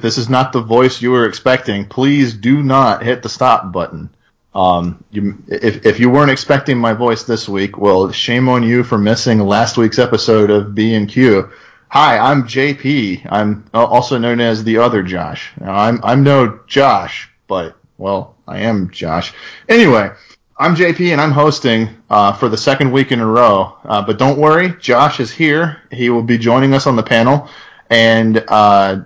if 0.00 0.02
this 0.02 0.16
is 0.16 0.30
not 0.30 0.50
the 0.52 0.62
voice 0.62 1.02
you 1.02 1.10
were 1.10 1.26
expecting, 1.26 1.84
please 1.84 2.32
do 2.32 2.62
not 2.62 3.02
hit 3.02 3.22
the 3.22 3.28
stop 3.28 3.70
button. 3.70 4.08
Um, 4.54 5.04
you, 5.10 5.44
if, 5.46 5.84
if 5.84 6.00
you 6.00 6.08
weren't 6.08 6.30
expecting 6.30 6.78
my 6.78 6.94
voice 6.94 7.24
this 7.24 7.46
week, 7.46 7.76
well, 7.76 8.10
shame 8.10 8.48
on 8.48 8.62
you 8.62 8.82
for 8.82 8.96
missing 8.96 9.40
last 9.40 9.76
week's 9.76 9.98
episode 9.98 10.48
of 10.48 10.74
B 10.74 10.94
and 10.94 11.06
Q. 11.06 11.50
Hi, 11.88 12.16
I'm 12.16 12.44
JP. 12.44 13.28
I'm 13.30 13.66
also 13.74 14.16
known 14.16 14.40
as 14.40 14.64
the 14.64 14.78
other 14.78 15.02
Josh. 15.02 15.52
Now, 15.60 15.74
I'm 15.74 16.00
I'm 16.02 16.22
no 16.22 16.60
Josh, 16.66 17.28
but 17.46 17.76
well, 17.98 18.36
I 18.48 18.60
am 18.60 18.88
Josh. 18.90 19.34
Anyway, 19.68 20.10
I'm 20.56 20.76
JP 20.76 21.12
and 21.12 21.20
I'm 21.20 21.32
hosting 21.32 21.90
uh, 22.08 22.32
for 22.32 22.48
the 22.48 22.56
second 22.56 22.90
week 22.90 23.12
in 23.12 23.20
a 23.20 23.26
row. 23.26 23.76
Uh, 23.84 24.00
but 24.00 24.18
don't 24.18 24.38
worry, 24.38 24.74
Josh 24.80 25.20
is 25.20 25.30
here. 25.30 25.82
He 25.90 26.08
will 26.08 26.22
be 26.22 26.38
joining 26.38 26.72
us 26.72 26.86
on 26.86 26.96
the 26.96 27.02
panel, 27.02 27.50
and 27.90 28.42
uh, 28.48 29.02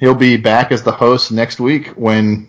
he'll 0.00 0.14
be 0.14 0.36
back 0.36 0.72
as 0.72 0.82
the 0.82 0.92
host 0.92 1.32
next 1.32 1.60
week 1.60 1.88
when 1.88 2.48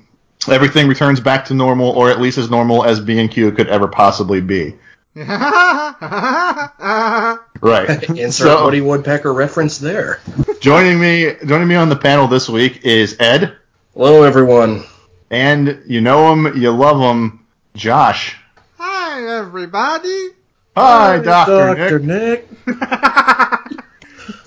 everything 0.49 0.87
returns 0.87 1.19
back 1.19 1.45
to 1.45 1.53
normal, 1.53 1.89
or 1.89 2.09
at 2.09 2.19
least 2.21 2.37
as 2.37 2.49
normal 2.49 2.85
as 2.85 2.99
B 2.99 3.19
and 3.19 3.29
Q 3.29 3.51
could 3.51 3.67
ever 3.67 3.87
possibly 3.87 4.41
be. 4.41 4.75
right. 5.15 5.29
Insert 8.09 8.31
so, 8.31 8.65
Woody 8.65 8.81
Woodpecker 8.81 9.33
reference 9.33 9.79
there. 9.79 10.21
joining 10.59 10.99
me, 10.99 11.33
joining 11.45 11.67
me 11.67 11.75
on 11.75 11.89
the 11.89 11.95
panel 11.95 12.27
this 12.27 12.47
week 12.47 12.85
is 12.85 13.15
Ed. 13.19 13.57
Hello, 13.93 14.23
everyone. 14.23 14.83
And 15.31 15.81
you 15.87 16.01
know 16.01 16.31
him, 16.31 16.61
you 16.61 16.71
love 16.71 16.99
him, 16.99 17.45
Josh. 17.75 18.37
Hi, 18.77 19.39
everybody. 19.39 20.29
Hi, 20.75 21.17
Hi 21.17 21.19
Doctor 21.19 21.99
Nick. 21.99 22.47
Nick. 22.67 22.77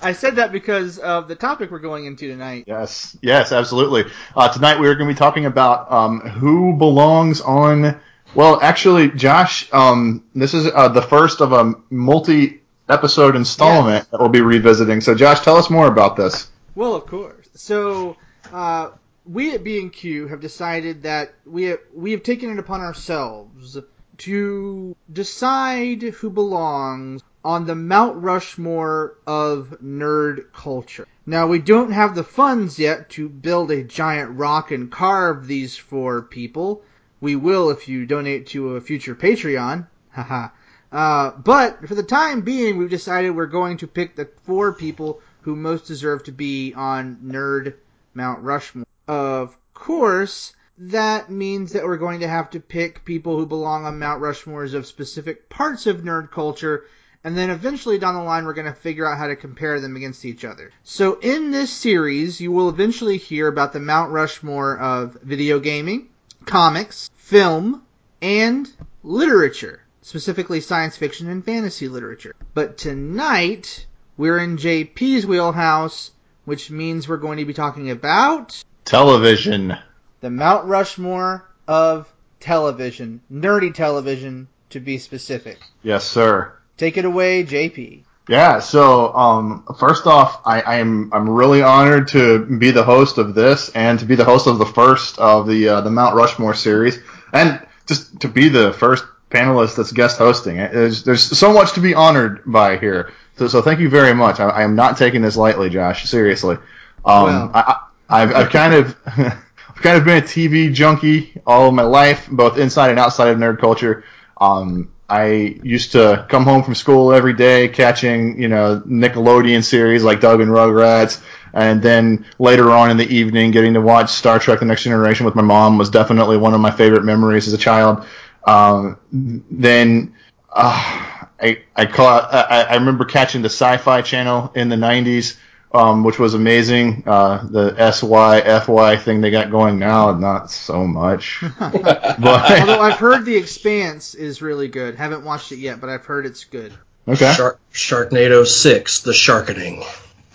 I 0.02 0.12
said 0.12 0.36
that 0.36 0.52
because 0.52 0.98
of 0.98 1.28
the 1.28 1.34
topic 1.36 1.70
we're 1.70 1.78
going 1.78 2.06
into 2.06 2.28
tonight. 2.28 2.64
Yes, 2.66 3.16
yes, 3.20 3.52
absolutely. 3.52 4.04
Uh, 4.34 4.52
tonight 4.52 4.78
we 4.80 4.88
are 4.88 4.94
going 4.94 5.08
to 5.08 5.14
be 5.14 5.18
talking 5.18 5.46
about 5.46 5.90
um, 5.92 6.20
who 6.20 6.76
belongs 6.76 7.40
on 7.40 8.00
well, 8.34 8.60
actually, 8.62 9.10
Josh, 9.10 9.72
um, 9.72 10.24
this 10.34 10.54
is 10.54 10.70
uh, 10.72 10.88
the 10.88 11.02
first 11.02 11.40
of 11.40 11.52
a 11.52 11.74
multi-episode 11.90 13.34
installment 13.34 13.96
yes. 13.96 14.06
that 14.08 14.20
we'll 14.20 14.28
be 14.28 14.40
revisiting. 14.40 15.00
So, 15.00 15.14
Josh, 15.16 15.40
tell 15.40 15.56
us 15.56 15.68
more 15.68 15.88
about 15.88 16.16
this. 16.16 16.48
Well, 16.76 16.94
of 16.94 17.06
course. 17.06 17.48
So, 17.54 18.16
uh, 18.52 18.90
we 19.26 19.52
at 19.54 19.64
B&Q 19.64 20.28
have 20.28 20.40
decided 20.40 21.02
that 21.02 21.34
we 21.44 21.64
have, 21.64 21.80
we 21.92 22.12
have 22.12 22.22
taken 22.22 22.50
it 22.50 22.58
upon 22.58 22.80
ourselves 22.80 23.76
to 24.18 24.96
decide 25.12 26.02
who 26.02 26.30
belongs 26.30 27.22
on 27.44 27.66
the 27.66 27.74
Mount 27.74 28.22
Rushmore 28.22 29.16
of 29.26 29.78
nerd 29.82 30.52
culture. 30.52 31.06
Now, 31.26 31.46
we 31.46 31.58
don't 31.58 31.92
have 31.92 32.14
the 32.14 32.24
funds 32.24 32.78
yet 32.78 33.10
to 33.10 33.28
build 33.28 33.70
a 33.70 33.82
giant 33.82 34.36
rock 34.36 34.70
and 34.70 34.90
carve 34.90 35.46
these 35.46 35.76
four 35.76 36.22
people, 36.22 36.82
we 37.20 37.36
will 37.36 37.70
if 37.70 37.88
you 37.88 38.06
donate 38.06 38.48
to 38.48 38.76
a 38.76 38.80
future 38.80 39.14
Patreon. 39.14 39.86
Haha. 40.10 40.48
uh, 40.90 41.30
but 41.30 41.86
for 41.86 41.94
the 41.94 42.02
time 42.02 42.40
being, 42.40 42.76
we've 42.76 42.90
decided 42.90 43.30
we're 43.30 43.46
going 43.46 43.76
to 43.78 43.86
pick 43.86 44.16
the 44.16 44.28
four 44.42 44.72
people 44.72 45.20
who 45.42 45.54
most 45.54 45.86
deserve 45.86 46.24
to 46.24 46.32
be 46.32 46.74
on 46.74 47.16
Nerd 47.24 47.74
Mount 48.14 48.42
Rushmore. 48.42 48.86
Of 49.06 49.56
course, 49.72 50.54
that 50.78 51.30
means 51.30 51.72
that 51.72 51.84
we're 51.84 51.96
going 51.96 52.20
to 52.20 52.28
have 52.28 52.50
to 52.50 52.60
pick 52.60 53.04
people 53.04 53.36
who 53.36 53.46
belong 53.46 53.84
on 53.84 53.98
Mount 53.98 54.22
Rushmores 54.22 54.74
of 54.74 54.86
specific 54.86 55.48
parts 55.48 55.86
of 55.86 55.98
nerd 55.98 56.30
culture, 56.30 56.84
and 57.24 57.36
then 57.36 57.50
eventually 57.50 57.98
down 57.98 58.14
the 58.14 58.22
line 58.22 58.44
we're 58.44 58.54
going 58.54 58.72
to 58.72 58.80
figure 58.80 59.06
out 59.06 59.18
how 59.18 59.26
to 59.26 59.36
compare 59.36 59.80
them 59.80 59.96
against 59.96 60.24
each 60.24 60.44
other. 60.44 60.70
So 60.82 61.18
in 61.20 61.50
this 61.50 61.72
series, 61.72 62.40
you 62.40 62.52
will 62.52 62.68
eventually 62.68 63.18
hear 63.18 63.48
about 63.48 63.72
the 63.72 63.80
Mount 63.80 64.12
Rushmore 64.12 64.78
of 64.78 65.14
video 65.22 65.60
gaming, 65.60 66.08
comics, 66.46 67.10
film, 67.16 67.82
and 68.22 68.70
literature, 69.02 69.82
specifically 70.02 70.60
science 70.60 70.96
fiction 70.96 71.28
and 71.28 71.44
fantasy 71.44 71.88
literature. 71.88 72.34
But 72.54 72.78
tonight, 72.78 73.86
we're 74.16 74.38
in 74.38 74.56
JP's 74.56 75.26
wheelhouse, 75.26 76.12
which 76.44 76.70
means 76.70 77.08
we're 77.08 77.16
going 77.18 77.38
to 77.38 77.44
be 77.44 77.54
talking 77.54 77.90
about 77.90 78.62
television. 78.84 79.76
The 80.20 80.30
Mount 80.30 80.66
Rushmore 80.66 81.48
of 81.68 82.12
television, 82.40 83.20
nerdy 83.32 83.72
television 83.72 84.48
to 84.70 84.80
be 84.80 84.98
specific. 84.98 85.58
Yes, 85.82 86.04
sir. 86.06 86.52
Take 86.80 86.96
it 86.96 87.04
away, 87.04 87.44
JP. 87.44 88.04
Yeah, 88.26 88.58
so 88.58 89.14
um, 89.14 89.64
first 89.78 90.06
off, 90.06 90.40
I, 90.46 90.78
am 90.78 91.10
I'm 91.12 91.28
really 91.28 91.60
honored 91.60 92.08
to 92.08 92.46
be 92.46 92.70
the 92.70 92.82
host 92.82 93.18
of 93.18 93.34
this 93.34 93.68
and 93.74 93.98
to 93.98 94.06
be 94.06 94.14
the 94.14 94.24
host 94.24 94.46
of 94.46 94.56
the 94.56 94.64
first 94.64 95.18
of 95.18 95.46
the 95.46 95.68
uh, 95.68 95.80
the 95.82 95.90
Mount 95.90 96.14
Rushmore 96.14 96.54
series, 96.54 96.98
and 97.34 97.60
just 97.84 98.20
to 98.20 98.28
be 98.28 98.48
the 98.48 98.72
first 98.72 99.04
panelist 99.28 99.76
that's 99.76 99.92
guest 99.92 100.16
hosting. 100.16 100.56
There's, 100.56 101.02
there's 101.02 101.22
so 101.22 101.52
much 101.52 101.74
to 101.74 101.80
be 101.80 101.94
honored 101.94 102.40
by 102.46 102.78
here. 102.78 103.12
So, 103.36 103.46
so 103.46 103.60
thank 103.60 103.80
you 103.80 103.90
very 103.90 104.14
much. 104.14 104.40
I, 104.40 104.48
I 104.48 104.62
am 104.62 104.74
not 104.74 104.96
taking 104.96 105.20
this 105.20 105.36
lightly, 105.36 105.68
Josh. 105.68 106.08
Seriously. 106.08 106.56
Um, 107.04 107.50
I, 107.52 107.76
have 108.08 108.34
I've 108.34 108.48
kind 108.48 108.72
of 108.72 108.96
I've 109.06 109.82
kind 109.82 109.98
of 109.98 110.06
been 110.06 110.16
a 110.16 110.26
TV 110.26 110.72
junkie 110.72 111.42
all 111.46 111.68
of 111.68 111.74
my 111.74 111.82
life, 111.82 112.26
both 112.30 112.56
inside 112.56 112.88
and 112.88 112.98
outside 112.98 113.28
of 113.28 113.36
nerd 113.36 113.58
culture. 113.58 114.02
Um, 114.40 114.90
I 115.10 115.58
used 115.62 115.92
to 115.92 116.24
come 116.28 116.44
home 116.44 116.62
from 116.62 116.74
school 116.76 117.12
every 117.12 117.32
day 117.32 117.68
catching, 117.68 118.40
you 118.40 118.48
know, 118.48 118.80
Nickelodeon 118.86 119.64
series 119.64 120.04
like 120.04 120.20
Doug 120.20 120.40
and 120.40 120.50
Rugrats, 120.50 121.20
and 121.52 121.82
then 121.82 122.24
later 122.38 122.70
on 122.70 122.90
in 122.90 122.96
the 122.96 123.08
evening 123.12 123.50
getting 123.50 123.74
to 123.74 123.80
watch 123.80 124.10
Star 124.10 124.38
Trek: 124.38 124.60
The 124.60 124.66
Next 124.66 124.84
Generation 124.84 125.26
with 125.26 125.34
my 125.34 125.42
mom 125.42 125.78
was 125.78 125.90
definitely 125.90 126.36
one 126.36 126.54
of 126.54 126.60
my 126.60 126.70
favorite 126.70 127.04
memories 127.04 127.48
as 127.48 127.52
a 127.54 127.58
child. 127.58 128.06
Um, 128.46 128.98
then 129.12 130.14
uh, 130.48 131.16
I 131.40 131.62
I 131.74 131.86
caught 131.86 132.32
I, 132.32 132.62
I 132.62 132.74
remember 132.74 133.04
catching 133.04 133.42
the 133.42 133.50
Sci-Fi 133.50 134.02
Channel 134.02 134.52
in 134.54 134.68
the 134.68 134.76
'90s 134.76 135.36
um, 135.72 136.02
which 136.02 136.18
was 136.18 136.34
amazing. 136.34 137.04
Uh, 137.06 137.46
the 137.48 137.92
SY 137.92 138.60
FY 138.60 138.96
thing 138.96 139.20
they 139.20 139.30
got 139.30 139.50
going 139.50 139.78
now, 139.78 140.12
not 140.12 140.50
so 140.50 140.86
much. 140.86 141.42
but 141.58 142.20
although 142.20 142.80
I've 142.80 142.98
heard 142.98 143.24
the 143.24 143.36
Expanse 143.36 144.14
is 144.14 144.42
really 144.42 144.68
good, 144.68 144.96
haven't 144.96 145.24
watched 145.24 145.52
it 145.52 145.58
yet, 145.58 145.80
but 145.80 145.88
I've 145.88 146.04
heard 146.04 146.26
it's 146.26 146.44
good. 146.44 146.72
Okay. 147.06 147.32
Shark, 147.32 147.60
Sharknado 147.72 148.46
Six: 148.46 149.02
The 149.02 149.12
Sharkening. 149.12 149.84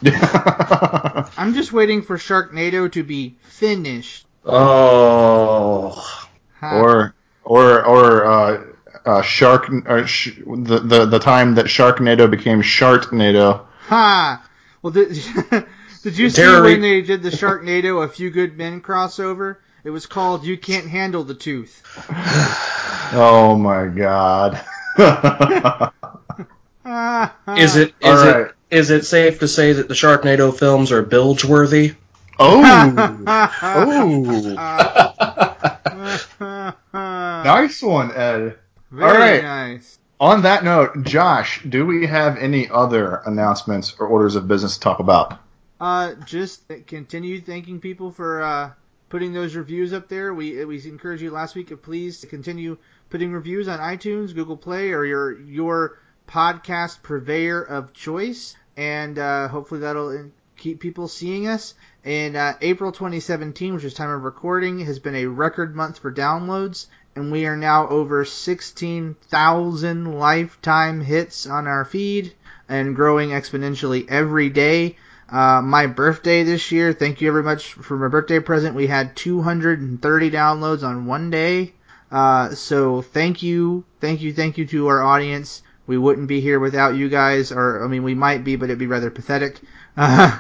I'm 1.38 1.54
just 1.54 1.72
waiting 1.72 2.02
for 2.02 2.18
Sharknado 2.18 2.92
to 2.92 3.04
be 3.04 3.36
finished. 3.44 4.26
Oh. 4.46 6.28
Or 6.62 7.14
or 7.44 7.86
or 7.86 8.26
uh, 8.26 8.64
uh, 9.06 9.22
Shark 9.22 9.70
or 9.86 10.08
sh- 10.08 10.40
the, 10.46 10.80
the 10.80 11.06
the 11.06 11.20
time 11.20 11.56
that 11.56 11.66
Sharknado 11.66 12.30
became 12.30 12.62
Sharknado. 12.62 13.66
Ha! 13.88 14.44
Well, 14.86 14.92
did, 14.92 15.10
did 16.04 16.16
you 16.16 16.30
see 16.30 16.46
when 16.46 16.82
they 16.82 17.02
did 17.02 17.24
the 17.24 17.32
Sharknado 17.32 18.04
A 18.04 18.08
Few 18.08 18.30
Good 18.30 18.56
Men 18.56 18.82
crossover? 18.82 19.56
It 19.84 19.90
was 19.90 20.06
called 20.06 20.46
You 20.46 20.60
Can't 20.60 20.88
Handle 20.88 21.24
the 21.24 21.34
Tooth. 21.34 21.82
oh 23.12 23.58
my 23.58 23.88
god. 23.88 24.64
is 27.58 27.78
it 27.78 27.96
is 28.00 28.22
right. 28.22 28.42
it 28.42 28.52
is 28.70 28.92
it 28.92 29.06
safe 29.06 29.40
to 29.40 29.48
say 29.48 29.74
that 29.74 29.88
the 29.88 29.96
Sharknado 29.96 30.56
films 30.56 30.92
are 30.92 31.02
bilge 31.02 31.44
worthy? 31.44 31.94
Oh. 32.38 32.62
oh. 36.94 36.94
nice 36.94 37.82
one, 37.82 38.12
Ed. 38.12 38.60
Very 38.92 39.10
All 39.10 39.18
right. 39.18 39.42
nice. 39.42 39.98
On 40.20 40.44
that 40.44 40.64
note, 40.64 41.04
Josh, 41.04 41.62
do 41.64 41.86
we 41.86 42.08
have 42.08 42.38
any 42.38 42.70
other 42.70 43.22
announcements 43.26 43.96
or 44.00 44.08
orders 44.08 44.36
of 44.36 44.48
business 44.48 44.76
to 44.76 44.80
talk 44.80 45.00
about? 45.00 45.40
Uh, 45.80 46.14
just 46.26 46.64
continue 46.88 47.42
thanking 47.42 47.82
people 47.82 48.12
for 48.12 48.42
uh, 48.42 48.72
putting 49.10 49.34
those 49.34 49.56
reviews 49.56 49.92
up 49.92 50.08
there. 50.08 50.34
We 50.34 50.64
we 50.64 50.82
encourage 50.86 51.22
you 51.22 51.32
last 51.32 51.54
week, 51.54 51.68
to 51.68 51.78
please 51.78 52.24
continue 52.30 52.78
putting 53.10 53.34
reviews 53.34 53.68
on 53.68 53.80
iTunes, 53.80 54.34
Google 54.34 54.56
Play, 54.56 54.94
or 54.94 55.04
your 55.04 55.38
your 55.42 56.00
podcast 56.30 57.04
purveyor 57.04 57.62
of 57.62 57.92
choice, 57.92 58.56
and 58.78 59.20
uh, 59.20 59.50
hopefully 59.50 59.82
that'll 59.82 60.32
keep 60.56 60.80
people 60.80 61.10
seeing 61.10 61.48
us. 61.48 61.74
And 62.06 62.38
uh, 62.38 62.54
April 62.62 62.92
2017, 62.92 63.74
which 63.74 63.84
is 63.84 63.96
time 63.96 64.12
of 64.12 64.22
recording, 64.22 64.78
has 64.86 65.00
been 65.00 65.16
a 65.16 65.26
record 65.26 65.76
month 65.76 65.98
for 65.98 66.12
downloads, 66.12 66.86
and 67.16 67.32
we 67.32 67.48
are 67.48 67.58
now 67.58 67.88
over 67.90 68.24
16,000 68.24 70.20
lifetime 70.20 71.02
hits 71.02 71.48
on 71.48 71.66
our 71.66 71.84
feed 71.84 72.36
and 72.70 72.96
growing 72.96 73.30
exponentially 73.30 74.08
every 74.08 74.52
day. 74.52 74.98
Uh, 75.28 75.64
my 75.64 75.88
birthday 75.88 76.44
this 76.44 76.72
year, 76.72 76.94
thank 76.94 77.22
you 77.22 77.32
very 77.32 77.44
much 77.44 77.74
for 77.74 77.98
my 77.98 78.08
birthday 78.08 78.40
present. 78.40 78.76
We 78.76 78.86
had 78.86 79.16
230 79.16 80.30
downloads 80.30 80.84
on 80.84 81.08
one 81.08 81.32
day. 81.32 81.74
Uh, 82.12 82.54
so 82.54 83.02
thank 83.02 83.42
you, 83.42 83.84
thank 84.00 84.22
you, 84.22 84.32
thank 84.32 84.60
you 84.60 84.68
to 84.68 84.88
our 84.88 85.02
audience. 85.02 85.64
We 85.88 85.98
wouldn't 85.98 86.28
be 86.28 86.40
here 86.40 86.60
without 86.60 86.94
you 86.94 87.10
guys, 87.10 87.52
or 87.52 87.84
I 87.84 87.88
mean, 87.88 88.04
we 88.04 88.14
might 88.14 88.44
be, 88.44 88.58
but 88.58 88.66
it'd 88.66 88.78
be 88.78 88.86
rather 88.86 89.10
pathetic. 89.10 89.60
Uh, 89.98 90.38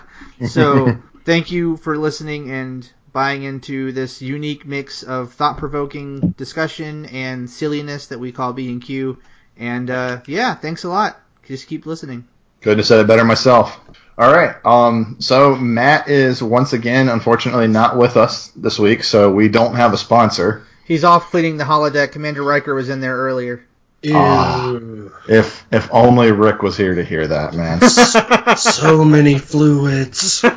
so 0.50 0.98
thank 1.26 1.52
you 1.52 1.78
for 1.78 1.98
listening 1.98 2.52
and 2.52 2.90
buying 3.12 3.44
into 3.44 3.92
this 3.92 4.22
unique 4.22 4.66
mix 4.66 5.04
of 5.04 5.34
thought-provoking 5.34 6.32
discussion 6.38 7.06
and 7.08 7.50
silliness 7.50 8.08
that 8.08 8.20
we 8.20 8.32
call 8.32 8.54
B&Q. 8.54 9.18
And 9.58 9.90
uh, 9.90 10.22
yeah, 10.28 10.54
thanks 10.56 10.84
a 10.84 10.90
lot. 10.90 11.20
Just 11.46 11.68
keep 11.68 11.86
listening. 11.86 12.28
Couldn't 12.62 12.80
have 12.80 12.88
said 12.88 13.00
it 13.00 13.08
better 13.08 13.24
myself. 13.24 13.80
All 14.18 14.32
right. 14.32 14.56
Um, 14.66 15.18
so 15.20 15.56
Matt 15.56 16.10
is 16.10 16.42
once 16.42 16.74
again, 16.74 17.10
unfortunately, 17.10 17.68
not 17.68 17.98
with 17.98 18.18
us 18.18 18.50
this 18.56 18.80
week, 18.80 19.04
so 19.04 19.32
we 19.32 19.50
don't 19.50 19.76
have 19.76 19.94
a 19.94 19.98
sponsor. 19.98 20.66
He's 20.86 21.04
off 21.04 21.32
cleaning 21.32 21.58
the 21.58 21.64
holodeck. 21.64 22.12
Commander 22.12 22.44
Riker 22.44 22.76
was 22.76 22.90
in 22.90 23.02
there 23.02 23.16
earlier. 23.16 23.66
Uh, 24.14 24.80
if 25.28 25.66
if 25.72 25.90
only 25.92 26.32
Rick 26.32 26.62
was 26.62 26.78
here 26.78 26.94
to 26.94 27.04
hear 27.04 27.28
that, 27.28 27.54
man. 27.54 27.82
so 28.58 29.04
many 29.04 29.40
fluids. 29.40 30.44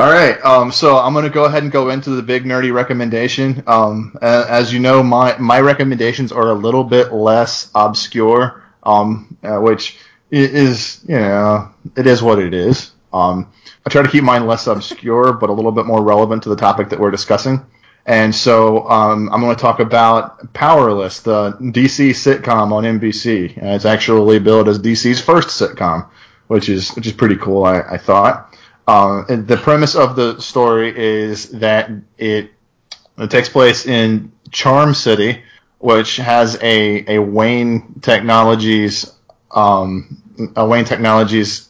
All 0.00 0.10
right, 0.10 0.42
um, 0.46 0.72
so 0.72 0.96
I'm 0.96 1.12
gonna 1.12 1.28
go 1.28 1.44
ahead 1.44 1.62
and 1.62 1.70
go 1.70 1.90
into 1.90 2.08
the 2.08 2.22
big 2.22 2.44
nerdy 2.44 2.72
recommendation. 2.72 3.62
Um, 3.66 4.16
as 4.22 4.72
you 4.72 4.80
know, 4.80 5.02
my 5.02 5.36
my 5.36 5.60
recommendations 5.60 6.32
are 6.32 6.48
a 6.48 6.54
little 6.54 6.84
bit 6.84 7.12
less 7.12 7.70
obscure, 7.74 8.64
um, 8.82 9.36
uh, 9.42 9.58
which 9.58 9.98
is 10.30 11.04
you 11.06 11.16
know 11.16 11.68
it 11.98 12.06
is 12.06 12.22
what 12.22 12.38
it 12.38 12.54
is. 12.54 12.92
Um, 13.12 13.52
I 13.84 13.90
try 13.90 14.00
to 14.00 14.08
keep 14.08 14.24
mine 14.24 14.46
less 14.46 14.66
obscure, 14.68 15.32
but 15.38 15.50
a 15.50 15.52
little 15.52 15.70
bit 15.70 15.84
more 15.84 16.02
relevant 16.02 16.44
to 16.44 16.48
the 16.48 16.56
topic 16.56 16.88
that 16.88 16.98
we're 16.98 17.10
discussing. 17.10 17.66
And 18.06 18.34
so 18.34 18.88
um, 18.88 19.28
I'm 19.30 19.42
going 19.42 19.54
to 19.54 19.60
talk 19.60 19.80
about 19.80 20.54
Powerless, 20.54 21.20
the 21.20 21.52
DC 21.60 22.12
sitcom 22.12 22.72
on 22.72 22.84
NBC. 22.84 23.52
It's 23.54 23.84
actually 23.84 24.38
billed 24.38 24.66
as 24.70 24.78
DC's 24.78 25.20
first 25.20 25.48
sitcom, 25.48 26.08
which 26.46 26.70
is 26.70 26.88
which 26.96 27.06
is 27.06 27.12
pretty 27.12 27.36
cool. 27.36 27.64
I, 27.64 27.82
I 27.82 27.98
thought. 27.98 28.49
Uh, 28.90 29.24
the 29.36 29.56
premise 29.56 29.94
of 29.94 30.16
the 30.16 30.40
story 30.40 30.92
is 30.98 31.48
that 31.50 31.92
it, 32.18 32.50
it 33.18 33.30
takes 33.30 33.48
place 33.48 33.86
in 33.86 34.32
Charm 34.50 34.94
City, 34.94 35.44
which 35.78 36.16
has 36.16 36.56
a, 36.60 37.14
a 37.14 37.22
Wayne 37.22 38.00
Technologies 38.02 39.14
um, 39.52 40.20
a 40.56 40.66
Wayne 40.66 40.84
Technologies 40.84 41.68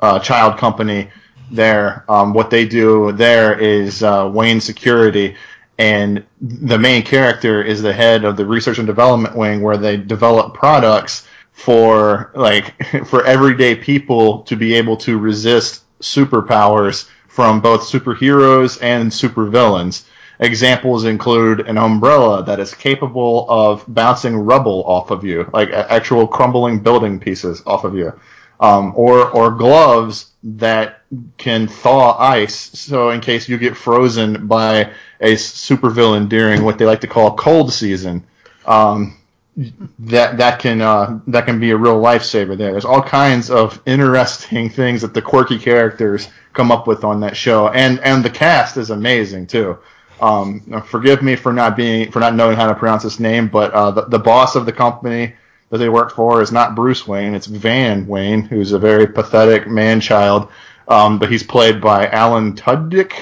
uh, 0.00 0.18
child 0.20 0.56
company 0.56 1.10
there. 1.50 2.06
Um, 2.08 2.32
what 2.32 2.48
they 2.48 2.66
do 2.66 3.12
there 3.12 3.58
is 3.58 4.02
uh, 4.02 4.30
Wayne 4.32 4.62
Security, 4.62 5.36
and 5.76 6.24
the 6.40 6.78
main 6.78 7.02
character 7.02 7.62
is 7.62 7.82
the 7.82 7.92
head 7.92 8.24
of 8.24 8.38
the 8.38 8.46
research 8.46 8.78
and 8.78 8.86
development 8.86 9.36
wing, 9.36 9.60
where 9.60 9.76
they 9.76 9.98
develop 9.98 10.54
products 10.54 11.28
for 11.52 12.30
like 12.34 12.82
for 13.06 13.26
everyday 13.26 13.74
people 13.74 14.40
to 14.44 14.56
be 14.56 14.74
able 14.74 14.96
to 14.96 15.18
resist 15.18 15.82
superpowers 16.00 17.08
from 17.28 17.60
both 17.60 17.82
superheroes 17.82 18.78
and 18.82 19.10
supervillains. 19.10 20.04
Examples 20.38 21.04
include 21.04 21.60
an 21.60 21.78
umbrella 21.78 22.44
that 22.44 22.60
is 22.60 22.74
capable 22.74 23.46
of 23.48 23.84
bouncing 23.88 24.36
rubble 24.36 24.84
off 24.84 25.10
of 25.10 25.24
you, 25.24 25.48
like 25.52 25.70
actual 25.70 26.26
crumbling 26.26 26.80
building 26.80 27.18
pieces 27.18 27.62
off 27.66 27.84
of 27.84 27.94
you, 27.94 28.12
um, 28.60 28.92
or 28.94 29.30
or 29.30 29.50
gloves 29.50 30.32
that 30.42 31.02
can 31.38 31.66
thaw 31.66 32.18
ice, 32.18 32.54
so 32.54 33.10
in 33.10 33.20
case 33.20 33.48
you 33.48 33.56
get 33.56 33.76
frozen 33.76 34.46
by 34.46 34.92
a 35.20 35.34
supervillain 35.34 36.28
during 36.28 36.64
what 36.64 36.78
they 36.78 36.84
like 36.84 37.00
to 37.00 37.06
call 37.06 37.36
cold 37.36 37.72
season. 37.72 38.24
Um, 38.66 39.16
that 39.56 40.36
that 40.36 40.58
can 40.60 40.82
uh, 40.82 41.20
that 41.28 41.46
can 41.46 41.58
be 41.58 41.70
a 41.70 41.76
real 41.76 42.00
lifesaver. 42.00 42.56
There, 42.56 42.72
there's 42.72 42.84
all 42.84 43.02
kinds 43.02 43.50
of 43.50 43.80
interesting 43.86 44.68
things 44.68 45.02
that 45.02 45.14
the 45.14 45.22
quirky 45.22 45.58
characters 45.58 46.28
come 46.52 46.70
up 46.70 46.86
with 46.86 47.04
on 47.04 47.20
that 47.20 47.36
show, 47.36 47.68
and 47.68 47.98
and 48.00 48.24
the 48.24 48.30
cast 48.30 48.76
is 48.76 48.90
amazing 48.90 49.46
too. 49.46 49.78
Um, 50.20 50.60
forgive 50.86 51.22
me 51.22 51.36
for 51.36 51.52
not 51.52 51.76
being 51.76 52.10
for 52.10 52.20
not 52.20 52.34
knowing 52.34 52.56
how 52.56 52.66
to 52.66 52.74
pronounce 52.74 53.02
his 53.02 53.18
name, 53.20 53.48
but 53.48 53.72
uh, 53.72 53.90
the 53.90 54.02
the 54.02 54.18
boss 54.18 54.56
of 54.56 54.66
the 54.66 54.72
company 54.72 55.34
that 55.70 55.78
they 55.78 55.88
work 55.88 56.14
for 56.14 56.42
is 56.42 56.52
not 56.52 56.74
Bruce 56.74 57.06
Wayne, 57.06 57.34
it's 57.34 57.46
Van 57.46 58.06
Wayne, 58.06 58.42
who's 58.42 58.72
a 58.72 58.78
very 58.78 59.06
pathetic 59.06 59.66
man 59.66 60.00
child. 60.00 60.48
Um, 60.88 61.18
but 61.18 61.30
he's 61.32 61.42
played 61.42 61.80
by 61.80 62.06
Alan 62.08 62.54
Tudyk. 62.54 63.12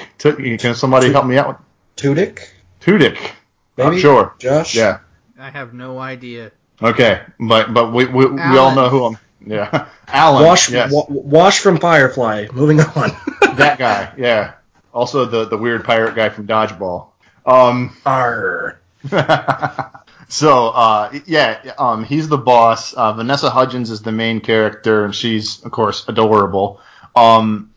Can 0.59 0.75
somebody 0.75 1.11
help 1.11 1.25
me 1.25 1.37
out? 1.37 1.47
With- 1.47 1.57
Tudyk. 1.97 2.39
Tudyk. 2.81 3.31
Maybe. 3.77 3.95
I'm 3.95 3.97
sure. 3.99 4.35
Josh. 4.37 4.75
Yeah. 4.75 4.99
I 5.39 5.49
have 5.49 5.73
no 5.73 5.99
idea. 5.99 6.51
Okay, 6.81 7.21
but 7.39 7.73
but 7.73 7.91
we 7.91 8.05
we, 8.05 8.25
we 8.25 8.57
all 8.57 8.75
know 8.75 8.89
who 8.89 9.05
I'm. 9.05 9.17
Yeah, 9.45 9.87
Alan. 10.07 10.43
Wash 10.43 10.69
yes. 10.69 10.91
wa- 10.91 11.05
wash 11.09 11.59
from 11.59 11.77
Firefly. 11.77 12.47
Moving 12.53 12.79
on. 12.79 13.11
that 13.55 13.77
guy. 13.77 14.13
Yeah. 14.17 14.53
Also 14.93 15.25
the 15.25 15.45
the 15.45 15.57
weird 15.57 15.83
pirate 15.83 16.15
guy 16.15 16.29
from 16.29 16.47
Dodgeball. 16.47 17.07
Um. 17.45 17.95
Arr. 18.05 18.79
so 20.27 20.69
uh 20.69 21.19
yeah 21.27 21.73
um 21.77 22.03
he's 22.03 22.27
the 22.27 22.37
boss. 22.37 22.93
Uh, 22.93 23.13
Vanessa 23.13 23.49
Hudgens 23.49 23.91
is 23.91 24.01
the 24.01 24.11
main 24.11 24.39
character 24.39 25.05
and 25.05 25.13
she's 25.13 25.63
of 25.63 25.71
course 25.71 26.07
adorable. 26.07 26.81
Um. 27.15 27.71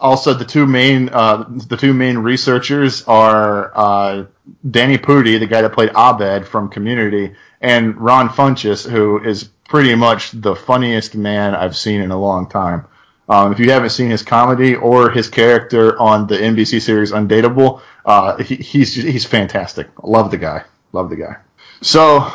Also, 0.00 0.34
the 0.34 0.44
two 0.44 0.66
main 0.66 1.08
uh, 1.10 1.44
the 1.48 1.76
two 1.76 1.94
main 1.94 2.18
researchers 2.18 3.02
are 3.04 3.72
uh, 3.74 4.24
Danny 4.68 4.98
Pudi, 4.98 5.38
the 5.38 5.46
guy 5.46 5.62
that 5.62 5.72
played 5.72 5.90
Abed 5.94 6.46
from 6.46 6.68
Community, 6.68 7.34
and 7.60 7.96
Ron 7.96 8.28
Funches, 8.28 8.88
who 8.88 9.22
is 9.22 9.44
pretty 9.68 9.94
much 9.94 10.30
the 10.32 10.54
funniest 10.54 11.14
man 11.14 11.54
I've 11.54 11.76
seen 11.76 12.00
in 12.00 12.10
a 12.10 12.18
long 12.18 12.48
time. 12.48 12.86
Um, 13.28 13.52
if 13.52 13.58
you 13.58 13.70
haven't 13.72 13.90
seen 13.90 14.10
his 14.10 14.22
comedy 14.22 14.76
or 14.76 15.10
his 15.10 15.28
character 15.28 15.98
on 15.98 16.28
the 16.28 16.36
NBC 16.36 16.80
series 16.80 17.10
Undateable, 17.10 17.80
uh, 18.04 18.36
he, 18.42 18.56
he's 18.56 18.94
he's 18.94 19.24
fantastic. 19.24 19.88
Love 20.02 20.30
the 20.30 20.38
guy. 20.38 20.64
Love 20.92 21.10
the 21.10 21.16
guy. 21.16 21.36
So 21.82 22.32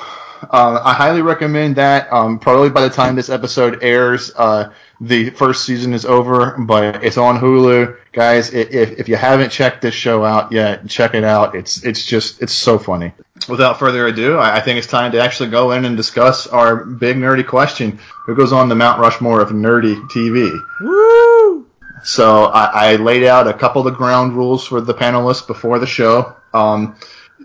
uh, 0.50 0.81
I 0.83 0.93
highly 0.93 1.21
recommend 1.21 1.75
that. 1.75 2.12
Um, 2.12 2.39
probably 2.39 2.69
by 2.69 2.81
the 2.81 2.89
time 2.89 3.15
this 3.15 3.29
episode 3.29 3.79
airs, 3.83 4.31
uh, 4.36 4.71
the 5.00 5.29
first 5.31 5.65
season 5.65 5.93
is 5.93 6.05
over, 6.05 6.55
but 6.57 7.03
it's 7.03 7.17
on 7.17 7.39
Hulu, 7.39 7.98
guys. 8.12 8.53
If 8.53 9.00
if 9.00 9.10
you 9.10 9.15
haven't 9.15 9.51
checked 9.51 9.81
this 9.81 9.93
show 9.93 10.24
out 10.24 10.51
yet, 10.51 10.88
check 10.88 11.13
it 11.13 11.24
out. 11.24 11.55
It's 11.55 11.83
it's 11.83 12.05
just 12.05 12.41
it's 12.41 12.53
so 12.53 12.79
funny. 12.79 13.13
Without 13.50 13.79
further 13.79 14.07
ado, 14.07 14.38
I 14.39 14.60
think 14.62 14.77
it's 14.77 14.88
time 14.88 15.12
to 15.13 15.21
actually 15.21 15.50
go 15.50 15.71
in 15.71 15.86
and 15.86 15.98
discuss 15.98 16.48
our 16.48 16.86
big 16.86 17.17
nerdy 17.17 17.45
question: 17.45 18.00
Who 18.25 18.36
goes 18.36 18.53
on 18.53 18.69
the 18.69 18.75
Mount 18.75 19.00
Rushmore 19.00 19.41
of 19.41 19.50
nerdy 19.50 19.95
TV? 20.10 20.51
Woo! 20.81 21.67
So 22.03 22.45
I, 22.45 22.93
I 22.93 22.95
laid 22.95 23.24
out 23.24 23.48
a 23.48 23.53
couple 23.53 23.86
of 23.86 23.91
the 23.91 23.98
ground 23.98 24.33
rules 24.33 24.67
for 24.67 24.81
the 24.81 24.93
panelists 24.93 25.45
before 25.45 25.77
the 25.77 25.88
show. 25.88 26.36
Um, 26.53 26.95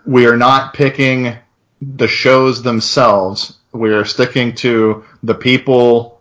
we 0.07 0.27
are 0.27 0.37
not 0.37 0.73
picking 0.73 1.37
the 1.81 2.09
shows 2.09 2.63
themselves. 2.63 3.59
We 3.73 3.93
are 3.93 4.05
sticking 4.05 4.55
to 4.57 5.05
the 5.23 5.35
people 5.35 6.21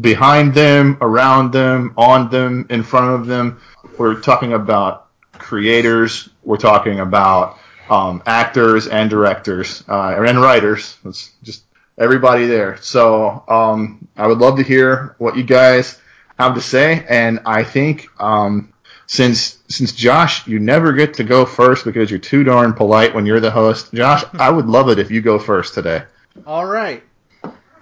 behind 0.00 0.54
them, 0.54 0.98
around 1.00 1.52
them, 1.52 1.94
on 1.96 2.30
them, 2.30 2.66
in 2.70 2.82
front 2.82 3.20
of 3.20 3.26
them. 3.26 3.60
We're 3.98 4.20
talking 4.20 4.52
about 4.52 5.08
creators. 5.32 6.28
We're 6.44 6.56
talking 6.56 7.00
about 7.00 7.58
um, 7.90 8.22
actors 8.26 8.86
and 8.86 9.10
directors 9.10 9.84
uh, 9.88 10.14
and 10.24 10.40
writers. 10.40 10.96
It's 11.04 11.32
just 11.42 11.64
everybody 11.98 12.46
there. 12.46 12.78
So 12.78 13.44
um, 13.48 14.08
I 14.16 14.26
would 14.26 14.38
love 14.38 14.56
to 14.56 14.62
hear 14.62 15.16
what 15.18 15.36
you 15.36 15.42
guys 15.42 16.00
have 16.38 16.54
to 16.54 16.60
say. 16.60 17.04
And 17.08 17.40
I 17.44 17.64
think 17.64 18.08
um, 18.20 18.71
since 19.12 19.58
since 19.68 19.92
Josh, 19.92 20.46
you 20.46 20.58
never 20.58 20.94
get 20.94 21.12
to 21.14 21.24
go 21.24 21.44
first 21.44 21.84
because 21.84 22.10
you're 22.10 22.18
too 22.18 22.44
darn 22.44 22.72
polite 22.72 23.14
when 23.14 23.26
you're 23.26 23.40
the 23.40 23.50
host. 23.50 23.92
Josh, 23.92 24.24
I 24.32 24.48
would 24.48 24.64
love 24.64 24.88
it 24.88 24.98
if 24.98 25.10
you 25.10 25.20
go 25.20 25.38
first 25.38 25.74
today. 25.74 26.04
All 26.46 26.64
right. 26.64 27.02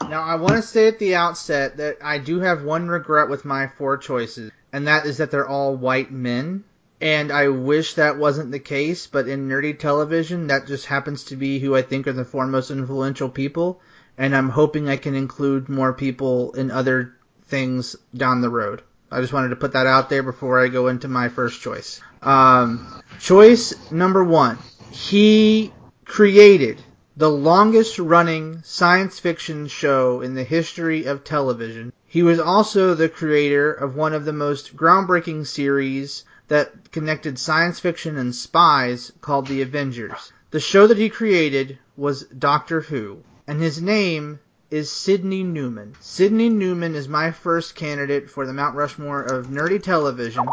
Now, 0.08 0.22
I 0.22 0.34
want 0.34 0.56
to 0.56 0.62
say 0.62 0.88
at 0.88 0.98
the 0.98 1.14
outset 1.14 1.76
that 1.76 1.98
I 2.02 2.18
do 2.18 2.40
have 2.40 2.64
one 2.64 2.88
regret 2.88 3.28
with 3.28 3.44
my 3.44 3.68
four 3.68 3.96
choices, 3.96 4.50
and 4.72 4.88
that 4.88 5.06
is 5.06 5.18
that 5.18 5.30
they're 5.30 5.46
all 5.46 5.76
white 5.76 6.10
men. 6.10 6.64
And 7.00 7.30
I 7.30 7.46
wish 7.46 7.94
that 7.94 8.18
wasn't 8.18 8.50
the 8.50 8.58
case, 8.58 9.06
but 9.06 9.28
in 9.28 9.48
nerdy 9.48 9.78
television, 9.78 10.48
that 10.48 10.66
just 10.66 10.86
happens 10.86 11.22
to 11.26 11.36
be 11.36 11.60
who 11.60 11.76
I 11.76 11.82
think 11.82 12.08
are 12.08 12.12
the 12.12 12.24
four 12.24 12.48
most 12.48 12.72
influential 12.72 13.28
people. 13.28 13.80
And 14.18 14.34
I'm 14.34 14.48
hoping 14.48 14.88
I 14.88 14.96
can 14.96 15.14
include 15.14 15.68
more 15.68 15.92
people 15.92 16.54
in 16.54 16.72
other 16.72 17.14
things 17.46 17.94
down 18.16 18.40
the 18.40 18.50
road. 18.50 18.82
I 19.10 19.20
just 19.20 19.32
wanted 19.32 19.48
to 19.48 19.56
put 19.56 19.72
that 19.72 19.86
out 19.86 20.08
there 20.08 20.22
before 20.22 20.62
I 20.62 20.68
go 20.68 20.86
into 20.86 21.08
my 21.08 21.28
first 21.28 21.60
choice. 21.60 22.00
Um, 22.22 23.02
choice 23.18 23.90
number 23.90 24.22
one. 24.22 24.58
He 24.92 25.72
created 26.04 26.80
the 27.16 27.30
longest 27.30 27.98
running 27.98 28.62
science 28.62 29.18
fiction 29.18 29.66
show 29.66 30.20
in 30.20 30.34
the 30.34 30.44
history 30.44 31.06
of 31.06 31.24
television. 31.24 31.92
He 32.06 32.22
was 32.22 32.38
also 32.38 32.94
the 32.94 33.08
creator 33.08 33.72
of 33.72 33.96
one 33.96 34.12
of 34.12 34.24
the 34.24 34.32
most 34.32 34.76
groundbreaking 34.76 35.46
series 35.46 36.24
that 36.48 36.90
connected 36.92 37.38
science 37.38 37.78
fiction 37.78 38.16
and 38.16 38.34
spies 38.34 39.12
called 39.20 39.46
The 39.46 39.62
Avengers. 39.62 40.32
The 40.50 40.60
show 40.60 40.86
that 40.86 40.98
he 40.98 41.08
created 41.08 41.78
was 41.96 42.24
Doctor 42.24 42.80
Who, 42.80 43.22
and 43.46 43.60
his 43.60 43.82
name 43.82 44.40
is 44.70 44.90
Sidney 44.90 45.42
Newman. 45.42 45.94
Sidney 46.00 46.48
Newman 46.48 46.94
is 46.94 47.08
my 47.08 47.32
first 47.32 47.74
candidate 47.74 48.30
for 48.30 48.46
the 48.46 48.52
Mount 48.52 48.76
Rushmore 48.76 49.22
of 49.22 49.48
nerdy 49.48 49.82
television 49.82 50.46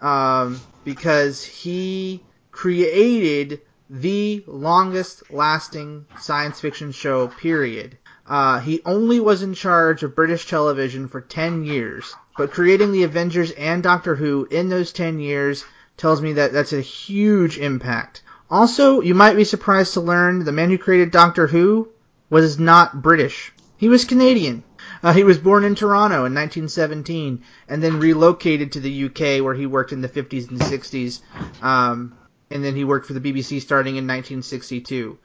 um, 0.00 0.60
because 0.84 1.44
he 1.44 2.22
created 2.50 3.60
the 3.88 4.42
longest 4.46 5.30
lasting 5.30 6.06
science 6.20 6.60
fiction 6.60 6.92
show, 6.92 7.28
period. 7.28 7.96
Uh, 8.26 8.60
he 8.60 8.80
only 8.84 9.20
was 9.20 9.42
in 9.42 9.54
charge 9.54 10.02
of 10.02 10.14
British 10.14 10.48
television 10.48 11.08
for 11.08 11.20
10 11.20 11.64
years, 11.64 12.14
but 12.36 12.52
creating 12.52 12.92
the 12.92 13.04
Avengers 13.04 13.50
and 13.52 13.82
Doctor 13.82 14.14
Who 14.14 14.46
in 14.50 14.68
those 14.68 14.92
10 14.92 15.20
years 15.20 15.64
tells 15.96 16.20
me 16.20 16.34
that 16.34 16.52
that's 16.52 16.72
a 16.72 16.80
huge 16.80 17.58
impact. 17.58 18.22
Also, 18.50 19.00
you 19.00 19.14
might 19.14 19.36
be 19.36 19.44
surprised 19.44 19.94
to 19.94 20.00
learn 20.00 20.44
the 20.44 20.52
man 20.52 20.70
who 20.70 20.78
created 20.78 21.10
Doctor 21.10 21.46
Who 21.46 21.88
was 22.30 22.58
not 22.58 23.02
British. 23.02 23.52
He 23.80 23.88
was 23.88 24.04
Canadian. 24.04 24.62
Uh, 25.02 25.14
he 25.14 25.24
was 25.24 25.38
born 25.38 25.64
in 25.64 25.74
Toronto 25.74 26.26
in 26.26 26.34
1917 26.34 27.42
and 27.66 27.82
then 27.82 27.98
relocated 27.98 28.72
to 28.72 28.80
the 28.80 29.06
UK 29.06 29.42
where 29.42 29.54
he 29.54 29.64
worked 29.64 29.92
in 29.92 30.02
the 30.02 30.08
50s 30.08 30.50
and 30.50 30.60
60s. 30.60 31.22
Um, 31.62 32.14
and 32.50 32.62
then 32.62 32.76
he 32.76 32.84
worked 32.84 33.06
for 33.06 33.14
the 33.14 33.20
BBC 33.20 33.62
starting 33.62 33.96
in 33.96 34.06
1962. 34.06 35.16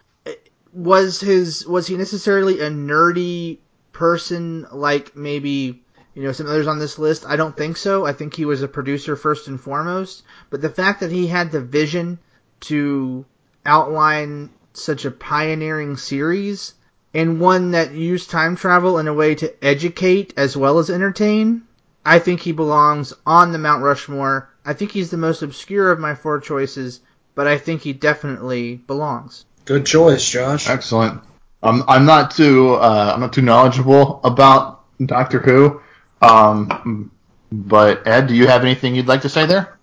Was 0.71 1.19
his 1.19 1.67
was 1.67 1.87
he 1.87 1.97
necessarily 1.97 2.61
a 2.61 2.69
nerdy 2.69 3.57
person 3.91 4.65
like 4.71 5.17
maybe 5.17 5.83
you 6.13 6.23
know 6.23 6.31
some 6.31 6.47
others 6.47 6.67
on 6.67 6.79
this 6.79 6.97
list? 6.97 7.25
I 7.27 7.35
don't 7.35 7.57
think 7.57 7.75
so. 7.75 8.05
I 8.05 8.13
think 8.13 8.35
he 8.35 8.45
was 8.45 8.61
a 8.61 8.69
producer 8.69 9.17
first 9.17 9.49
and 9.49 9.59
foremost. 9.59 10.23
But 10.49 10.61
the 10.61 10.69
fact 10.69 11.01
that 11.01 11.11
he 11.11 11.27
had 11.27 11.51
the 11.51 11.59
vision 11.59 12.19
to 12.61 13.25
outline 13.65 14.49
such 14.71 15.03
a 15.03 15.11
pioneering 15.11 15.97
series 15.97 16.73
and 17.15 17.39
one 17.39 17.71
that 17.71 17.93
used 17.93 18.29
time 18.29 18.57
travel 18.57 18.99
in 18.99 19.07
a 19.07 19.13
way 19.13 19.33
to 19.35 19.65
educate 19.65 20.33
as 20.35 20.57
well 20.57 20.79
as 20.79 20.89
entertain, 20.89 21.63
I 22.05 22.19
think 22.19 22.41
he 22.41 22.51
belongs 22.51 23.13
on 23.25 23.53
the 23.53 23.57
Mount 23.57 23.81
Rushmore. 23.81 24.49
I 24.65 24.73
think 24.73 24.91
he's 24.91 25.11
the 25.11 25.17
most 25.17 25.41
obscure 25.41 25.91
of 25.91 25.99
my 25.99 26.13
four 26.13 26.41
choices, 26.41 26.99
but 27.33 27.47
I 27.47 27.57
think 27.57 27.81
he 27.81 27.93
definitely 27.93 28.75
belongs. 28.75 29.45
Good 29.63 29.85
choice, 29.85 30.29
Josh. 30.29 30.69
Excellent. 30.69 31.21
I'm 31.63 31.83
I'm 31.87 32.05
not 32.05 32.31
too 32.31 32.73
uh, 32.73 33.11
I'm 33.13 33.21
not 33.21 33.33
too 33.33 33.41
knowledgeable 33.41 34.19
about 34.23 34.83
Doctor 35.03 35.39
Who, 35.39 35.81
um, 36.21 37.11
but 37.51 38.05
Ed, 38.05 38.27
do 38.27 38.35
you 38.35 38.45
have 38.47 38.61
anything 38.61 38.93
you'd 38.93 39.07
like 39.07 39.21
to 39.21 39.29
say 39.29 39.45
there? 39.45 39.79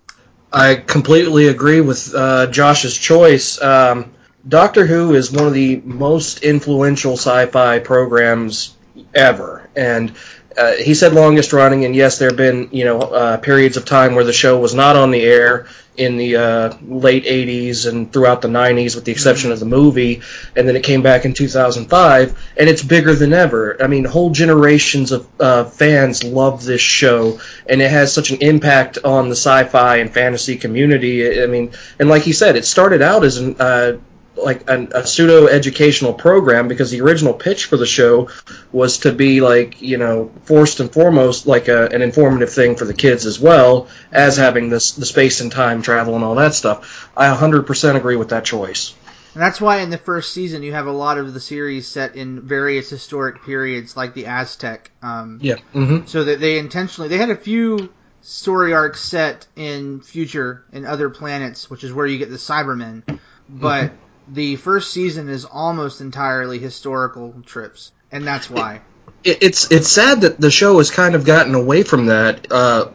I 0.53 0.75
completely 0.75 1.47
agree 1.47 1.81
with 1.81 2.13
uh, 2.13 2.47
Josh's 2.47 2.95
choice. 2.95 3.59
Um, 3.59 4.13
Doctor 4.47 4.85
Who 4.85 5.13
is 5.13 5.31
one 5.31 5.47
of 5.47 5.53
the 5.53 5.81
most 5.85 6.43
influential 6.43 7.13
sci-fi 7.13 7.79
programs 7.79 8.75
ever, 9.13 9.69
and 9.75 10.13
uh, 10.57 10.73
he 10.73 10.93
said 10.93 11.13
longest 11.13 11.53
running, 11.53 11.85
and 11.85 11.95
yes, 11.95 12.19
there 12.19 12.29
have 12.29 12.37
been 12.37 12.69
you 12.71 12.83
know 12.83 12.99
uh, 12.99 13.37
periods 13.37 13.77
of 13.77 13.85
time 13.85 14.15
where 14.15 14.25
the 14.25 14.33
show 14.33 14.59
was 14.59 14.73
not 14.73 14.97
on 14.97 15.11
the 15.11 15.21
air 15.21 15.67
in 15.95 16.17
the 16.17 16.35
uh, 16.35 16.77
late 16.81 17.23
80s 17.23 17.87
and 17.87 18.11
throughout 18.11 18.41
the 18.41 18.47
90s, 18.47 18.95
with 18.95 19.05
the 19.05 19.11
exception 19.11 19.51
of 19.51 19.59
the 19.59 19.65
movie, 19.65 20.23
and 20.55 20.67
then 20.67 20.75
it 20.75 20.83
came 20.83 21.03
back 21.03 21.23
in 21.23 21.33
2005, 21.33 22.53
and 22.57 22.67
it's 22.67 22.83
bigger 22.83 23.13
than 23.13 23.31
ever. 23.31 23.81
I 23.81 23.87
mean, 23.87 24.03
whole 24.03 24.31
generations 24.31 25.13
of 25.13 25.73
fans 25.73 26.23
love 26.23 26.65
this 26.65 26.81
show, 26.81 27.39
and 27.69 27.81
it 27.81 27.89
has 27.89 28.11
such 28.11 28.31
an 28.31 28.39
impact 28.41 28.97
on 29.05 29.29
the 29.29 29.35
sci-fi 29.35 29.97
and 29.97 30.11
fantasy 30.11 30.57
community. 30.57 31.41
I 31.41 31.45
mean, 31.45 31.71
and 31.97 32.09
like 32.09 32.23
he 32.23 32.33
said, 32.33 32.57
it 32.57 32.65
started 32.65 33.01
out 33.01 33.23
as 33.23 33.37
an 33.37 33.55
uh, 33.59 33.97
like 34.35 34.69
an, 34.69 34.91
a 34.93 35.05
pseudo 35.05 35.47
educational 35.47 36.13
program 36.13 36.67
because 36.67 36.91
the 36.91 37.01
original 37.01 37.33
pitch 37.33 37.65
for 37.65 37.77
the 37.77 37.85
show 37.85 38.29
was 38.71 38.99
to 38.99 39.11
be 39.11 39.41
like 39.41 39.81
you 39.81 39.97
know 39.97 40.31
first 40.43 40.79
and 40.79 40.91
foremost 40.91 41.45
like 41.45 41.67
a, 41.67 41.87
an 41.87 42.01
informative 42.01 42.51
thing 42.51 42.75
for 42.75 42.85
the 42.85 42.93
kids 42.93 43.25
as 43.25 43.39
well 43.39 43.87
as 44.11 44.37
having 44.37 44.69
this 44.69 44.93
the 44.93 45.05
space 45.05 45.41
and 45.41 45.51
time 45.51 45.81
travel 45.81 46.15
and 46.15 46.23
all 46.23 46.35
that 46.35 46.53
stuff. 46.53 47.09
I 47.15 47.33
100% 47.35 47.95
agree 47.95 48.15
with 48.15 48.29
that 48.29 48.45
choice. 48.45 48.95
And 49.33 49.41
that's 49.41 49.59
why 49.59 49.79
in 49.79 49.89
the 49.89 49.97
first 49.97 50.31
season 50.33 50.61
you 50.61 50.73
have 50.73 50.85
a 50.85 50.91
lot 50.91 51.17
of 51.17 51.33
the 51.33 51.39
series 51.39 51.87
set 51.87 52.15
in 52.15 52.41
various 52.41 52.89
historic 52.89 53.43
periods, 53.43 53.97
like 53.97 54.13
the 54.13 54.27
Aztec. 54.27 54.91
Um, 55.01 55.39
yeah. 55.41 55.55
Mm-hmm. 55.73 56.05
So 56.05 56.23
that 56.25 56.39
they 56.39 56.59
intentionally 56.59 57.09
they 57.09 57.17
had 57.17 57.31
a 57.31 57.35
few 57.35 57.91
story 58.21 58.73
arcs 58.73 59.01
set 59.01 59.47
in 59.55 60.01
future 60.01 60.63
and 60.71 60.85
other 60.85 61.09
planets, 61.09 61.69
which 61.69 61.83
is 61.83 61.91
where 61.91 62.05
you 62.05 62.19
get 62.19 62.29
the 62.29 62.37
Cybermen. 62.37 63.19
But 63.49 63.85
mm-hmm 63.85 64.02
the 64.27 64.55
first 64.55 64.91
season 64.91 65.29
is 65.29 65.45
almost 65.45 66.01
entirely 66.01 66.59
historical 66.59 67.33
trips, 67.45 67.91
and 68.11 68.25
that's 68.25 68.49
why. 68.49 68.81
It, 69.23 69.39
it's 69.41 69.71
it's 69.71 69.89
sad 69.89 70.21
that 70.21 70.39
the 70.39 70.51
show 70.51 70.77
has 70.77 70.91
kind 70.91 71.15
of 71.15 71.25
gotten 71.25 71.55
away 71.55 71.83
from 71.83 72.07
that. 72.07 72.51
Uh, 72.51 72.89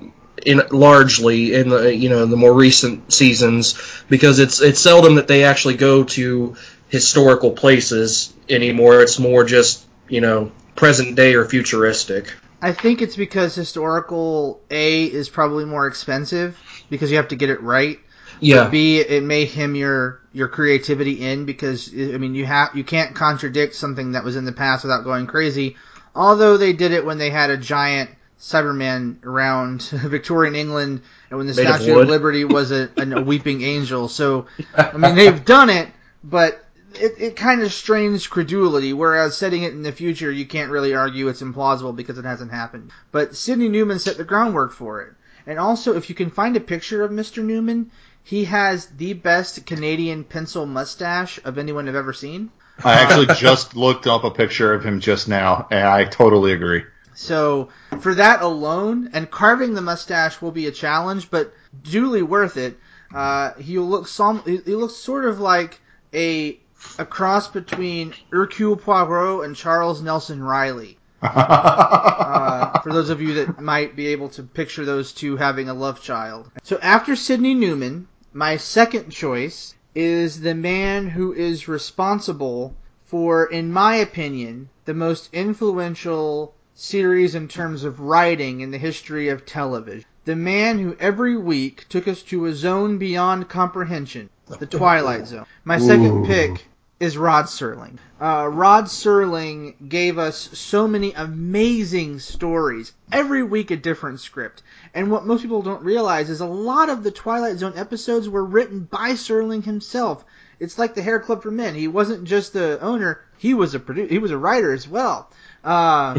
in 0.46 0.62
largely 0.70 1.52
in 1.52 1.68
the 1.68 1.94
you 1.94 2.08
know 2.08 2.24
the 2.24 2.36
more 2.36 2.54
recent 2.54 3.12
seasons 3.12 3.74
because 4.08 4.38
it's 4.38 4.60
it's 4.60 4.78
seldom 4.80 5.16
that 5.16 5.26
they 5.26 5.42
actually 5.42 5.74
go 5.74 6.04
to 6.04 6.56
historical 6.88 7.50
places 7.50 8.32
anymore. 8.48 9.00
It's 9.00 9.18
more 9.18 9.44
just 9.44 9.84
you 10.08 10.20
know 10.20 10.52
present 10.74 11.16
day 11.16 11.34
or 11.34 11.44
futuristic. 11.44 12.34
I 12.60 12.72
think 12.72 13.02
it's 13.02 13.16
because 13.16 13.54
historical 13.54 14.60
A 14.70 15.04
is 15.04 15.28
probably 15.28 15.64
more 15.64 15.86
expensive 15.86 16.58
because 16.90 17.10
you 17.10 17.18
have 17.18 17.28
to 17.28 17.36
get 17.36 17.50
it 17.50 17.62
right. 17.62 17.98
Yeah. 18.40 18.64
But 18.64 18.70
B, 18.72 18.98
it 18.98 19.22
may 19.22 19.44
hem 19.44 19.74
your 19.74 20.20
your 20.38 20.48
creativity 20.48 21.20
in 21.20 21.44
because 21.44 21.92
I 21.92 22.16
mean 22.16 22.34
you 22.34 22.46
have 22.46 22.70
you 22.74 22.84
can't 22.84 23.14
contradict 23.14 23.74
something 23.74 24.12
that 24.12 24.22
was 24.22 24.36
in 24.36 24.44
the 24.44 24.52
past 24.52 24.84
without 24.84 25.02
going 25.02 25.26
crazy. 25.26 25.76
Although 26.14 26.56
they 26.56 26.72
did 26.72 26.92
it 26.92 27.04
when 27.04 27.18
they 27.18 27.30
had 27.30 27.50
a 27.50 27.56
giant 27.56 28.10
Cyberman 28.40 29.24
around 29.24 29.82
Victorian 29.92 30.54
England 30.54 31.02
and 31.28 31.38
when 31.38 31.48
the 31.48 31.54
Made 31.54 31.66
Statue 31.66 31.96
of, 31.96 32.02
of, 32.02 32.08
Liberty 32.08 32.44
was 32.44 32.70
a, 32.70 32.88
a 32.96 33.20
weeping 33.20 33.62
angel. 33.62 34.08
So 34.08 34.46
I 34.76 34.96
mean 34.96 35.14
they've 35.16 35.44
done 35.44 35.70
it, 35.70 35.88
but 36.22 36.64
it, 36.94 37.14
it 37.18 37.36
kind 37.36 37.62
of 37.62 37.72
strains 37.72 38.28
credulity, 38.28 38.92
whereas 38.92 39.36
setting 39.36 39.64
it 39.64 39.72
in 39.72 39.82
the 39.82 39.92
future, 39.92 40.30
you 40.30 40.46
can't 40.46 40.70
really 40.70 40.94
argue 40.94 41.28
it's 41.28 41.42
implausible 41.42 41.94
because 41.94 42.16
it 42.16 42.24
hasn't 42.24 42.50
happened. 42.50 42.92
But 43.12 43.36
Sidney 43.36 43.68
Newman 43.68 43.98
set 43.98 44.16
the 44.16 44.24
groundwork 44.24 44.72
for 44.72 45.02
it. 45.02 45.14
And 45.46 45.58
also, 45.58 45.96
if 45.96 46.08
you 46.08 46.14
can 46.14 46.30
find 46.30 46.56
a 46.56 46.60
picture 46.60 47.02
of 47.02 47.10
Mr. 47.10 47.42
Newman, 47.42 47.90
he 48.28 48.44
has 48.44 48.84
the 48.84 49.14
best 49.14 49.64
Canadian 49.64 50.22
pencil 50.22 50.66
mustache 50.66 51.40
of 51.46 51.56
anyone 51.56 51.88
I've 51.88 51.94
ever 51.94 52.12
seen. 52.12 52.50
I 52.84 53.00
actually 53.00 53.24
just 53.34 53.74
looked 53.74 54.06
up 54.06 54.22
a 54.22 54.30
picture 54.30 54.74
of 54.74 54.84
him 54.84 55.00
just 55.00 55.28
now, 55.28 55.66
and 55.70 55.88
I 55.88 56.04
totally 56.04 56.52
agree. 56.52 56.84
So 57.14 57.70
for 58.00 58.14
that 58.16 58.42
alone, 58.42 59.08
and 59.14 59.30
carving 59.30 59.72
the 59.72 59.80
mustache 59.80 60.42
will 60.42 60.50
be 60.50 60.66
a 60.66 60.70
challenge, 60.70 61.30
but 61.30 61.54
duly 61.82 62.20
worth 62.20 62.58
it. 62.58 62.78
Uh, 63.14 63.54
he 63.54 63.78
looks 63.78 64.10
some, 64.10 64.42
he 64.44 64.74
looks 64.74 64.96
sort 64.96 65.24
of 65.24 65.40
like 65.40 65.80
a 66.12 66.60
a 66.98 67.06
cross 67.06 67.48
between 67.48 68.12
Hercule 68.30 68.76
Poirot 68.76 69.46
and 69.46 69.56
Charles 69.56 70.02
Nelson 70.02 70.42
Reilly. 70.42 70.98
uh, 71.22 72.78
for 72.80 72.92
those 72.92 73.08
of 73.08 73.22
you 73.22 73.42
that 73.42 73.58
might 73.58 73.96
be 73.96 74.08
able 74.08 74.28
to 74.28 74.42
picture 74.42 74.84
those 74.84 75.12
two 75.14 75.38
having 75.38 75.70
a 75.70 75.74
love 75.74 76.02
child. 76.02 76.50
So 76.62 76.78
after 76.80 77.16
Sidney 77.16 77.54
Newman, 77.54 78.06
my 78.32 78.56
second 78.56 79.10
choice 79.10 79.74
is 79.94 80.40
the 80.40 80.54
man 80.54 81.08
who 81.08 81.32
is 81.32 81.66
responsible 81.66 82.74
for, 83.04 83.46
in 83.46 83.72
my 83.72 83.96
opinion, 83.96 84.68
the 84.84 84.94
most 84.94 85.28
influential 85.32 86.54
series 86.74 87.34
in 87.34 87.48
terms 87.48 87.84
of 87.84 88.00
writing 88.00 88.60
in 88.60 88.70
the 88.70 88.78
history 88.78 89.28
of 89.28 89.46
television. 89.46 90.04
The 90.24 90.36
man 90.36 90.78
who 90.78 90.94
every 91.00 91.36
week 91.36 91.86
took 91.88 92.06
us 92.06 92.22
to 92.24 92.44
a 92.46 92.52
zone 92.52 92.98
beyond 92.98 93.48
comprehension, 93.48 94.28
the 94.58 94.66
Twilight 94.66 95.26
Zone. 95.26 95.46
My 95.64 95.78
second 95.78 96.24
Ooh. 96.24 96.26
pick 96.26 96.66
is 97.00 97.16
Rod 97.16 97.44
Serling. 97.44 97.98
Uh, 98.20 98.48
Rod 98.48 98.86
Serling 98.86 99.88
gave 99.88 100.18
us 100.18 100.36
so 100.58 100.88
many 100.88 101.12
amazing 101.12 102.18
stories. 102.18 102.92
Every 103.12 103.42
week 103.42 103.70
a 103.70 103.76
different 103.76 104.20
script. 104.20 104.62
And 104.92 105.10
what 105.10 105.24
most 105.24 105.42
people 105.42 105.62
don't 105.62 105.84
realize 105.84 106.28
is 106.28 106.40
a 106.40 106.46
lot 106.46 106.88
of 106.88 107.04
the 107.04 107.12
Twilight 107.12 107.58
Zone 107.58 107.74
episodes 107.76 108.28
were 108.28 108.44
written 108.44 108.80
by 108.80 109.10
Serling 109.10 109.64
himself. 109.64 110.24
It's 110.58 110.78
like 110.78 110.94
the 110.94 111.02
Hair 111.02 111.20
Club 111.20 111.42
for 111.42 111.52
Men. 111.52 111.76
He 111.76 111.86
wasn't 111.86 112.24
just 112.24 112.52
the 112.52 112.80
owner; 112.80 113.20
he 113.38 113.54
was 113.54 113.74
a 113.74 113.78
producer. 113.78 114.10
He 114.10 114.18
was 114.18 114.32
a 114.32 114.38
writer 114.38 114.72
as 114.72 114.88
well. 114.88 115.30
Uh, 115.64 116.18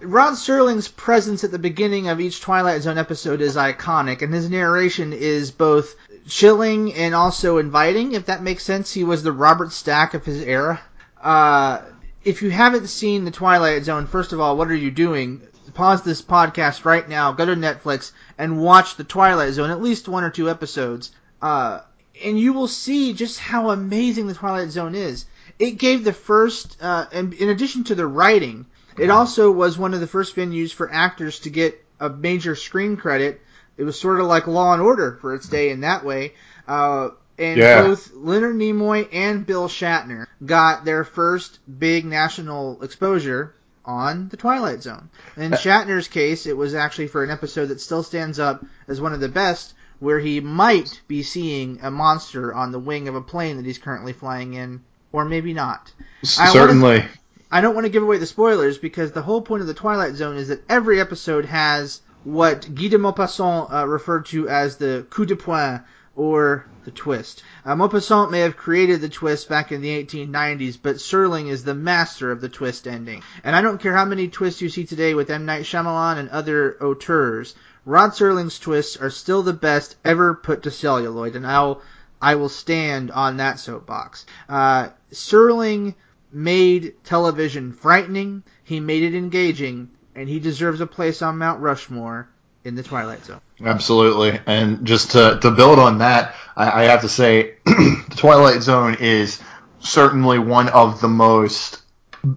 Rod 0.00 0.34
Serling's 0.34 0.88
presence 0.88 1.42
at 1.42 1.50
the 1.50 1.58
beginning 1.58 2.08
of 2.08 2.20
each 2.20 2.40
Twilight 2.40 2.82
Zone 2.82 2.98
episode 2.98 3.40
is 3.40 3.56
iconic, 3.56 4.22
and 4.22 4.32
his 4.32 4.48
narration 4.48 5.12
is 5.12 5.50
both 5.50 5.96
chilling 6.28 6.94
and 6.94 7.14
also 7.14 7.58
inviting, 7.58 8.12
if 8.12 8.26
that 8.26 8.42
makes 8.42 8.62
sense. 8.62 8.92
He 8.92 9.02
was 9.04 9.22
the 9.22 9.32
Robert 9.32 9.72
Stack 9.72 10.14
of 10.14 10.24
his 10.24 10.42
era. 10.42 10.80
Uh, 11.20 11.80
if 12.24 12.42
you 12.42 12.50
haven't 12.50 12.88
seen 12.88 13.24
The 13.24 13.30
Twilight 13.30 13.84
Zone, 13.84 14.06
first 14.06 14.32
of 14.32 14.40
all, 14.40 14.56
what 14.56 14.68
are 14.68 14.74
you 14.74 14.90
doing? 14.90 15.42
Pause 15.74 16.02
this 16.02 16.22
podcast 16.22 16.84
right 16.84 17.08
now, 17.08 17.32
go 17.32 17.46
to 17.46 17.54
Netflix, 17.54 18.12
and 18.36 18.60
watch 18.60 18.96
The 18.96 19.04
Twilight 19.04 19.52
Zone, 19.54 19.70
at 19.70 19.82
least 19.82 20.08
one 20.08 20.24
or 20.24 20.30
two 20.30 20.50
episodes. 20.50 21.12
Uh, 21.40 21.80
and 22.24 22.38
you 22.38 22.52
will 22.52 22.68
see 22.68 23.12
just 23.12 23.38
how 23.38 23.70
amazing 23.70 24.26
The 24.26 24.34
Twilight 24.34 24.70
Zone 24.70 24.94
is. 24.94 25.26
it 25.58 25.72
gave 25.72 26.04
the 26.04 26.12
first, 26.12 26.76
uh, 26.80 27.06
in 27.12 27.48
addition 27.48 27.84
to 27.84 27.94
the 27.94 28.06
writing, 28.06 28.66
it 28.96 29.10
also 29.10 29.50
was 29.50 29.78
one 29.78 29.94
of 29.94 30.00
the 30.00 30.06
first 30.06 30.34
venues 30.36 30.72
for 30.72 30.92
actors 30.92 31.40
to 31.40 31.50
get 31.50 31.84
a 32.00 32.08
major 32.08 32.54
screen 32.54 32.96
credit. 32.96 33.40
It 33.78 33.84
was 33.84 33.98
sort 33.98 34.20
of 34.20 34.26
like 34.26 34.46
Law 34.46 34.74
and 34.74 34.82
Order 34.82 35.16
for 35.20 35.34
its 35.34 35.48
day 35.48 35.70
in 35.70 35.80
that 35.80 36.04
way. 36.04 36.34
Uh, 36.66 37.10
and 37.38 37.56
Yeah. 37.58 37.82
both 37.84 38.10
Leonard 38.14 38.56
Nimoy 38.56 39.08
and 39.12 39.46
Bill 39.46 39.68
Shatner 39.68 40.26
got 40.44 40.84
their 40.84 41.04
first 41.04 41.60
big 41.78 42.04
national 42.04 42.82
exposure 42.82 43.54
on 43.84 44.28
The 44.28 44.36
Twilight 44.36 44.82
Zone. 44.82 45.08
In 45.36 45.52
Shatner's 45.52 46.08
case, 46.08 46.44
it 46.46 46.56
was 46.56 46.74
actually 46.74 47.06
for 47.06 47.22
an 47.24 47.30
episode 47.30 47.66
that 47.66 47.80
still 47.80 48.02
stands 48.02 48.38
up 48.38 48.64
as 48.88 49.00
one 49.00 49.14
of 49.14 49.20
the 49.20 49.28
best, 49.28 49.72
where 50.00 50.18
he 50.18 50.40
might 50.40 51.00
be 51.08 51.22
seeing 51.22 51.78
a 51.82 51.90
monster 51.90 52.52
on 52.52 52.70
the 52.72 52.78
wing 52.78 53.08
of 53.08 53.14
a 53.14 53.20
plane 53.22 53.56
that 53.56 53.64
he's 53.64 53.78
currently 53.78 54.12
flying 54.12 54.54
in, 54.54 54.80
or 55.12 55.24
maybe 55.24 55.54
not. 55.54 55.90
I 56.38 56.42
wanna- 56.48 56.52
Certainly. 56.52 57.04
I 57.50 57.60
don't 57.62 57.74
want 57.74 57.86
to 57.86 57.90
give 57.90 58.02
away 58.02 58.18
the 58.18 58.26
spoilers 58.26 58.76
because 58.76 59.12
the 59.12 59.22
whole 59.22 59.40
point 59.40 59.62
of 59.62 59.66
the 59.68 59.74
Twilight 59.74 60.14
Zone 60.16 60.36
is 60.36 60.48
that 60.48 60.62
every 60.68 61.00
episode 61.00 61.46
has 61.46 62.00
what 62.24 62.74
Guy 62.74 62.88
de 62.88 62.98
Maupassant 62.98 63.72
uh, 63.72 63.86
referred 63.86 64.26
to 64.26 64.48
as 64.48 64.76
the 64.76 65.06
coup 65.10 65.26
de 65.26 65.36
poing 65.36 65.82
or 66.16 66.66
the 66.84 66.90
twist. 66.90 67.44
Uh, 67.64 67.76
Maupassant 67.76 68.30
may 68.30 68.40
have 68.40 68.56
created 68.56 69.00
the 69.00 69.08
twist 69.08 69.48
back 69.48 69.70
in 69.70 69.80
the 69.80 70.04
1890s, 70.04 70.76
but 70.82 70.96
Serling 70.96 71.48
is 71.48 71.62
the 71.62 71.74
master 71.74 72.32
of 72.32 72.40
the 72.40 72.48
twist 72.48 72.88
ending. 72.88 73.22
And 73.44 73.54
I 73.54 73.62
don't 73.62 73.80
care 73.80 73.94
how 73.94 74.04
many 74.04 74.28
twists 74.28 74.60
you 74.60 74.68
see 74.68 74.84
today 74.84 75.14
with 75.14 75.30
M. 75.30 75.46
Night 75.46 75.62
Shyamalan 75.62 76.18
and 76.18 76.28
other 76.30 76.76
auteurs, 76.82 77.54
Rod 77.84 78.10
Serling's 78.10 78.58
twists 78.58 78.96
are 78.96 79.10
still 79.10 79.42
the 79.42 79.52
best 79.52 79.96
ever 80.04 80.34
put 80.34 80.64
to 80.64 80.70
celluloid, 80.70 81.36
and 81.36 81.46
I'll 81.46 81.82
I 82.20 82.34
will 82.34 82.48
stand 82.48 83.12
on 83.12 83.36
that 83.36 83.60
soapbox. 83.60 84.26
Uh, 84.48 84.88
Serling 85.12 85.94
made 86.32 86.94
television 87.04 87.72
frightening, 87.72 88.42
he 88.64 88.80
made 88.80 89.04
it 89.04 89.14
engaging, 89.14 89.90
and 90.18 90.28
he 90.28 90.40
deserves 90.40 90.80
a 90.80 90.86
place 90.86 91.22
on 91.22 91.38
Mount 91.38 91.60
Rushmore 91.60 92.28
in 92.64 92.74
the 92.74 92.82
Twilight 92.82 93.24
Zone. 93.24 93.40
Absolutely. 93.64 94.40
And 94.46 94.84
just 94.84 95.12
to, 95.12 95.38
to 95.42 95.52
build 95.52 95.78
on 95.78 95.98
that, 95.98 96.34
I, 96.56 96.82
I 96.82 96.84
have 96.86 97.02
to 97.02 97.08
say, 97.08 97.54
The 97.64 98.14
Twilight 98.16 98.62
Zone 98.62 98.96
is 98.98 99.40
certainly 99.78 100.40
one 100.40 100.68
of 100.70 101.00
the 101.00 101.06
most, 101.06 101.82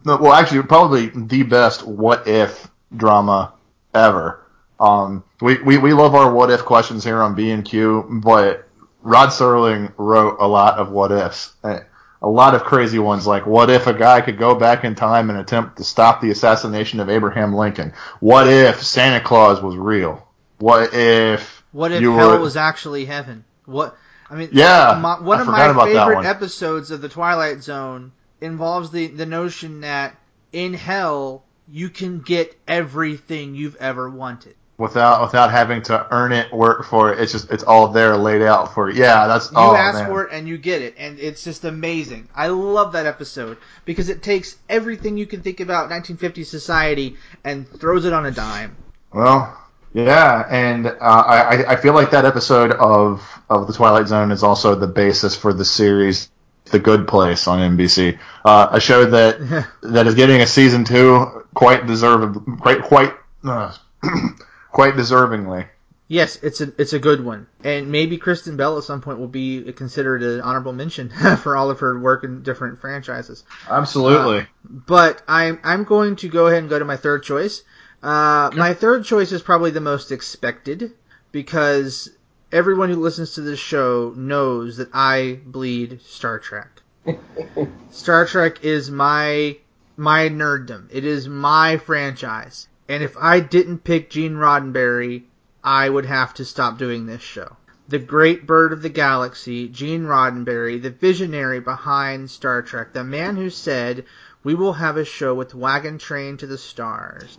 well, 0.05 0.31
actually, 0.31 0.61
probably 0.61 1.07
the 1.07 1.41
best 1.41 1.85
what 1.85 2.27
if 2.27 2.69
drama 2.95 3.53
ever. 3.95 4.45
Um, 4.79 5.23
we, 5.41 5.59
we, 5.63 5.77
we 5.79 5.93
love 5.93 6.13
our 6.13 6.31
what 6.31 6.51
if 6.51 6.61
questions 6.61 7.03
here 7.03 7.19
on 7.19 7.33
B&Q, 7.33 8.21
but 8.23 8.67
Rod 9.01 9.29
Serling 9.29 9.91
wrote 9.97 10.37
a 10.39 10.47
lot 10.47 10.77
of 10.77 10.91
what 10.91 11.11
ifs. 11.11 11.53
Uh, 11.63 11.79
A 12.23 12.27
lot 12.29 12.53
of 12.53 12.63
crazy 12.63 12.99
ones, 12.99 13.25
like 13.25 13.47
what 13.47 13.69
if 13.71 13.87
a 13.87 13.93
guy 13.93 14.21
could 14.21 14.37
go 14.37 14.53
back 14.53 14.83
in 14.83 14.93
time 14.93 15.29
and 15.31 15.39
attempt 15.39 15.77
to 15.77 15.83
stop 15.83 16.21
the 16.21 16.29
assassination 16.29 16.99
of 16.99 17.09
Abraham 17.09 17.55
Lincoln? 17.55 17.93
What 18.19 18.47
if 18.47 18.83
Santa 18.83 19.23
Claus 19.23 19.61
was 19.61 19.75
real? 19.75 20.27
What 20.59 20.93
if 20.93 21.63
What 21.71 21.91
if 21.91 22.01
hell 22.03 22.29
were- 22.31 22.39
was 22.39 22.55
actually 22.57 23.05
heaven? 23.05 23.43
What 23.65 23.95
I 24.29 24.35
mean, 24.35 24.49
Yeah, 24.51 24.99
my, 25.01 25.19
one 25.19 25.39
I 25.39 25.41
of 25.41 25.75
my 25.75 25.85
favorite 25.85 26.15
one. 26.17 26.25
episodes 26.25 26.91
of 26.91 27.01
the 27.01 27.09
Twilight 27.09 27.63
Zone 27.63 28.11
involves 28.39 28.91
the 28.91 29.07
the 29.07 29.25
notion 29.25 29.81
that 29.81 30.15
in 30.53 30.73
hell 30.75 31.43
you 31.67 31.89
can 31.89 32.19
get 32.19 32.55
everything 32.67 33.55
you've 33.55 33.75
ever 33.77 34.09
wanted. 34.09 34.55
Without 34.81 35.21
without 35.21 35.51
having 35.51 35.83
to 35.83 36.07
earn 36.11 36.31
it, 36.31 36.51
work 36.51 36.83
for 36.83 37.13
it? 37.13 37.19
It's 37.19 37.31
just 37.31 37.51
it's 37.51 37.63
all 37.63 37.87
there 37.89 38.17
laid 38.17 38.41
out 38.41 38.73
for 38.73 38.89
you. 38.89 38.99
Yeah, 38.99 39.27
that's 39.27 39.51
all 39.53 39.71
You 39.71 39.77
oh, 39.77 39.81
ask 39.81 39.99
man. 39.99 40.07
for 40.07 40.23
it 40.25 40.33
and 40.33 40.47
you 40.47 40.57
get 40.57 40.81
it, 40.81 40.95
and 40.97 41.19
it's 41.19 41.43
just 41.43 41.63
amazing. 41.63 42.27
I 42.35 42.47
love 42.47 42.93
that 42.93 43.05
episode 43.05 43.57
because 43.85 44.09
it 44.09 44.23
takes 44.23 44.57
everything 44.67 45.17
you 45.17 45.27
can 45.27 45.41
think 45.41 45.59
about 45.59 45.89
1950s 45.89 46.47
society 46.47 47.15
and 47.43 47.69
throws 47.69 48.05
it 48.05 48.13
on 48.13 48.25
a 48.25 48.31
dime. 48.31 48.75
Well, 49.13 49.57
yeah, 49.93 50.45
and 50.49 50.87
uh, 50.87 50.95
I 50.99 51.73
I 51.73 51.75
feel 51.75 51.93
like 51.93 52.11
that 52.11 52.25
episode 52.25 52.71
of 52.71 53.21
of 53.49 53.67
the 53.67 53.73
Twilight 53.73 54.07
Zone 54.07 54.31
is 54.31 54.43
also 54.43 54.75
the 54.75 54.87
basis 54.87 55.35
for 55.35 55.53
the 55.53 55.65
series 55.65 56.29
The 56.65 56.79
Good 56.79 57.07
Place 57.07 57.47
on 57.47 57.77
NBC, 57.77 58.17
uh, 58.43 58.69
a 58.71 58.79
show 58.79 59.05
that 59.05 59.67
that 59.83 60.07
is 60.07 60.15
getting 60.15 60.41
a 60.41 60.47
season 60.47 60.85
two 60.85 61.45
quite 61.53 61.85
deserved 61.85 62.39
quite 62.61 62.81
quite 62.81 63.13
uh, 63.43 63.75
quite 64.71 64.95
deservingly. 64.95 65.67
Yes, 66.07 66.37
it's 66.43 66.59
a 66.59 66.73
it's 66.77 66.91
a 66.91 66.99
good 66.99 67.23
one, 67.23 67.47
and 67.63 67.89
maybe 67.89 68.17
Kristen 68.17 68.57
Bell 68.57 68.77
at 68.77 68.83
some 68.83 68.99
point 68.99 69.19
will 69.19 69.29
be 69.29 69.71
considered 69.71 70.21
an 70.23 70.41
honorable 70.41 70.73
mention 70.73 71.09
for 71.37 71.55
all 71.55 71.69
of 71.69 71.79
her 71.79 71.97
work 71.97 72.25
in 72.25 72.43
different 72.43 72.81
franchises. 72.81 73.45
Absolutely. 73.69 74.45
But 74.65 75.21
I'm 75.25 75.59
I'm 75.63 75.85
going 75.85 76.17
to 76.17 76.27
go 76.27 76.47
ahead 76.47 76.59
and 76.59 76.69
go 76.69 76.77
to 76.77 76.83
my 76.83 76.97
third 76.97 77.23
choice. 77.23 77.63
Uh, 78.03 78.49
my 78.53 78.73
third 78.73 79.05
choice 79.05 79.31
is 79.31 79.41
probably 79.41 79.71
the 79.71 79.79
most 79.79 80.11
expected 80.11 80.91
because 81.31 82.09
everyone 82.51 82.89
who 82.89 82.97
listens 82.97 83.35
to 83.35 83.41
this 83.41 83.59
show 83.59 84.13
knows 84.17 84.77
that 84.77 84.89
I 84.93 85.39
bleed 85.45 86.01
Star 86.01 86.39
Trek. 86.39 86.81
Star 87.91 88.25
Trek 88.25 88.65
is 88.65 88.91
my 88.91 89.57
my 89.95 90.27
nerddom. 90.27 90.89
It 90.91 91.05
is 91.05 91.29
my 91.29 91.77
franchise. 91.77 92.67
And 92.91 93.01
if 93.01 93.15
I 93.17 93.39
didn't 93.39 93.85
pick 93.85 94.09
Gene 94.09 94.35
Roddenberry, 94.35 95.23
I 95.63 95.87
would 95.87 96.07
have 96.07 96.33
to 96.33 96.43
stop 96.43 96.77
doing 96.77 97.05
this 97.05 97.21
show. 97.21 97.55
The 97.87 97.99
great 97.99 98.45
bird 98.45 98.73
of 98.73 98.81
the 98.81 98.89
galaxy, 98.89 99.69
Gene 99.69 100.03
Roddenberry, 100.07 100.77
the 100.77 100.89
visionary 100.89 101.61
behind 101.61 102.29
Star 102.29 102.61
Trek, 102.61 102.91
the 102.91 103.05
man 103.05 103.37
who 103.37 103.49
said, 103.49 104.03
"We 104.43 104.55
will 104.55 104.73
have 104.73 104.97
a 104.97 105.05
show 105.05 105.33
with 105.33 105.55
wagon 105.55 105.99
train 105.99 106.35
to 106.35 106.45
the 106.45 106.57
stars." 106.57 107.37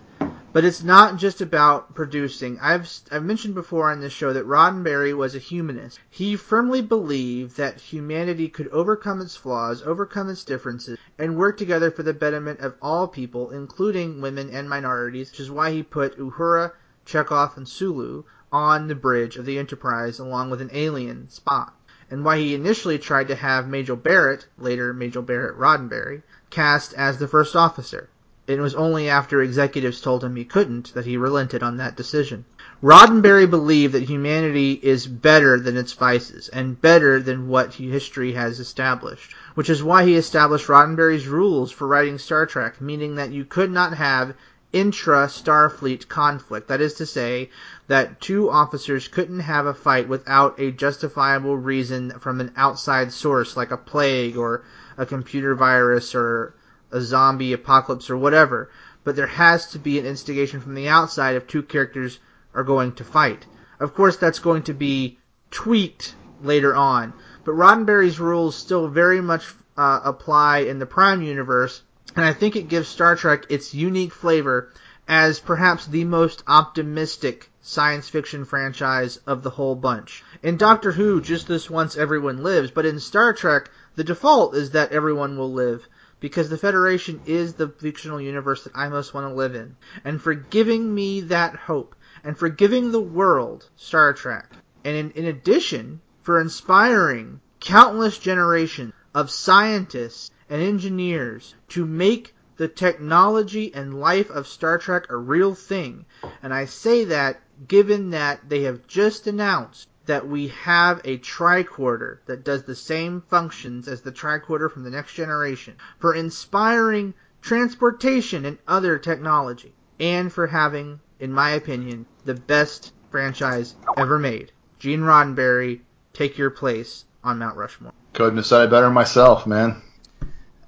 But 0.55 0.67
it's 0.67 0.83
not 0.83 1.17
just 1.17 1.41
about 1.41 1.95
producing. 1.95 2.59
I've 2.61 2.87
I've 3.11 3.25
mentioned 3.25 3.55
before 3.55 3.91
on 3.91 4.01
this 4.01 4.13
show 4.13 4.35
that 4.35 4.47
Roddenberry 4.47 5.17
was 5.17 5.35
a 5.35 5.39
humanist. 5.39 5.99
He 6.11 6.37
firmly 6.37 6.83
believed 6.83 7.57
that 7.57 7.81
humanity 7.81 8.51
could 8.51 8.69
overcome 8.69 9.23
its 9.23 9.35
flaws, 9.35 9.83
overcome 9.83 10.29
its 10.29 10.45
differences, 10.45 10.99
and 11.19 11.39
work 11.39 11.57
together 11.57 11.91
for 11.91 12.03
the 12.03 12.13
betterment 12.13 12.61
of 12.61 12.75
all 12.83 13.09
people, 13.09 13.49
including 13.49 14.21
women 14.21 14.51
and 14.51 14.69
minorities, 14.69 15.31
which 15.31 15.41
is 15.41 15.51
why 15.51 15.71
he 15.71 15.83
put 15.83 16.19
Uhura, 16.19 16.73
Chekhov, 17.07 17.57
and 17.57 17.67
Sulu 17.67 18.25
on 18.53 18.89
the 18.89 18.95
bridge 18.95 19.39
of 19.39 19.47
the 19.47 19.59
Enterprise 19.59 20.19
along 20.19 20.51
with 20.51 20.61
an 20.61 20.69
alien, 20.75 21.29
Spock, 21.31 21.73
and 22.11 22.27
why 22.27 22.37
he 22.37 22.55
initially 22.55 22.99
tried 22.99 23.29
to 23.29 23.37
have 23.37 23.67
Majel 23.67 23.97
Barrett, 23.97 24.49
later 24.59 24.93
Majel 24.93 25.23
Barrett 25.23 25.57
Roddenberry, 25.57 26.23
cast 26.51 26.93
as 26.93 27.17
the 27.17 27.27
first 27.27 27.57
officer. 27.57 28.11
It 28.49 28.59
was 28.59 28.75
only 28.75 29.09
after 29.09 29.41
executives 29.41 30.01
told 30.01 30.25
him 30.25 30.35
he 30.35 30.45
couldn't 30.45 30.93
that 30.95 31.07
he 31.07 31.17
relented 31.17 31.63
on 31.63 31.77
that 31.77 31.97
decision. 31.97 32.45
Roddenberry 32.83 33.49
believed 33.49 33.95
that 33.95 34.09
humanity 34.09 34.81
is 34.83 35.07
better 35.07 35.61
than 35.61 35.77
its 35.77 35.93
vices 35.93 36.49
and 36.49 36.81
better 36.81 37.21
than 37.23 37.47
what 37.47 37.75
history 37.75 38.33
has 38.33 38.59
established, 38.59 39.33
which 39.55 39.71
is 39.71 39.85
why 39.85 40.03
he 40.03 40.17
established 40.17 40.67
Roddenberry's 40.67 41.29
rules 41.29 41.71
for 41.71 41.87
writing 41.87 42.19
Star 42.19 42.45
Trek, 42.45 42.81
meaning 42.81 43.15
that 43.15 43.31
you 43.31 43.45
could 43.45 43.71
not 43.71 43.95
have 43.95 44.35
intra-Starfleet 44.73 46.09
conflict. 46.09 46.67
That 46.67 46.81
is 46.81 46.95
to 46.95 47.07
say, 47.07 47.49
that 47.87 48.21
two 48.21 48.51
officers 48.51 49.07
couldn't 49.07 49.39
have 49.39 49.67
a 49.67 49.75
fight 49.75 50.09
without 50.09 50.59
a 50.59 50.73
justifiable 50.73 51.57
reason 51.57 52.19
from 52.19 52.41
an 52.41 52.51
outside 52.57 53.13
source 53.13 53.57
like 53.57 53.71
a 53.71 53.77
plague 53.77 54.37
or 54.37 54.65
a 54.99 55.07
computer 55.07 55.55
virus 55.55 56.13
or 56.17 56.55
a 56.93 57.01
zombie 57.01 57.53
apocalypse 57.53 58.11
or 58.11 58.17
whatever, 58.17 58.71
but 59.05 59.17
there 59.17 59.27
has 59.27 59.67
to 59.73 59.79
be 59.79 59.99
an 59.99 60.07
instigation 60.07 60.61
from 60.61 60.75
the 60.75 60.89
outside 60.89 61.37
if 61.37 61.47
two 61.47 61.63
characters 61.63 62.19
are 62.55 62.65
going 62.65 62.93
to 62.93 63.05
fight. 63.05 63.47
Of 63.81 63.95
course, 63.95 64.17
that's 64.17 64.39
going 64.39 64.63
to 64.65 64.75
be 64.75 65.19
tweaked 65.51 66.15
later 66.43 66.75
on, 66.75 67.13
but 67.45 67.53
Roddenberry's 67.55 68.21
rules 68.21 68.55
still 68.55 68.89
very 68.89 69.21
much 69.21 69.47
uh, 69.77 70.01
apply 70.05 70.59
in 70.59 70.79
the 70.79 70.87
Prime 70.87 71.23
universe, 71.23 71.83
and 72.15 72.25
I 72.25 72.33
think 72.33 72.57
it 72.57 72.69
gives 72.69 72.89
Star 72.89 73.17
Trek 73.17 73.47
its 73.49 73.75
unique 73.75 74.13
flavor 74.13 74.71
as 75.09 75.41
perhaps 75.41 75.87
the 75.87 76.05
most 76.05 76.45
optimistic 76.47 77.51
science 77.61 78.09
fiction 78.09 78.45
franchise 78.45 79.19
of 79.27 79.43
the 79.43 79.51
whole 79.51 79.75
bunch. 79.75 80.23
In 80.43 80.57
Doctor 80.57 80.93
Who, 80.93 81.21
just 81.21 81.49
this 81.49 81.71
once 81.71 81.97
everyone 81.97 82.43
lives, 82.43 82.71
but 82.71 82.87
in 82.87 83.01
Star 83.01 83.33
Trek, 83.33 83.71
the 83.95 84.05
default 84.05 84.55
is 84.55 84.71
that 84.71 84.93
everyone 84.93 85.37
will 85.37 85.53
live 85.53 85.87
because 86.23 86.49
the 86.49 86.57
Federation 86.57 87.21
is 87.27 87.55
the 87.55 87.69
fictional 87.69 88.21
universe 88.21 88.63
that 88.63 88.77
I 88.77 88.89
most 88.89 89.13
want 89.13 89.29
to 89.29 89.35
live 89.35 89.57
in. 89.57 89.75
And 90.05 90.23
for 90.23 90.35
giving 90.35 90.95
me 90.95 91.23
that 91.23 91.57
hope, 91.57 91.97
and 92.23 92.39
for 92.39 92.49
giving 92.49 92.93
the 92.93 93.01
world 93.01 93.69
Star 93.75 94.13
Trek, 94.13 94.47
and 94.85 94.97
in, 94.97 95.11
in 95.11 95.25
addition, 95.27 96.01
for 96.23 96.41
inspiring 96.41 97.41
countless 97.59 98.19
generations 98.19 98.93
of 99.13 99.33
scientists 99.33 100.31
and 100.49 100.63
engineers 100.63 101.57
to 101.71 101.85
make 101.85 102.37
the 102.57 102.69
technology 102.69 103.75
and 103.75 103.99
life 103.99 104.31
of 104.31 104.47
Star 104.47 104.79
Trek 104.79 105.07
a 105.11 105.17
real 105.17 105.57
thing. 105.57 106.07
And 106.41 106.55
I 106.55 106.67
say 106.67 107.07
that 107.07 107.41
given 107.67 108.11
that 108.11 108.49
they 108.49 108.63
have 108.63 108.87
just 108.87 109.27
announced 109.27 109.89
that 110.07 110.27
we 110.27 110.49
have 110.49 111.01
a 111.05 111.19
tricorder 111.19 112.19
that 112.27 112.45
does 112.45 112.65
the 112.65 112.75
same 112.75 113.23
functions 113.29 113.89
as 113.89 114.03
the 114.03 114.13
tricorder 114.13 114.71
from 114.71 114.85
the 114.85 114.91
next 114.91 115.15
generation 115.15 115.77
for 115.99 116.15
inspiring 116.15 117.15
transportation 117.41 118.45
and 118.45 118.59
other 118.67 118.99
technology, 118.99 119.75
and 119.99 120.33
for 120.33 120.47
having, 120.47 121.01
in 121.21 121.33
my 121.33 121.51
opinion, 121.51 122.07
the 122.25 122.35
best 122.35 122.93
franchise 123.11 123.75
ever 123.97 124.19
made. 124.19 124.53
Gene 124.79 125.01
Roddenberry, 125.01 125.81
take 126.13 126.39
your 126.39 126.51
place 126.51 127.05
on 127.23 127.39
Mount 127.39 127.57
Rushmore. 127.57 127.93
Couldn't 128.13 128.37
have 128.37 128.47
said 128.47 128.65
it 128.65 128.71
better 128.71 128.91
myself, 128.91 129.47
man. 129.47 129.83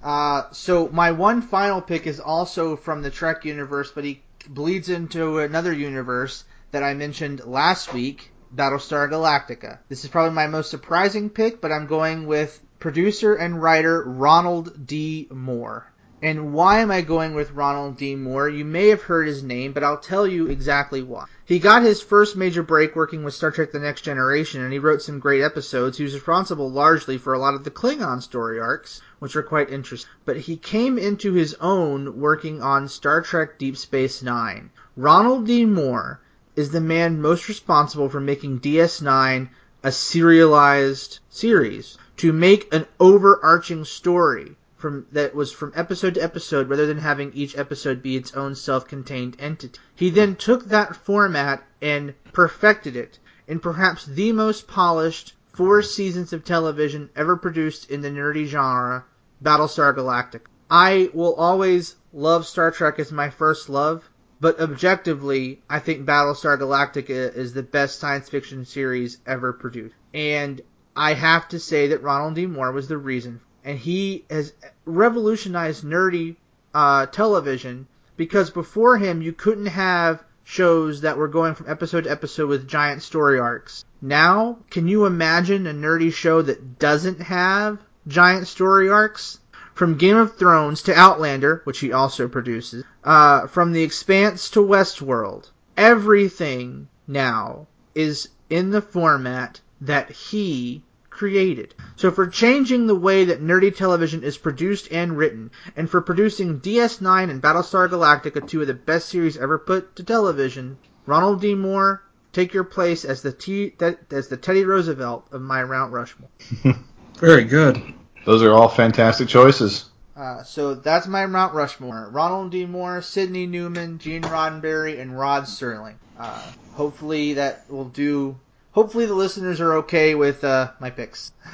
Uh, 0.02 0.42
so 0.52 0.88
my 0.88 1.12
one 1.12 1.40
final 1.40 1.80
pick 1.80 2.06
is 2.06 2.20
also 2.20 2.76
from 2.76 3.02
the 3.02 3.10
Trek 3.10 3.44
universe, 3.44 3.90
but 3.90 4.04
he 4.04 4.22
bleeds 4.48 4.88
into 4.88 5.38
another 5.38 5.72
universe 5.72 6.44
that 6.72 6.82
I 6.82 6.94
mentioned 6.94 7.44
last 7.44 7.94
week, 7.94 8.30
Battlestar 8.54 9.10
Galactica. 9.10 9.78
This 9.88 10.04
is 10.04 10.10
probably 10.10 10.34
my 10.34 10.46
most 10.46 10.70
surprising 10.70 11.28
pick, 11.28 11.60
but 11.60 11.72
I'm 11.72 11.86
going 11.86 12.26
with 12.26 12.60
producer 12.78 13.34
and 13.34 13.60
writer 13.60 14.04
Ronald 14.04 14.86
D. 14.86 15.26
Moore. 15.30 15.90
And 16.22 16.54
why 16.54 16.78
am 16.78 16.90
I 16.90 17.02
going 17.02 17.34
with 17.34 17.50
Ronald 17.50 17.98
D. 17.98 18.14
Moore? 18.14 18.48
You 18.48 18.64
may 18.64 18.88
have 18.88 19.02
heard 19.02 19.26
his 19.26 19.42
name, 19.42 19.72
but 19.72 19.82
I'll 19.82 19.98
tell 19.98 20.26
you 20.26 20.46
exactly 20.46 21.02
why. 21.02 21.26
He 21.44 21.58
got 21.58 21.82
his 21.82 22.00
first 22.00 22.36
major 22.36 22.62
break 22.62 22.96
working 22.96 23.24
with 23.24 23.34
Star 23.34 23.50
Trek 23.50 23.72
The 23.72 23.78
Next 23.78 24.02
Generation, 24.02 24.62
and 24.62 24.72
he 24.72 24.78
wrote 24.78 25.02
some 25.02 25.18
great 25.18 25.42
episodes. 25.42 25.98
He 25.98 26.04
was 26.04 26.14
responsible 26.14 26.70
largely 26.70 27.18
for 27.18 27.34
a 27.34 27.38
lot 27.38 27.54
of 27.54 27.64
the 27.64 27.70
Klingon 27.70 28.22
story 28.22 28.58
arcs, 28.60 29.02
which 29.18 29.34
were 29.34 29.42
quite 29.42 29.68
interesting. 29.68 30.10
But 30.24 30.38
he 30.38 30.56
came 30.56 30.96
into 30.96 31.34
his 31.34 31.54
own 31.60 32.18
working 32.20 32.62
on 32.62 32.88
Star 32.88 33.20
Trek 33.20 33.58
Deep 33.58 33.76
Space 33.76 34.22
Nine. 34.22 34.70
Ronald 34.96 35.46
D. 35.46 35.66
Moore 35.66 36.20
is 36.56 36.70
the 36.70 36.80
man 36.80 37.20
most 37.20 37.48
responsible 37.48 38.08
for 38.08 38.20
making 38.20 38.60
DS9 38.60 39.48
a 39.82 39.92
serialized 39.92 41.18
series, 41.28 41.98
to 42.16 42.32
make 42.32 42.72
an 42.72 42.86
overarching 42.98 43.84
story 43.84 44.56
from 44.76 45.06
that 45.12 45.34
was 45.34 45.52
from 45.52 45.72
episode 45.74 46.14
to 46.14 46.22
episode 46.22 46.68
rather 46.68 46.86
than 46.86 46.98
having 46.98 47.32
each 47.32 47.56
episode 47.58 48.02
be 48.02 48.16
its 48.16 48.34
own 48.34 48.54
self-contained 48.54 49.36
entity. 49.38 49.78
He 49.94 50.10
then 50.10 50.36
took 50.36 50.66
that 50.66 50.94
format 50.94 51.62
and 51.82 52.14
perfected 52.32 52.94
it 52.94 53.18
in 53.46 53.58
perhaps 53.60 54.06
the 54.06 54.32
most 54.32 54.68
polished 54.68 55.34
four 55.52 55.82
seasons 55.82 56.32
of 56.32 56.44
television 56.44 57.10
ever 57.16 57.36
produced 57.36 57.90
in 57.90 58.00
the 58.00 58.10
nerdy 58.10 58.46
genre, 58.46 59.04
Battlestar 59.42 59.94
Galactica. 59.94 60.46
I 60.70 61.10
will 61.12 61.34
always 61.34 61.96
love 62.12 62.46
Star 62.46 62.70
Trek 62.70 62.98
as 62.98 63.12
my 63.12 63.30
first 63.30 63.68
love, 63.68 64.08
but 64.44 64.60
objectively, 64.60 65.62
I 65.70 65.78
think 65.78 66.04
Battlestar 66.04 66.58
Galactica 66.58 67.34
is 67.34 67.54
the 67.54 67.62
best 67.62 67.98
science 67.98 68.28
fiction 68.28 68.66
series 68.66 69.16
ever 69.26 69.54
produced. 69.54 69.94
And 70.12 70.60
I 70.94 71.14
have 71.14 71.48
to 71.48 71.58
say 71.58 71.88
that 71.88 72.02
Ronald 72.02 72.34
D. 72.34 72.44
Moore 72.44 72.70
was 72.70 72.86
the 72.86 72.98
reason. 72.98 73.40
And 73.64 73.78
he 73.78 74.26
has 74.28 74.52
revolutionized 74.84 75.82
nerdy 75.82 76.36
uh, 76.74 77.06
television 77.06 77.86
because 78.18 78.50
before 78.50 78.98
him, 78.98 79.22
you 79.22 79.32
couldn't 79.32 79.64
have 79.64 80.22
shows 80.42 81.00
that 81.00 81.16
were 81.16 81.28
going 81.28 81.54
from 81.54 81.70
episode 81.70 82.04
to 82.04 82.10
episode 82.10 82.50
with 82.50 82.68
giant 82.68 83.00
story 83.00 83.40
arcs. 83.40 83.82
Now, 84.02 84.58
can 84.68 84.88
you 84.88 85.06
imagine 85.06 85.66
a 85.66 85.72
nerdy 85.72 86.12
show 86.12 86.42
that 86.42 86.78
doesn't 86.78 87.22
have 87.22 87.78
giant 88.06 88.46
story 88.46 88.90
arcs? 88.90 89.38
From 89.74 89.96
Game 89.96 90.16
of 90.16 90.36
Thrones 90.36 90.82
to 90.82 90.94
Outlander, 90.94 91.60
which 91.64 91.80
he 91.80 91.92
also 91.92 92.28
produces, 92.28 92.84
uh, 93.02 93.48
from 93.48 93.72
The 93.72 93.82
Expanse 93.82 94.48
to 94.50 94.60
Westworld, 94.60 95.50
everything 95.76 96.86
now 97.08 97.66
is 97.94 98.28
in 98.48 98.70
the 98.70 98.80
format 98.80 99.60
that 99.80 100.10
he 100.10 100.84
created. 101.10 101.74
So 101.96 102.10
for 102.10 102.26
changing 102.26 102.86
the 102.86 102.94
way 102.94 103.24
that 103.24 103.42
nerdy 103.42 103.74
television 103.74 104.22
is 104.22 104.38
produced 104.38 104.88
and 104.92 105.16
written, 105.16 105.50
and 105.76 105.90
for 105.90 106.00
producing 106.00 106.60
DS9 106.60 107.30
and 107.30 107.42
Battlestar 107.42 107.88
Galactica, 107.88 108.46
two 108.46 108.60
of 108.60 108.66
the 108.66 108.74
best 108.74 109.08
series 109.08 109.36
ever 109.36 109.58
put 109.58 109.96
to 109.96 110.02
television, 110.02 110.76
Ronald 111.06 111.40
D. 111.40 111.54
Moore, 111.54 112.02
take 112.32 112.54
your 112.54 112.64
place 112.64 113.04
as 113.04 113.22
the 113.22 113.32
T, 113.32 113.74
as 114.10 114.28
the 114.28 114.36
Teddy 114.36 114.64
Roosevelt 114.64 115.26
of 115.32 115.42
my 115.42 115.64
Mount 115.64 115.92
Rushmore. 115.92 116.30
Very 117.18 117.44
good. 117.44 117.94
Those 118.24 118.42
are 118.42 118.52
all 118.52 118.68
fantastic 118.68 119.28
choices. 119.28 119.90
Uh, 120.16 120.44
so 120.44 120.74
that's 120.74 121.06
my 121.06 121.26
Mount 121.26 121.54
Rushmore: 121.54 122.08
Ronald 122.10 122.52
D. 122.52 122.66
Moore, 122.66 123.02
Sidney 123.02 123.46
Newman, 123.46 123.98
Gene 123.98 124.22
Roddenberry, 124.22 125.00
and 125.00 125.18
Rod 125.18 125.44
Serling. 125.44 125.94
Uh, 126.18 126.40
hopefully 126.74 127.34
that 127.34 127.64
will 127.68 127.86
do. 127.86 128.38
Hopefully 128.72 129.06
the 129.06 129.14
listeners 129.14 129.60
are 129.60 129.78
okay 129.78 130.14
with 130.14 130.44
uh, 130.44 130.70
my 130.78 130.90
picks. 130.90 131.32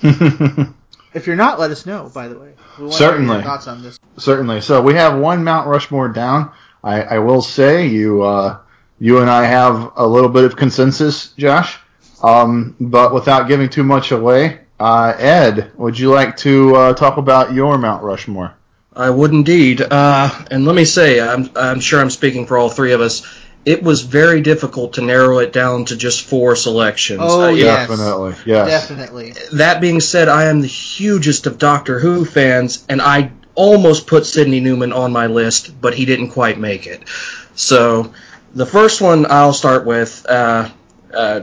if 0.00 1.26
you're 1.26 1.36
not, 1.36 1.58
let 1.58 1.70
us 1.70 1.84
know. 1.84 2.10
By 2.14 2.28
the 2.28 2.38
way, 2.38 2.52
we 2.78 2.92
Certainly. 2.92 3.34
your 3.34 3.42
thoughts 3.42 3.66
on 3.66 3.82
this. 3.82 3.98
Certainly. 4.16 4.60
So 4.60 4.80
we 4.82 4.94
have 4.94 5.18
one 5.18 5.42
Mount 5.42 5.66
Rushmore 5.66 6.08
down. 6.08 6.52
I, 6.84 7.02
I 7.02 7.18
will 7.18 7.42
say 7.42 7.88
you 7.88 8.22
uh, 8.22 8.58
you 9.00 9.18
and 9.18 9.28
I 9.28 9.44
have 9.44 9.92
a 9.96 10.06
little 10.06 10.30
bit 10.30 10.44
of 10.44 10.54
consensus, 10.54 11.32
Josh. 11.32 11.78
Um, 12.22 12.76
but 12.78 13.14
without 13.14 13.48
giving 13.48 13.68
too 13.68 13.82
much 13.82 14.12
away, 14.12 14.60
uh, 14.80 15.14
Ed, 15.18 15.72
would 15.76 15.98
you 15.98 16.10
like 16.10 16.38
to 16.38 16.74
uh, 16.74 16.94
talk 16.94 17.18
about 17.18 17.52
your 17.52 17.76
Mount 17.78 18.02
Rushmore? 18.02 18.54
I 18.96 19.10
would 19.10 19.30
indeed. 19.30 19.82
Uh, 19.82 20.30
and 20.50 20.64
let 20.64 20.74
me 20.74 20.84
say, 20.84 21.20
I'm, 21.20 21.50
I'm 21.54 21.80
sure 21.80 22.00
I'm 22.00 22.10
speaking 22.10 22.46
for 22.46 22.56
all 22.56 22.70
three 22.70 22.92
of 22.92 23.00
us. 23.00 23.24
It 23.66 23.82
was 23.82 24.00
very 24.00 24.40
difficult 24.40 24.94
to 24.94 25.02
narrow 25.02 25.38
it 25.38 25.52
down 25.52 25.84
to 25.86 25.96
just 25.96 26.24
four 26.24 26.56
selections. 26.56 27.20
Oh, 27.22 27.44
uh, 27.44 27.48
yes. 27.50 27.88
Definitely, 27.88 28.34
yes. 28.46 28.88
Definitely. 28.88 29.34
That 29.52 29.82
being 29.82 30.00
said, 30.00 30.28
I 30.28 30.46
am 30.46 30.62
the 30.62 30.66
hugest 30.66 31.46
of 31.46 31.58
Doctor 31.58 32.00
Who 32.00 32.24
fans, 32.24 32.84
and 32.88 33.02
I 33.02 33.32
almost 33.54 34.06
put 34.06 34.24
Sidney 34.24 34.60
Newman 34.60 34.94
on 34.94 35.12
my 35.12 35.26
list, 35.26 35.78
but 35.78 35.94
he 35.94 36.06
didn't 36.06 36.30
quite 36.30 36.58
make 36.58 36.86
it. 36.86 37.06
So 37.54 38.14
the 38.54 38.64
first 38.64 39.02
one 39.02 39.26
I'll 39.30 39.52
start 39.52 39.84
with, 39.84 40.24
uh, 40.26 40.70
uh, 41.12 41.42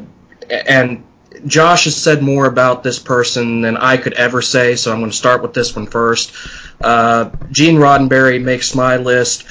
and 0.50 1.04
Josh 1.46 1.86
has 1.86 1.96
said 1.96 2.22
more 2.22 2.46
about 2.46 2.84
this 2.84 3.00
person 3.00 3.62
than 3.62 3.78
I 3.78 3.98
could 3.98 4.14
ever 4.14 4.42
say, 4.42 4.76
so 4.76 4.92
I'm 4.92 5.00
going 5.00 5.12
to 5.12 5.18
start 5.18 5.42
with 5.42 5.54
this 5.54 5.76
one 5.76 5.88
first. 5.88 6.32
Uh, 6.82 7.32
Gene 7.52 7.76
Roddenberry 7.76 8.42
makes 8.42 8.76
my 8.76 8.98
list 8.98 9.46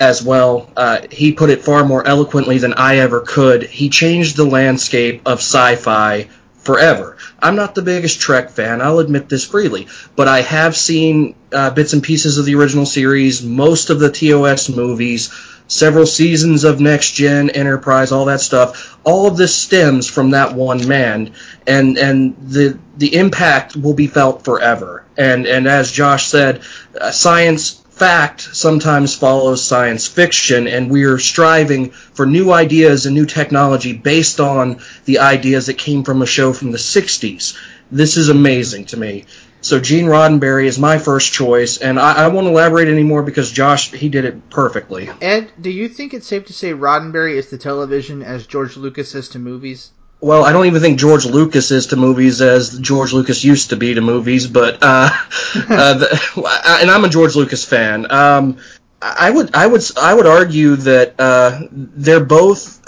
as 0.00 0.22
well. 0.22 0.70
Uh, 0.76 1.02
he 1.10 1.32
put 1.32 1.50
it 1.50 1.62
far 1.62 1.84
more 1.84 2.06
eloquently 2.06 2.58
than 2.58 2.74
I 2.74 2.98
ever 2.98 3.20
could. 3.20 3.62
He 3.62 3.88
changed 3.88 4.36
the 4.36 4.44
landscape 4.44 5.22
of 5.26 5.38
sci 5.38 5.76
fi 5.76 6.28
forever. 6.62 7.16
I'm 7.40 7.56
not 7.56 7.74
the 7.74 7.82
biggest 7.82 8.20
Trek 8.20 8.50
fan, 8.50 8.80
I'll 8.80 9.00
admit 9.00 9.28
this 9.28 9.44
freely, 9.44 9.88
but 10.14 10.28
I 10.28 10.42
have 10.42 10.76
seen 10.76 11.34
uh, 11.52 11.70
bits 11.70 11.92
and 11.92 12.02
pieces 12.02 12.38
of 12.38 12.44
the 12.44 12.54
original 12.54 12.86
series, 12.86 13.42
most 13.42 13.90
of 13.90 13.98
the 13.98 14.10
TOS 14.10 14.68
movies 14.68 15.30
several 15.68 16.06
seasons 16.06 16.64
of 16.64 16.80
Next 16.80 17.12
Gen, 17.12 17.50
Enterprise, 17.50 18.12
all 18.12 18.26
that 18.26 18.40
stuff. 18.40 18.98
All 19.04 19.26
of 19.26 19.36
this 19.36 19.54
stems 19.54 20.08
from 20.08 20.30
that 20.30 20.54
one 20.54 20.86
man, 20.86 21.32
and 21.66 21.98
and 21.98 22.36
the 22.40 22.78
the 22.96 23.14
impact 23.16 23.76
will 23.76 23.94
be 23.94 24.06
felt 24.06 24.44
forever. 24.44 25.04
And 25.16 25.46
and 25.46 25.66
as 25.66 25.90
Josh 25.90 26.26
said, 26.26 26.62
uh, 27.00 27.10
science 27.10 27.82
fact 27.90 28.40
sometimes 28.52 29.14
follows 29.14 29.62
science 29.62 30.06
fiction, 30.08 30.66
and 30.66 30.90
we're 30.90 31.18
striving 31.18 31.90
for 31.90 32.26
new 32.26 32.50
ideas 32.50 33.06
and 33.06 33.14
new 33.14 33.26
technology 33.26 33.92
based 33.92 34.40
on 34.40 34.80
the 35.04 35.18
ideas 35.20 35.66
that 35.66 35.78
came 35.78 36.02
from 36.02 36.22
a 36.22 36.26
show 36.26 36.52
from 36.52 36.72
the 36.72 36.78
60s. 36.78 37.56
This 37.90 38.16
is 38.16 38.28
amazing 38.28 38.86
to 38.86 38.96
me. 38.96 39.26
So 39.62 39.78
Gene 39.78 40.06
Roddenberry 40.06 40.66
is 40.66 40.78
my 40.78 40.98
first 40.98 41.32
choice, 41.32 41.78
and 41.78 41.98
I, 41.98 42.24
I, 42.24 42.28
won't 42.28 42.48
elaborate 42.48 42.88
anymore 42.88 43.22
because 43.22 43.50
Josh 43.50 43.92
he 43.92 44.08
did 44.08 44.24
it 44.24 44.50
perfectly. 44.50 45.08
Ed, 45.20 45.52
do 45.60 45.70
you 45.70 45.88
think 45.88 46.14
it's 46.14 46.26
safe 46.26 46.46
to 46.46 46.52
say 46.52 46.72
Roddenberry 46.72 47.36
is 47.36 47.48
to 47.50 47.58
television 47.58 48.22
as 48.22 48.46
George 48.46 48.76
Lucas 48.76 49.14
is 49.14 49.28
to 49.30 49.38
movies? 49.38 49.92
Well, 50.20 50.44
I 50.44 50.52
don't 50.52 50.66
even 50.66 50.80
think 50.80 50.98
George 50.98 51.26
Lucas 51.26 51.70
is 51.70 51.86
to 51.88 51.96
movies 51.96 52.40
as 52.40 52.76
George 52.78 53.12
Lucas 53.12 53.44
used 53.44 53.70
to 53.70 53.76
be 53.76 53.94
to 53.94 54.00
movies, 54.00 54.48
but 54.48 54.78
uh, 54.82 55.10
uh, 55.54 55.94
the, 55.94 56.76
and 56.80 56.90
I'm 56.90 57.04
a 57.04 57.08
George 57.08 57.36
Lucas 57.36 57.64
fan. 57.64 58.10
Um, 58.10 58.58
I 59.00 59.30
would 59.30 59.54
I 59.54 59.66
would 59.66 59.82
I 59.96 60.14
would 60.14 60.26
argue 60.26 60.76
that 60.76 61.14
uh, 61.18 61.60
they're 61.70 62.24
both 62.24 62.84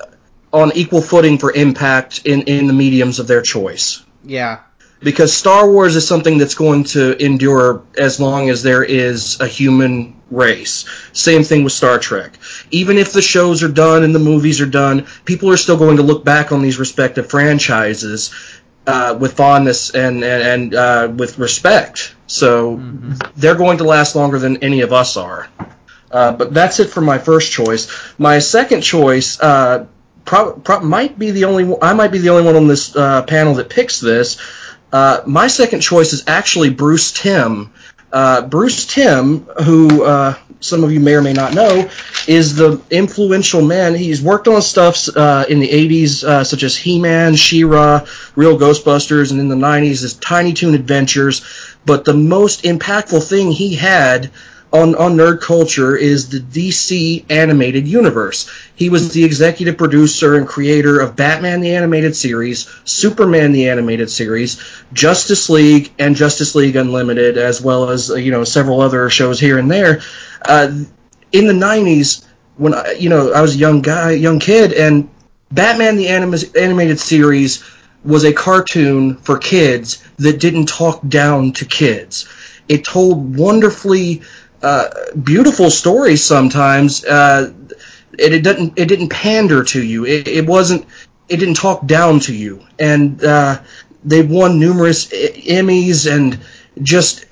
on 0.52 0.72
equal 0.76 1.02
footing 1.02 1.38
for 1.38 1.52
impact 1.52 2.24
in 2.24 2.42
in 2.42 2.66
the 2.66 2.72
mediums 2.72 3.18
of 3.18 3.26
their 3.26 3.42
choice. 3.42 4.04
Yeah, 4.24 4.60
because 5.04 5.32
Star 5.32 5.70
Wars 5.70 5.94
is 5.94 6.08
something 6.08 6.38
that's 6.38 6.54
going 6.54 6.84
to 6.84 7.22
endure 7.22 7.84
as 7.96 8.18
long 8.18 8.48
as 8.48 8.62
there 8.62 8.82
is 8.82 9.40
a 9.40 9.46
human 9.46 10.20
race. 10.30 10.86
Same 11.12 11.44
thing 11.44 11.62
with 11.62 11.72
Star 11.72 11.98
Trek. 11.98 12.38
Even 12.70 12.96
if 12.96 13.12
the 13.12 13.22
shows 13.22 13.62
are 13.62 13.68
done 13.68 14.02
and 14.02 14.14
the 14.14 14.18
movies 14.18 14.60
are 14.60 14.66
done, 14.66 15.06
people 15.24 15.50
are 15.50 15.56
still 15.56 15.76
going 15.76 15.98
to 15.98 16.02
look 16.02 16.24
back 16.24 16.50
on 16.50 16.62
these 16.62 16.78
respective 16.78 17.28
franchises 17.28 18.34
uh, 18.86 19.16
with 19.18 19.34
fondness 19.34 19.90
and 19.90 20.24
and, 20.24 20.42
and 20.42 20.74
uh, 20.74 21.12
with 21.14 21.38
respect. 21.38 22.14
So 22.26 22.78
mm-hmm. 22.78 23.12
they're 23.36 23.54
going 23.54 23.78
to 23.78 23.84
last 23.84 24.16
longer 24.16 24.38
than 24.38 24.58
any 24.58 24.80
of 24.80 24.92
us 24.92 25.16
are. 25.16 25.48
Uh, 26.10 26.32
but 26.32 26.54
that's 26.54 26.80
it 26.80 26.90
for 26.90 27.00
my 27.00 27.18
first 27.18 27.50
choice. 27.50 27.88
My 28.18 28.38
second 28.38 28.82
choice, 28.82 29.40
uh, 29.40 29.86
pro- 30.24 30.52
pro- 30.52 30.80
might 30.80 31.18
be 31.18 31.32
the 31.32 31.44
only 31.44 31.76
I 31.82 31.92
might 31.92 32.12
be 32.12 32.18
the 32.18 32.30
only 32.30 32.44
one 32.44 32.56
on 32.56 32.68
this 32.68 32.94
uh, 32.94 33.22
panel 33.22 33.54
that 33.54 33.68
picks 33.68 34.00
this. 34.00 34.38
Uh, 34.94 35.24
my 35.26 35.48
second 35.48 35.80
choice 35.80 36.12
is 36.12 36.22
actually 36.28 36.70
Bruce 36.70 37.10
Timm. 37.10 37.72
Uh, 38.12 38.42
Bruce 38.46 38.86
Timm, 38.86 39.40
who 39.64 40.04
uh, 40.04 40.36
some 40.60 40.84
of 40.84 40.92
you 40.92 41.00
may 41.00 41.14
or 41.14 41.20
may 41.20 41.32
not 41.32 41.52
know, 41.52 41.90
is 42.28 42.54
the 42.54 42.80
influential 42.92 43.60
man. 43.60 43.96
He's 43.96 44.22
worked 44.22 44.46
on 44.46 44.62
stuff 44.62 45.08
uh, 45.16 45.46
in 45.48 45.58
the 45.58 45.68
80s, 45.68 46.22
uh, 46.22 46.44
such 46.44 46.62
as 46.62 46.76
He-Man, 46.76 47.34
She-Ra, 47.34 48.06
Real 48.36 48.56
Ghostbusters, 48.56 49.32
and 49.32 49.40
in 49.40 49.48
the 49.48 49.56
90s, 49.56 50.02
his 50.02 50.14
Tiny 50.14 50.52
Toon 50.52 50.74
Adventures. 50.74 51.44
But 51.84 52.04
the 52.04 52.14
most 52.14 52.62
impactful 52.62 53.28
thing 53.28 53.50
he 53.50 53.74
had 53.74 54.30
on, 54.74 54.96
on 54.96 55.16
nerd 55.16 55.40
culture 55.40 55.96
is 55.96 56.30
the 56.30 56.40
DC 56.40 57.24
animated 57.30 57.86
universe. 57.86 58.50
He 58.74 58.90
was 58.90 59.12
the 59.12 59.22
executive 59.24 59.78
producer 59.78 60.34
and 60.34 60.48
creator 60.48 61.00
of 61.00 61.14
Batman 61.14 61.60
the 61.60 61.76
Animated 61.76 62.16
Series, 62.16 62.68
Superman 62.84 63.52
the 63.52 63.68
Animated 63.68 64.10
Series, 64.10 64.60
Justice 64.92 65.48
League, 65.48 65.92
and 66.00 66.16
Justice 66.16 66.56
League 66.56 66.74
Unlimited, 66.74 67.38
as 67.38 67.62
well 67.62 67.88
as 67.88 68.10
uh, 68.10 68.16
you 68.16 68.32
know 68.32 68.42
several 68.42 68.80
other 68.80 69.08
shows 69.10 69.38
here 69.38 69.58
and 69.58 69.70
there. 69.70 70.02
Uh, 70.44 70.82
in 71.30 71.46
the 71.46 71.52
'90s, 71.52 72.26
when 72.56 72.74
I, 72.74 72.94
you 72.98 73.10
know 73.10 73.32
I 73.32 73.42
was 73.42 73.54
a 73.54 73.58
young 73.58 73.80
guy, 73.80 74.10
young 74.10 74.40
kid, 74.40 74.72
and 74.72 75.08
Batman 75.52 75.96
the 75.96 76.08
anim- 76.08 76.34
Animated 76.58 76.98
Series 76.98 77.62
was 78.04 78.24
a 78.24 78.32
cartoon 78.32 79.18
for 79.18 79.38
kids 79.38 80.02
that 80.16 80.40
didn't 80.40 80.66
talk 80.66 81.00
down 81.06 81.52
to 81.52 81.64
kids. 81.64 82.28
It 82.68 82.84
told 82.84 83.36
wonderfully 83.36 84.22
uh, 84.62 84.88
beautiful 85.22 85.70
stories 85.70 86.24
sometimes. 86.24 87.04
Uh, 87.04 87.52
it, 88.18 88.32
it, 88.32 88.42
didn't 88.42 88.78
it 88.78 88.86
didn't 88.86 89.08
pander 89.08 89.64
to 89.64 89.82
you. 89.82 90.06
It, 90.06 90.28
it, 90.28 90.46
wasn't 90.46 90.86
it 91.28 91.38
didn't 91.38 91.54
talk 91.54 91.86
down 91.86 92.20
to 92.20 92.34
you. 92.34 92.64
And 92.78 93.22
uh, 93.24 93.60
they 94.04 94.22
won 94.22 94.58
numerous 94.58 95.08
Emmys 95.08 96.10
and 96.10 96.38
just 96.80 97.26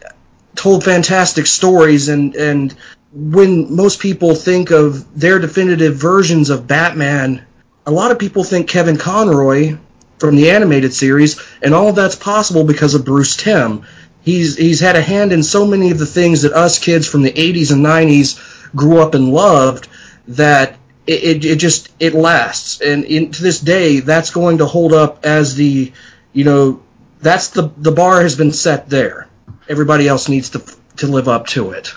told 0.54 0.84
fantastic 0.84 1.46
stories. 1.46 2.08
And 2.08 2.34
and 2.34 2.74
when 3.12 3.74
most 3.74 4.00
people 4.00 4.34
think 4.34 4.70
of 4.70 5.18
their 5.18 5.38
definitive 5.38 5.96
versions 5.96 6.50
of 6.50 6.66
Batman, 6.66 7.44
a 7.86 7.90
lot 7.90 8.10
of 8.10 8.18
people 8.18 8.44
think 8.44 8.68
Kevin 8.68 8.96
Conroy 8.96 9.76
from 10.18 10.36
the 10.36 10.50
animated 10.50 10.94
series, 10.94 11.42
and 11.62 11.74
all 11.74 11.92
that's 11.92 12.14
possible 12.14 12.62
because 12.62 12.94
of 12.94 13.04
Bruce 13.04 13.36
Timm 13.36 13.84
he's 14.22 14.56
he's 14.56 14.80
had 14.80 14.96
a 14.96 15.02
hand 15.02 15.32
in 15.32 15.42
so 15.42 15.66
many 15.66 15.90
of 15.90 15.98
the 15.98 16.06
things 16.06 16.42
that 16.42 16.52
us 16.52 16.78
kids 16.78 17.06
from 17.06 17.22
the 17.22 17.32
80s 17.32 17.72
and 17.72 17.84
90s 17.84 18.70
grew 18.74 19.00
up 19.00 19.14
and 19.14 19.32
loved 19.32 19.88
that 20.28 20.76
it, 21.06 21.24
it, 21.24 21.44
it 21.44 21.56
just 21.56 21.90
it 22.00 22.14
lasts. 22.14 22.80
And 22.80 23.04
in, 23.04 23.32
to 23.32 23.42
this 23.42 23.60
day 23.60 24.00
that's 24.00 24.30
going 24.30 24.58
to 24.58 24.66
hold 24.66 24.92
up 24.92 25.24
as 25.24 25.54
the 25.54 25.92
you 26.32 26.44
know 26.44 26.82
that's 27.20 27.48
the 27.48 27.70
the 27.76 27.92
bar 27.92 28.22
has 28.22 28.36
been 28.36 28.52
set 28.52 28.88
there. 28.88 29.28
Everybody 29.68 30.08
else 30.08 30.28
needs 30.28 30.50
to 30.50 30.62
to 30.96 31.06
live 31.06 31.28
up 31.28 31.48
to 31.48 31.72
it. 31.72 31.94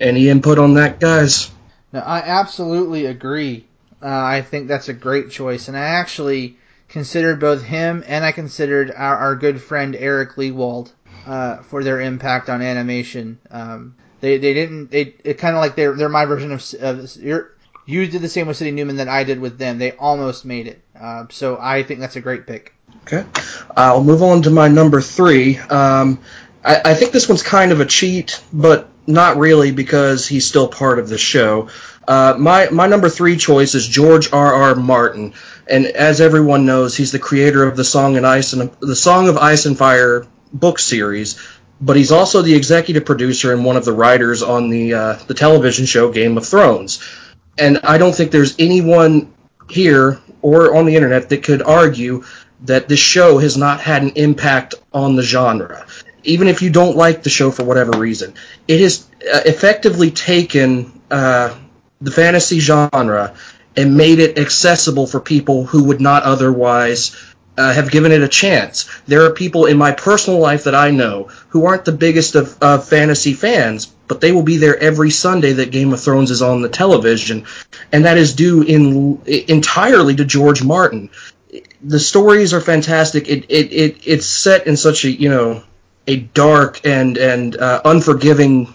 Any 0.00 0.28
input 0.28 0.58
on 0.58 0.74
that 0.74 1.00
guys? 1.00 1.50
No 1.92 2.00
i 2.00 2.18
absolutely 2.18 3.06
agree. 3.06 3.66
Uh, 4.00 4.06
i 4.08 4.42
think 4.42 4.68
that's 4.68 4.88
a 4.88 4.94
great 4.94 5.30
choice. 5.30 5.68
And 5.68 5.76
i 5.76 5.80
actually 5.80 6.56
considered 6.88 7.38
both 7.38 7.62
him 7.62 8.02
and 8.06 8.24
i 8.24 8.32
considered 8.32 8.90
our, 8.90 9.16
our 9.16 9.36
good 9.36 9.60
friend 9.60 9.94
eric 9.94 10.36
lewald 10.36 10.90
uh, 11.28 11.58
for 11.64 11.84
their 11.84 12.00
impact 12.00 12.48
on 12.48 12.62
animation. 12.62 13.38
Um, 13.50 13.94
they 14.20 14.38
they 14.38 14.54
didn't 14.54 14.90
they 14.90 15.14
it 15.22 15.34
kind 15.34 15.54
of 15.54 15.60
like 15.60 15.76
they're 15.76 15.94
they're 15.94 16.08
my 16.08 16.24
version 16.24 16.52
of, 16.52 16.64
of 16.80 17.16
you 17.86 18.06
did 18.06 18.22
the 18.22 18.28
same 18.28 18.46
with 18.46 18.56
Sidney 18.56 18.72
Newman 18.72 18.96
that 18.96 19.08
I 19.08 19.24
did 19.24 19.38
with 19.38 19.58
them. 19.58 19.78
They 19.78 19.92
almost 19.92 20.44
made 20.44 20.66
it. 20.66 20.82
Uh, 20.98 21.26
so 21.30 21.58
I 21.60 21.82
think 21.82 22.00
that's 22.00 22.16
a 22.16 22.20
great 22.20 22.46
pick. 22.46 22.74
Okay, 23.02 23.24
I'll 23.76 24.02
move 24.02 24.22
on 24.22 24.42
to 24.42 24.50
my 24.50 24.68
number 24.68 25.00
three. 25.00 25.58
Um, 25.58 26.20
I, 26.64 26.80
I 26.86 26.94
think 26.94 27.12
this 27.12 27.28
one's 27.28 27.42
kind 27.42 27.72
of 27.72 27.80
a 27.80 27.86
cheat, 27.86 28.42
but 28.52 28.88
not 29.06 29.36
really 29.36 29.70
because 29.70 30.26
he's 30.26 30.46
still 30.46 30.68
part 30.68 30.98
of 30.98 31.08
the 31.08 31.18
show. 31.18 31.68
Uh, 32.06 32.36
my 32.38 32.70
my 32.70 32.86
number 32.86 33.10
three 33.10 33.36
choice 33.36 33.74
is 33.74 33.86
George 33.86 34.32
R. 34.32 34.54
R. 34.54 34.74
Martin, 34.74 35.34
and 35.66 35.84
as 35.86 36.22
everyone 36.22 36.64
knows, 36.64 36.96
he's 36.96 37.12
the 37.12 37.18
creator 37.18 37.64
of 37.64 37.76
the 37.76 37.84
Song 37.84 38.16
and 38.16 38.26
Ice 38.26 38.54
and 38.54 38.70
the 38.80 38.96
Song 38.96 39.28
of 39.28 39.36
Ice 39.36 39.66
and 39.66 39.76
Fire 39.76 40.26
book 40.52 40.78
series, 40.78 41.40
but 41.80 41.96
he's 41.96 42.12
also 42.12 42.42
the 42.42 42.54
executive 42.54 43.04
producer 43.04 43.52
and 43.52 43.64
one 43.64 43.76
of 43.76 43.84
the 43.84 43.92
writers 43.92 44.42
on 44.42 44.68
the 44.68 44.94
uh, 44.94 45.12
the 45.26 45.34
television 45.34 45.86
show 45.86 46.10
Game 46.10 46.36
of 46.36 46.46
Thrones. 46.46 47.02
And 47.56 47.80
I 47.84 47.98
don't 47.98 48.14
think 48.14 48.30
there's 48.30 48.56
anyone 48.58 49.32
here 49.68 50.20
or 50.42 50.76
on 50.76 50.86
the 50.86 50.96
internet 50.96 51.28
that 51.28 51.42
could 51.42 51.62
argue 51.62 52.24
that 52.62 52.88
this 52.88 52.98
show 52.98 53.38
has 53.38 53.56
not 53.56 53.80
had 53.80 54.02
an 54.02 54.10
impact 54.10 54.74
on 54.92 55.16
the 55.16 55.22
genre. 55.22 55.86
Even 56.24 56.48
if 56.48 56.62
you 56.62 56.70
don't 56.70 56.96
like 56.96 57.22
the 57.22 57.30
show 57.30 57.50
for 57.50 57.64
whatever 57.64 57.92
reason, 57.92 58.34
it 58.66 58.80
has 58.80 59.08
uh, 59.22 59.40
effectively 59.44 60.10
taken 60.10 61.00
uh, 61.10 61.56
the 62.00 62.10
fantasy 62.10 62.60
genre 62.60 63.34
and 63.76 63.96
made 63.96 64.18
it 64.18 64.38
accessible 64.38 65.06
for 65.06 65.20
people 65.20 65.64
who 65.64 65.84
would 65.84 66.00
not 66.00 66.24
otherwise 66.24 67.16
uh, 67.58 67.72
have 67.72 67.90
given 67.90 68.12
it 68.12 68.22
a 68.22 68.28
chance. 68.28 68.88
There 69.08 69.24
are 69.24 69.32
people 69.32 69.66
in 69.66 69.76
my 69.76 69.90
personal 69.90 70.38
life 70.38 70.64
that 70.64 70.76
I 70.76 70.92
know 70.92 71.24
who 71.48 71.66
aren't 71.66 71.84
the 71.84 71.92
biggest 71.92 72.36
of, 72.36 72.88
fantasy 72.88 73.34
fans, 73.34 73.86
but 73.86 74.20
they 74.20 74.30
will 74.30 74.44
be 74.44 74.58
there 74.58 74.78
every 74.78 75.10
Sunday 75.10 75.54
that 75.54 75.72
Game 75.72 75.92
of 75.92 76.00
Thrones 76.00 76.30
is 76.30 76.40
on 76.40 76.62
the 76.62 76.68
television, 76.68 77.46
and 77.92 78.04
that 78.04 78.16
is 78.16 78.34
due 78.34 78.62
in 78.62 79.20
entirely 79.26 80.14
to 80.14 80.24
George 80.24 80.62
Martin. 80.62 81.10
The 81.82 81.98
stories 81.98 82.54
are 82.54 82.60
fantastic. 82.60 83.28
It 83.28 83.46
it, 83.48 83.72
it 83.72 83.96
it's 84.04 84.26
set 84.26 84.68
in 84.68 84.76
such 84.76 85.04
a 85.04 85.10
you 85.10 85.28
know 85.28 85.62
a 86.06 86.16
dark 86.16 86.86
and 86.86 87.18
and 87.18 87.56
uh, 87.56 87.82
unforgiving 87.84 88.72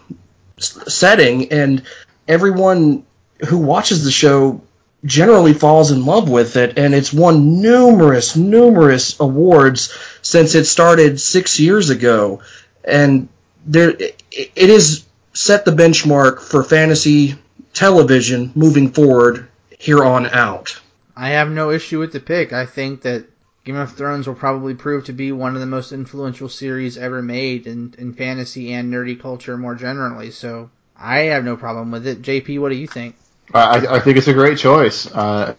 setting, 0.58 1.54
and 1.54 1.84
everyone 2.28 3.06
who 3.48 3.60
watches 3.60 4.04
the 4.04 4.12
show 4.12 4.62
generally 5.06 5.54
falls 5.54 5.92
in 5.92 6.06
love 6.06 6.30
with 6.30 6.56
it, 6.56 6.78
and 6.78 6.94
it's 6.94 7.14
won 7.14 7.62
numerous, 7.62 8.36
numerous 8.36 9.20
awards 9.20 9.94
since 10.22 10.56
it 10.56 10.66
started 10.66 11.20
six 11.20 11.60
years 11.60 11.90
ago, 11.90 12.42
and 12.84 13.28
there 13.66 13.90
it 13.90 14.18
is 14.56 15.06
set 15.34 15.66
the 15.66 15.72
benchmark 15.72 16.42
for 16.42 16.64
fantasy 16.64 17.36
television 17.74 18.52
moving 18.56 18.92
forward 18.92 19.48
here 19.80 20.04
on 20.04 20.28
out. 20.28 20.80
I 21.16 21.30
have 21.30 21.50
no 21.50 21.72
issue 21.72 22.00
with 22.00 22.14
the 22.14 22.20
pick. 22.20 22.54
I 22.54 22.66
think 22.66 23.02
that 23.02 23.26
Game 23.66 23.76
of 23.76 23.94
Thrones 23.94 24.28
will 24.28 24.36
probably 24.36 24.74
prove 24.74 25.06
to 25.06 25.14
be 25.14 25.32
one 25.32 25.56
of 25.56 25.62
the 25.62 25.68
most 25.68 25.92
influential 25.92 26.50
series 26.50 26.98
ever 26.98 27.22
made 27.22 27.68
in, 27.68 27.94
in 27.98 28.14
fantasy 28.14 28.74
and 28.74 28.92
nerdy 28.92 29.20
culture 29.20 29.58
more 29.58 29.76
generally. 29.76 30.32
So 30.32 30.70
I 30.98 31.20
have 31.20 31.46
no 31.46 31.56
problem 31.56 31.92
with 31.92 32.06
it. 32.08 32.22
JP, 32.22 32.60
what 32.60 32.70
do 32.70 32.76
you 32.76 32.88
think? 32.88 33.16
I, 33.54 33.96
I 33.96 34.00
think 34.00 34.18
it's 34.18 34.28
a 34.28 34.34
great 34.34 34.58
choice. 34.58 35.12
Uh, 35.12 35.56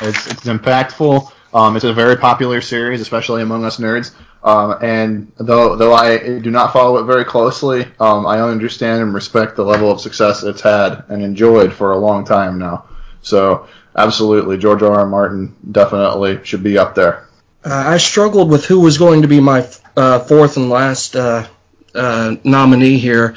it's 0.00 0.26
it's 0.28 0.44
impactful. 0.44 1.32
Um, 1.52 1.76
it's 1.76 1.84
a 1.84 1.92
very 1.92 2.16
popular 2.16 2.60
series, 2.60 3.00
especially 3.00 3.42
among 3.42 3.64
us 3.64 3.78
nerds. 3.78 4.14
Um, 4.42 4.78
and 4.82 5.32
though 5.36 5.76
though 5.76 5.94
I 5.94 6.38
do 6.38 6.50
not 6.50 6.72
follow 6.72 6.98
it 6.98 7.04
very 7.04 7.24
closely, 7.24 7.86
um, 7.98 8.26
I 8.26 8.40
understand 8.40 9.02
and 9.02 9.12
respect 9.12 9.56
the 9.56 9.64
level 9.64 9.90
of 9.90 10.00
success 10.00 10.42
it's 10.42 10.60
had 10.60 11.04
and 11.08 11.22
enjoyed 11.22 11.72
for 11.72 11.92
a 11.92 11.98
long 11.98 12.24
time 12.24 12.58
now. 12.58 12.84
So 13.22 13.68
absolutely, 13.96 14.58
George 14.58 14.82
R. 14.82 14.94
R. 15.00 15.06
Martin 15.06 15.56
definitely 15.70 16.44
should 16.44 16.62
be 16.62 16.78
up 16.78 16.94
there. 16.94 17.28
Uh, 17.64 17.84
I 17.86 17.98
struggled 17.98 18.50
with 18.50 18.64
who 18.64 18.80
was 18.80 18.98
going 18.98 19.22
to 19.22 19.28
be 19.28 19.40
my 19.40 19.68
uh, 19.96 20.20
fourth 20.20 20.56
and 20.56 20.70
last 20.70 21.16
uh, 21.16 21.46
uh, 21.94 22.36
nominee 22.44 22.98
here, 22.98 23.34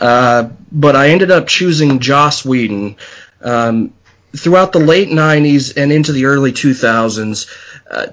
uh, 0.00 0.48
but 0.70 0.94
I 0.94 1.10
ended 1.10 1.32
up 1.32 1.48
choosing 1.48 1.98
Joss 1.98 2.44
Whedon. 2.44 2.96
Um, 3.44 3.92
throughout 4.36 4.72
the 4.72 4.80
late 4.80 5.08
90s 5.08 5.76
and 5.76 5.92
into 5.92 6.12
the 6.12 6.26
early 6.26 6.52
2000s, 6.52 7.48
uh, 7.90 8.06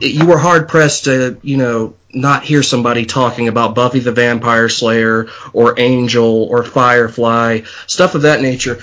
you 0.00 0.26
were 0.26 0.38
hard 0.38 0.68
pressed 0.68 1.04
to, 1.04 1.38
you 1.42 1.56
know, 1.56 1.94
not 2.12 2.44
hear 2.44 2.62
somebody 2.62 3.04
talking 3.04 3.48
about 3.48 3.74
Buffy 3.74 4.00
the 4.00 4.12
Vampire 4.12 4.68
Slayer 4.68 5.28
or 5.52 5.78
Angel 5.78 6.44
or 6.44 6.64
Firefly, 6.64 7.62
stuff 7.86 8.14
of 8.14 8.22
that 8.22 8.40
nature. 8.40 8.82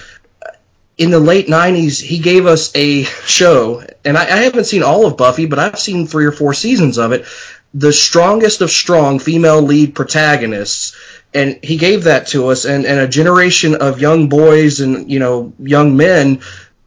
In 0.98 1.12
the 1.12 1.20
late 1.20 1.48
90s, 1.48 2.02
he 2.02 2.20
gave 2.20 2.46
us 2.46 2.72
a 2.76 3.04
show, 3.04 3.84
and 4.06 4.18
I, 4.18 4.24
I 4.24 4.38
haven't 4.44 4.66
seen 4.66 4.84
all 4.84 5.06
of 5.06 5.18
Buffy, 5.18 5.46
but 5.46 5.60
I've 5.60 5.80
seen 5.80 6.08
three 6.08 6.26
or 6.26 6.32
four 6.32 6.54
seasons 6.54 6.98
of 6.98 7.12
it. 7.12 7.26
The 7.74 7.92
strongest 7.92 8.62
of 8.62 8.72
strong 8.72 9.20
female 9.20 9.62
lead 9.62 9.96
protagonists 9.96 10.96
and 11.36 11.60
he 11.62 11.78
gave 11.78 12.06
that 12.06 12.28
to 12.28 12.48
us 12.48 12.66
and, 12.66 12.86
and 12.86 13.00
a 13.00 13.08
generation 13.08 13.76
of 13.76 14.00
young 14.00 14.30
boys 14.30 14.80
and 14.80 15.12
you 15.12 15.20
know 15.20 15.54
young 15.60 15.96
men 15.96 16.42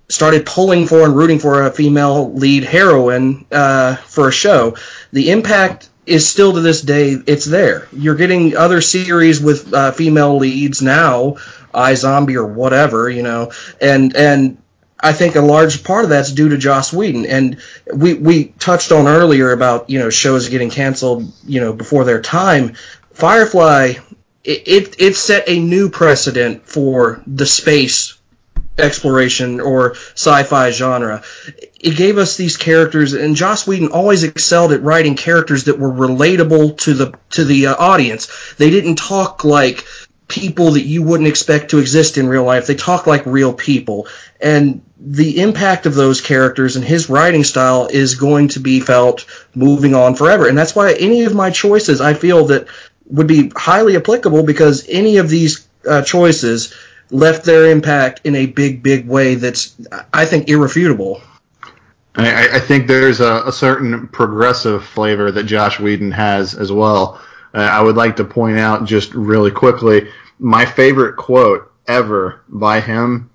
started 0.09 0.47
pulling 0.47 0.87
for 0.87 1.05
and 1.05 1.15
rooting 1.15 1.39
for 1.39 1.67
a 1.67 1.71
female 1.71 2.33
lead 2.33 2.65
heroine 2.65 3.45
uh, 3.53 3.95
for 3.97 4.29
a 4.29 4.33
show 4.33 4.77
the 5.13 5.31
impact 5.31 5.89
is 6.07 6.27
still 6.27 6.55
to 6.55 6.61
this 6.61 6.81
day 6.81 7.13
it's 7.27 7.45
there 7.45 7.87
you're 7.93 8.17
getting 8.17 8.57
other 8.57 8.81
series 8.81 9.41
with 9.41 9.73
uh, 9.73 9.93
female 9.93 10.39
leads 10.39 10.81
now 10.83 11.37
iZombie 11.75 12.35
or 12.35 12.47
whatever 12.47 13.09
you 13.11 13.23
know 13.23 13.53
and 13.81 14.17
and 14.17 14.59
I 15.01 15.13
think 15.13 15.37
a 15.37 15.41
large 15.41 15.85
part 15.85 16.03
of 16.03 16.11
that's 16.11 16.33
due 16.33 16.49
to 16.49 16.59
Joss 16.59 16.93
Whedon. 16.93 17.25
And 17.25 17.59
we, 17.95 18.15
we 18.15 18.47
touched 18.47 18.91
on 18.91 19.07
earlier 19.07 19.53
about, 19.53 19.91
you 19.91 20.01
know, 20.01 20.11
shows 20.11 20.49
getting 20.49 20.71
canceled, 20.71 21.33
you 21.47 21.61
know, 21.61 21.73
before 21.73 22.05
their 22.05 22.21
time. 22.21 22.75
Firefly, 23.13 23.95
it, 24.45 24.97
it, 24.99 25.17
set 25.17 25.49
a 25.49 25.59
new 25.59 25.91
precedent 25.91 26.67
for 26.67 27.23
the 27.27 27.47
space 27.47 28.19
exploration 28.79 29.61
or 29.61 29.93
sci-fi 30.15 30.71
genre. 30.71 31.23
It 31.81 31.97
gave 31.97 32.19
us 32.19 32.37
these 32.37 32.57
characters, 32.57 33.13
and 33.13 33.37
Joss 33.37 33.67
Whedon 33.67 33.89
always 33.89 34.23
excelled 34.23 34.73
at 34.73 34.83
writing 34.83 35.17
characters 35.17 35.65
that 35.65 35.79
were 35.79 35.93
relatable 35.93 36.79
to 36.79 36.95
the 36.95 37.19
to 37.31 37.45
the 37.45 37.69
uh, 37.69 37.77
audience. 37.77 38.55
They 38.55 38.71
didn't 38.71 38.97
talk 38.97 39.45
like 39.45 39.85
people 40.29 40.73
that 40.73 40.83
you 40.83 41.03
wouldn't 41.03 41.29
expect 41.29 41.71
to 41.71 41.79
exist 41.79 42.19
in 42.19 42.29
real 42.29 42.45
life. 42.45 42.67
They 42.67 42.75
talk 42.75 43.07
like 43.07 43.27
real 43.27 43.53
people, 43.53 44.09
and 44.41 44.83
the 45.01 45.41
impact 45.41 45.87
of 45.87 45.95
those 45.95 46.21
characters 46.21 46.75
and 46.75 46.85
his 46.85 47.09
writing 47.09 47.45
style 47.45 47.89
is 47.91 48.17
going 48.17 48.49
to 48.49 48.61
be 48.61 48.81
felt 48.81 49.27
moving 49.55 49.95
on 49.95 50.17
forever. 50.17 50.49
And 50.49 50.59
that's 50.59 50.75
why 50.75 50.93
any 50.93 51.25
of 51.25 51.35
my 51.35 51.51
choices 51.51 52.01
I 52.01 52.15
feel 52.15 52.47
that 52.47 52.67
would 53.09 53.27
be 53.27 53.51
highly 53.57 53.97
applicable 53.97 54.43
because 54.43 54.87
any 54.89 55.17
of 55.17 55.29
these 55.29 55.67
uh, 55.89 56.03
choices 56.03 56.75
left 57.11 57.45
their 57.45 57.71
impact 57.71 58.21
in 58.25 58.35
a 58.37 58.47
big, 58.47 58.83
big 58.83 59.07
way 59.07 59.35
that's, 59.35 59.75
I 60.13 60.27
think, 60.27 60.49
irrefutable. 60.49 61.23
I, 62.15 62.57
I 62.57 62.61
think 62.61 62.87
there's 62.87 63.21
a, 63.21 63.45
a, 63.47 63.53
certain 63.53 64.09
progressive 64.09 64.85
flavor 64.85 65.31
that 65.31 65.45
Joss 65.45 65.79
Whedon 65.79 66.11
has 66.11 66.55
as 66.55 66.73
well. 66.73 67.21
Uh, 67.55 67.59
I 67.59 67.81
would 67.81 67.97
like 67.97 68.17
to 68.17 68.25
point 68.25 68.59
out 68.59 68.85
just 68.85 69.15
really 69.15 69.53
quickly 69.53 70.09
my 70.39 70.65
favorite 70.65 71.17
quote 71.17 71.73
ever 71.87 72.41
by 72.49 72.81
him 72.81 73.31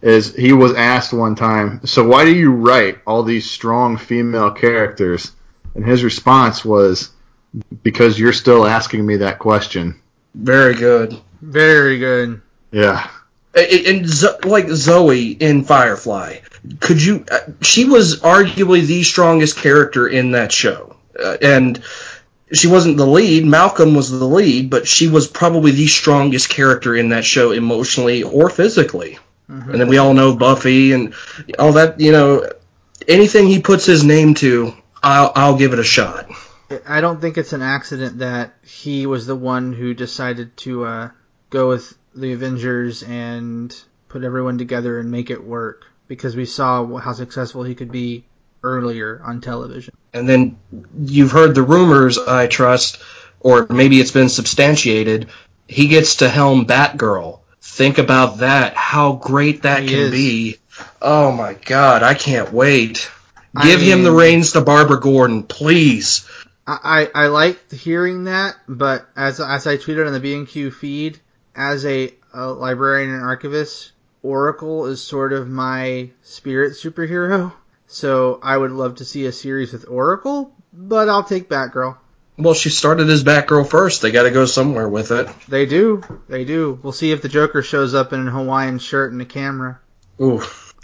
is 0.00 0.34
he 0.34 0.52
was 0.52 0.74
asked 0.74 1.12
one 1.12 1.34
time, 1.34 1.80
"So 1.84 2.04
why 2.04 2.24
do 2.24 2.32
you 2.32 2.52
write 2.52 2.98
all 3.06 3.22
these 3.22 3.50
strong 3.50 3.96
female 3.96 4.50
characters?" 4.50 5.32
And 5.74 5.84
his 5.84 6.04
response 6.04 6.64
was, 6.64 7.10
"Because 7.82 8.18
you're 8.18 8.32
still 8.32 8.66
asking 8.66 9.04
me 9.04 9.16
that 9.16 9.38
question." 9.38 10.00
Very 10.34 10.74
good. 10.74 11.16
Very 11.40 11.98
good. 11.98 12.40
Yeah 12.70 13.08
and 13.58 14.44
like 14.44 14.68
Zoe 14.68 15.30
in 15.30 15.64
Firefly, 15.64 16.38
could 16.80 17.02
you? 17.02 17.24
Uh, 17.30 17.38
she 17.60 17.84
was 17.84 18.20
arguably 18.20 18.86
the 18.86 19.02
strongest 19.02 19.56
character 19.56 20.06
in 20.06 20.32
that 20.32 20.52
show, 20.52 20.96
uh, 21.22 21.36
and 21.40 21.82
she 22.52 22.66
wasn't 22.66 22.96
the 22.96 23.06
lead. 23.06 23.44
Malcolm 23.44 23.94
was 23.94 24.10
the 24.10 24.24
lead, 24.24 24.70
but 24.70 24.86
she 24.86 25.08
was 25.08 25.28
probably 25.28 25.72
the 25.72 25.86
strongest 25.86 26.48
character 26.48 26.94
in 26.94 27.10
that 27.10 27.24
show, 27.24 27.52
emotionally 27.52 28.22
or 28.22 28.50
physically. 28.50 29.18
Mm-hmm. 29.50 29.70
And 29.70 29.80
then 29.80 29.88
we 29.88 29.98
all 29.98 30.14
know 30.14 30.36
Buffy 30.36 30.92
and 30.92 31.14
all 31.58 31.72
that. 31.72 32.00
You 32.00 32.12
know, 32.12 32.50
anything 33.06 33.46
he 33.46 33.60
puts 33.60 33.86
his 33.86 34.04
name 34.04 34.34
to, 34.34 34.74
I'll 35.02 35.32
I'll 35.34 35.56
give 35.56 35.72
it 35.72 35.78
a 35.78 35.84
shot. 35.84 36.27
I 36.86 37.00
don't 37.00 37.20
think 37.20 37.38
it's 37.38 37.52
an 37.52 37.62
accident 37.62 38.18
that 38.18 38.54
he 38.62 39.06
was 39.06 39.26
the 39.26 39.36
one 39.36 39.72
who 39.72 39.94
decided 39.94 40.56
to 40.58 40.84
uh, 40.84 41.10
go 41.50 41.68
with 41.68 41.96
the 42.14 42.32
Avengers 42.32 43.02
and 43.02 43.74
put 44.08 44.24
everyone 44.24 44.58
together 44.58 44.98
and 44.98 45.10
make 45.10 45.30
it 45.30 45.42
work 45.42 45.86
because 46.08 46.36
we 46.36 46.44
saw 46.44 46.96
how 46.96 47.12
successful 47.12 47.62
he 47.62 47.74
could 47.74 47.92
be 47.92 48.24
earlier 48.62 49.20
on 49.24 49.40
television. 49.40 49.94
And 50.12 50.28
then 50.28 50.58
you've 50.98 51.30
heard 51.30 51.54
the 51.54 51.62
rumors, 51.62 52.18
I 52.18 52.46
trust, 52.46 52.98
or 53.40 53.66
maybe 53.70 54.00
it's 54.00 54.10
been 54.10 54.28
substantiated. 54.28 55.28
He 55.66 55.88
gets 55.88 56.16
to 56.16 56.28
helm 56.28 56.66
Batgirl. 56.66 57.40
Think 57.60 57.98
about 57.98 58.38
that. 58.38 58.74
How 58.74 59.12
great 59.12 59.62
that 59.62 59.82
he 59.82 59.88
can 59.88 59.98
is. 59.98 60.10
be. 60.10 60.56
Oh 61.00 61.32
my 61.32 61.54
god, 61.54 62.02
I 62.02 62.14
can't 62.14 62.52
wait. 62.52 63.10
Give 63.62 63.80
I 63.80 63.82
mean, 63.82 63.92
him 63.92 64.02
the 64.04 64.12
reins 64.12 64.52
to 64.52 64.60
Barbara 64.60 65.00
Gordon, 65.00 65.42
please. 65.42 66.28
I, 66.68 67.08
I, 67.14 67.26
liked 67.28 67.72
hearing 67.72 68.24
that, 68.24 68.56
but 68.68 69.08
as 69.16 69.40
as 69.40 69.66
I 69.66 69.78
tweeted 69.78 70.06
on 70.06 70.12
the 70.12 70.20
B 70.20 70.34
and 70.34 70.46
Q 70.46 70.70
feed, 70.70 71.18
as 71.56 71.86
a, 71.86 72.12
a 72.34 72.48
librarian 72.48 73.10
and 73.10 73.22
archivist, 73.22 73.92
Oracle 74.22 74.86
is 74.86 75.02
sort 75.02 75.32
of 75.32 75.48
my 75.48 76.10
spirit 76.22 76.74
superhero. 76.74 77.52
So 77.86 78.38
I 78.42 78.54
would 78.54 78.72
love 78.72 78.96
to 78.96 79.06
see 79.06 79.24
a 79.24 79.32
series 79.32 79.72
with 79.72 79.88
Oracle, 79.88 80.52
but 80.72 81.08
I'll 81.08 81.24
take 81.24 81.48
Batgirl. 81.48 81.96
Well, 82.36 82.54
she 82.54 82.68
started 82.68 83.08
as 83.08 83.24
Batgirl 83.24 83.68
first. 83.68 84.02
They 84.02 84.10
got 84.10 84.24
to 84.24 84.30
go 84.30 84.44
somewhere 84.44 84.88
with 84.88 85.10
it. 85.10 85.26
They 85.48 85.64
do. 85.64 86.02
They 86.28 86.44
do. 86.44 86.78
We'll 86.82 86.92
see 86.92 87.12
if 87.12 87.22
the 87.22 87.30
Joker 87.30 87.62
shows 87.62 87.94
up 87.94 88.12
in 88.12 88.28
a 88.28 88.30
Hawaiian 88.30 88.78
shirt 88.78 89.10
and 89.12 89.22
a 89.22 89.24
camera. 89.24 89.80
Ooh, 90.20 90.42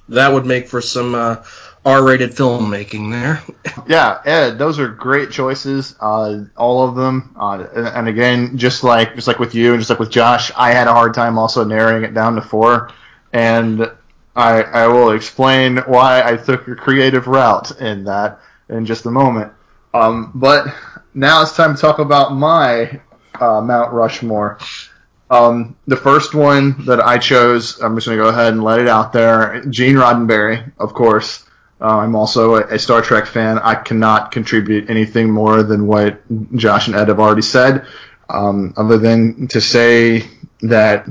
that 0.09 0.33
would 0.33 0.47
make 0.47 0.69
for 0.69 0.81
some 0.81 1.15
uh, 1.15 1.45
R-rated 1.85 2.31
filmmaking 2.31 3.11
there. 3.11 3.43
yeah, 3.87 4.21
Ed, 4.25 4.59
those 4.59 4.79
are 4.79 4.89
great 4.89 5.31
choices, 5.31 5.95
uh, 6.01 6.45
all 6.57 6.89
of 6.89 6.95
them. 6.95 7.35
Uh, 7.39 7.67
and 7.75 8.09
again, 8.09 8.57
just 8.57 8.85
like 8.85 9.15
just 9.15 9.27
like 9.27 9.39
with 9.39 9.55
you 9.55 9.73
and 9.73 9.81
just 9.81 9.91
like 9.91 9.99
with 9.99 10.11
Josh, 10.11 10.51
I 10.57 10.73
had 10.73 10.87
a 10.87 10.93
hard 10.93 11.15
time 11.15 11.39
also 11.39 11.65
narrowing 11.65 12.05
it 12.05 12.15
down 12.15 12.37
to 12.37 12.43
four, 12.43 12.91
and 13.33 13.91
I 14.35 14.63
I 14.63 14.87
will 14.87 15.11
explain 15.11 15.79
why 15.79 16.23
I 16.25 16.37
took 16.37 16.67
a 16.69 16.75
creative 16.75 17.27
route 17.27 17.79
in 17.81 18.05
that 18.05 18.41
in 18.69 18.87
just 18.87 19.05
a 19.07 19.11
moment. 19.11 19.53
Um, 19.93 20.33
but 20.35 20.67
now 21.13 21.43
it's 21.43 21.55
time 21.55 21.75
to 21.75 21.81
talk 21.81 21.99
about 21.99 22.35
my 22.35 23.01
uh, 23.41 23.61
Mount 23.61 23.93
Rushmore. 23.93 24.59
Um, 25.31 25.77
the 25.87 25.97
first 25.97 26.35
one 26.35 26.85
that 26.87 27.01
I 27.01 27.19
chose, 27.19 27.81
I'm 27.81 27.95
just 27.97 28.07
going 28.07 28.19
to 28.19 28.25
go 28.25 28.29
ahead 28.29 28.53
and 28.53 28.63
let 28.63 28.81
it 28.81 28.89
out 28.89 29.13
there. 29.13 29.65
Gene 29.71 29.97
Roddenberry, 29.97 30.73
of 30.79 30.95
course. 30.95 31.45
Uh, 31.81 31.99
I'm 31.99 32.15
also 32.15 32.55
a, 32.57 32.75
a, 32.75 32.79
Star 32.79 33.03
Trek 33.03 33.27
fan. 33.27 33.59
I 33.59 33.75
cannot 33.75 34.31
contribute 34.31 34.89
anything 34.89 35.31
more 35.31 35.63
than 35.63 35.87
what 35.87 36.21
Josh 36.57 36.87
and 36.87 36.97
Ed 36.97 37.09
have 37.09 37.21
already 37.21 37.43
said, 37.43 37.87
um, 38.29 38.75
other 38.77 38.97
than 38.97 39.49
to 39.49 39.61
say 39.61 40.29
that 40.63 41.07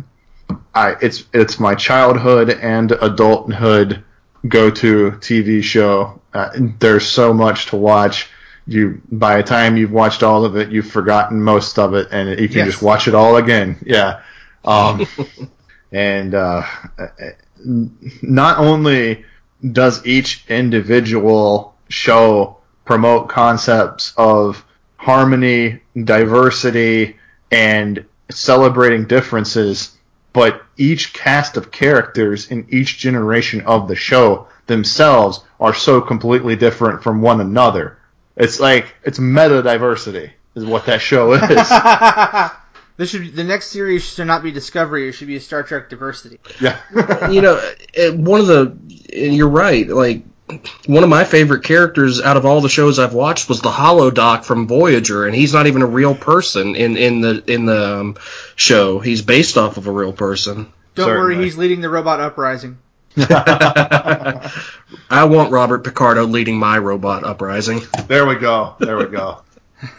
I, 0.74 0.96
it's 1.02 1.26
it's 1.34 1.60
my 1.60 1.76
childhood 1.76 2.50
and 2.50 2.92
adulthood 2.92 4.04
go-to 4.48 5.12
TV 5.12 5.64
show. 5.64 6.22
Uh, 6.34 6.50
there's 6.80 7.08
so 7.08 7.34
much 7.34 7.68
to 7.68 7.76
watch. 7.78 8.30
You 8.66 9.02
by 9.12 9.38
the 9.38 9.44
time 9.44 9.76
you've 9.76 9.92
watched 9.92 10.24
all 10.24 10.46
of 10.46 10.56
it, 10.56 10.72
you've 10.72 10.90
forgotten 10.90 11.44
most 11.44 11.78
of 11.78 11.94
it, 11.94 12.08
and 12.12 12.40
you 12.40 12.48
can 12.48 12.60
yes. 12.60 12.68
just 12.68 12.82
watch 12.82 13.08
it 13.08 13.16
all 13.16 13.38
again. 13.38 13.78
Yeah. 13.86 14.22
Um, 14.66 15.06
and 15.92 16.34
uh, 16.34 16.66
not 17.66 18.60
only 18.60 19.26
does 19.72 20.06
each 20.06 20.46
individual 20.50 21.76
show 21.90 22.58
promote 22.86 23.30
concepts 23.30 24.14
of 24.18 24.64
harmony, 24.98 25.82
diversity, 26.04 27.18
and 27.52 28.06
celebrating 28.32 29.06
differences, 29.06 29.98
but 30.34 30.64
each 30.78 31.14
cast 31.14 31.56
of 31.58 31.72
characters 31.72 32.50
in 32.50 32.66
each 32.70 32.98
generation 32.98 33.62
of 33.62 33.88
the 33.88 33.96
show 33.96 34.48
themselves 34.68 35.42
are 35.60 35.74
so 35.74 36.02
completely 36.02 36.56
different 36.56 37.04
from 37.04 37.22
one 37.22 37.42
another. 37.42 37.98
It's 38.36 38.60
like 38.60 38.96
it's 39.04 39.20
meta 39.20 39.62
diversity 39.62 40.34
is 40.56 40.66
what 40.66 40.86
that 40.86 41.02
show 41.02 41.34
is. 41.34 41.40
This 42.96 43.10
should 43.10 43.36
the 43.36 43.44
next 43.44 43.68
series 43.68 44.04
should 44.04 44.28
not 44.28 44.44
be 44.44 44.52
Discovery. 44.52 45.10
It 45.10 45.14
should 45.14 45.28
be 45.28 45.36
a 45.36 45.42
Star 45.42 45.64
Trek 45.64 45.90
Diversity. 45.90 46.40
Yeah. 46.62 46.78
you 47.30 47.42
know, 47.42 47.60
one 48.14 48.40
of 48.40 48.48
the 48.48 48.78
you're 49.12 49.50
right. 49.50 49.88
Like 49.88 50.24
one 50.86 51.04
of 51.04 51.10
my 51.10 51.24
favorite 51.24 51.64
characters 51.64 52.22
out 52.22 52.38
of 52.38 52.46
all 52.46 52.62
the 52.62 52.70
shows 52.70 53.00
I've 53.00 53.14
watched 53.14 53.50
was 53.50 53.62
the 53.62 53.72
Holodoc 53.72 54.46
from 54.46 54.68
Voyager, 54.68 55.26
and 55.26 55.36
he's 55.36 55.54
not 55.54 55.68
even 55.68 55.82
a 55.82 55.88
real 55.88 56.14
person 56.14 56.76
in 56.76 56.98
in 56.98 57.22
the 57.22 57.44
in 57.48 57.66
the 57.66 58.00
um, 58.00 58.18
show. 58.56 59.00
He's 59.00 59.22
based 59.22 59.58
off 59.58 59.78
of 59.78 59.88
a 59.88 59.92
real 59.92 60.14
person. 60.14 60.72
Don't 60.96 61.08
Certainly. 61.08 61.36
worry, 61.36 61.44
he's 61.44 61.58
leading 61.58 61.82
the 61.82 61.90
robot 61.90 62.20
uprising. 62.20 62.78
I 63.18 64.52
want 65.26 65.52
Robert 65.52 65.84
Picardo 65.84 66.26
leading 66.26 66.58
my 66.60 66.78
robot 66.78 67.24
uprising. 67.24 67.82
There 68.08 68.26
we 68.26 68.36
go. 68.36 68.76
There 68.80 68.98
we 68.98 69.06
go. 69.06 69.42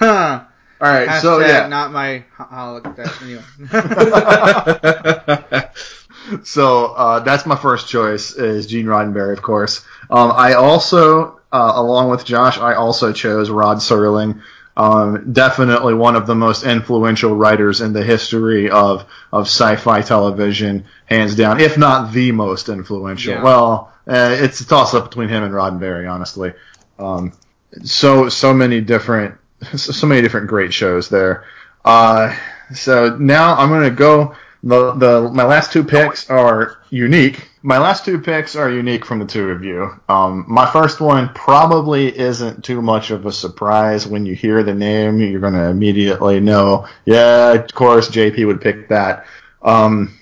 All 0.81 0.89
right, 0.89 1.09
Hashtag 1.09 1.21
so 1.21 1.41
yeah, 1.41 1.69
not 1.69 1.93
my 1.93 2.25
holodeck 2.37 3.23
anyway. 3.23 3.43
so 6.45 6.87
uh, 6.87 7.21
that's 7.21 7.47
my 7.47 7.57
first 7.57 7.89
choice 7.89 8.33
is 8.33 8.67
Gene 8.67 8.87
Roddenberry, 8.87 9.33
of 9.33 9.43
course. 9.43 9.85
Um, 10.11 10.33
I 10.35 10.55
also, 10.55 11.41
uh, 11.53 11.73
along 11.77 12.11
with 12.11 12.25
Josh, 12.25 12.59
I 12.59 12.75
also 12.75 13.13
chose 13.13 13.51
Rod 13.51 13.79
Serling. 13.79 14.43
Um, 14.77 15.33
definitely 15.33 15.95
one 15.95 16.17
of 16.17 16.27
the 16.27 16.35
most 16.35 16.65
influential 16.65 17.37
writers 17.37 17.81
in 17.81 17.93
the 17.93 18.03
history 18.03 18.69
of 18.71 19.07
of 19.33 19.47
sci-fi 19.47 20.03
television, 20.03 20.87
hands 21.07 21.37
down, 21.37 21.61
if 21.61 21.79
not 21.79 22.13
the 22.13 22.33
most 22.33 22.69
influential. 22.69 23.35
Yeah. 23.35 23.43
Well, 23.45 23.93
uh, 24.09 24.37
it's 24.41 24.61
a 24.61 24.67
toss 24.67 24.93
up 24.93 25.05
between 25.05 25.29
him 25.29 25.45
and 25.45 25.55
Roddenberry, 25.55 26.11
honestly. 26.11 26.55
Um, 26.99 27.33
so 27.85 28.29
so 28.29 28.53
many 28.53 28.81
different 28.81 29.37
so 29.77 30.07
many 30.07 30.23
different 30.23 30.49
great 30.49 30.73
shows 30.73 31.09
there. 31.09 31.45
Uh, 31.85 32.35
so 32.75 33.17
now 33.17 33.55
I'm 33.57 33.69
going 33.69 33.85
to 33.85 33.91
go 33.91 34.35
the 34.65 34.93
the 34.95 35.31
my 35.33 35.45
last 35.45 35.73
two 35.73 35.85
picks 35.85 36.31
are 36.31 36.79
unique. 36.89 37.51
My 37.63 37.79
last 37.79 38.05
two 38.05 38.19
picks 38.19 38.57
are 38.57 38.71
unique 38.71 39.05
from 39.05 39.19
the 39.19 39.27
two 39.27 39.51
of 39.51 39.63
you. 39.63 39.91
Um, 40.09 40.45
my 40.49 40.71
first 40.71 41.01
one 41.01 41.29
probably 41.35 42.17
isn't 42.19 42.65
too 42.65 42.81
much 42.81 43.11
of 43.11 43.27
a 43.27 43.33
surprise 43.33 44.07
when 44.07 44.25
you 44.25 44.35
hear 44.35 44.63
the 44.63 44.75
name. 44.75 45.21
You're 45.21 45.41
going 45.41 45.55
to 45.55 45.69
immediately 45.69 46.41
know, 46.41 46.87
yeah, 47.05 47.53
of 47.53 47.73
course, 47.75 48.09
JP 48.09 48.47
would 48.47 48.61
pick 48.61 48.89
that. 48.89 49.27
Um, 49.63 50.19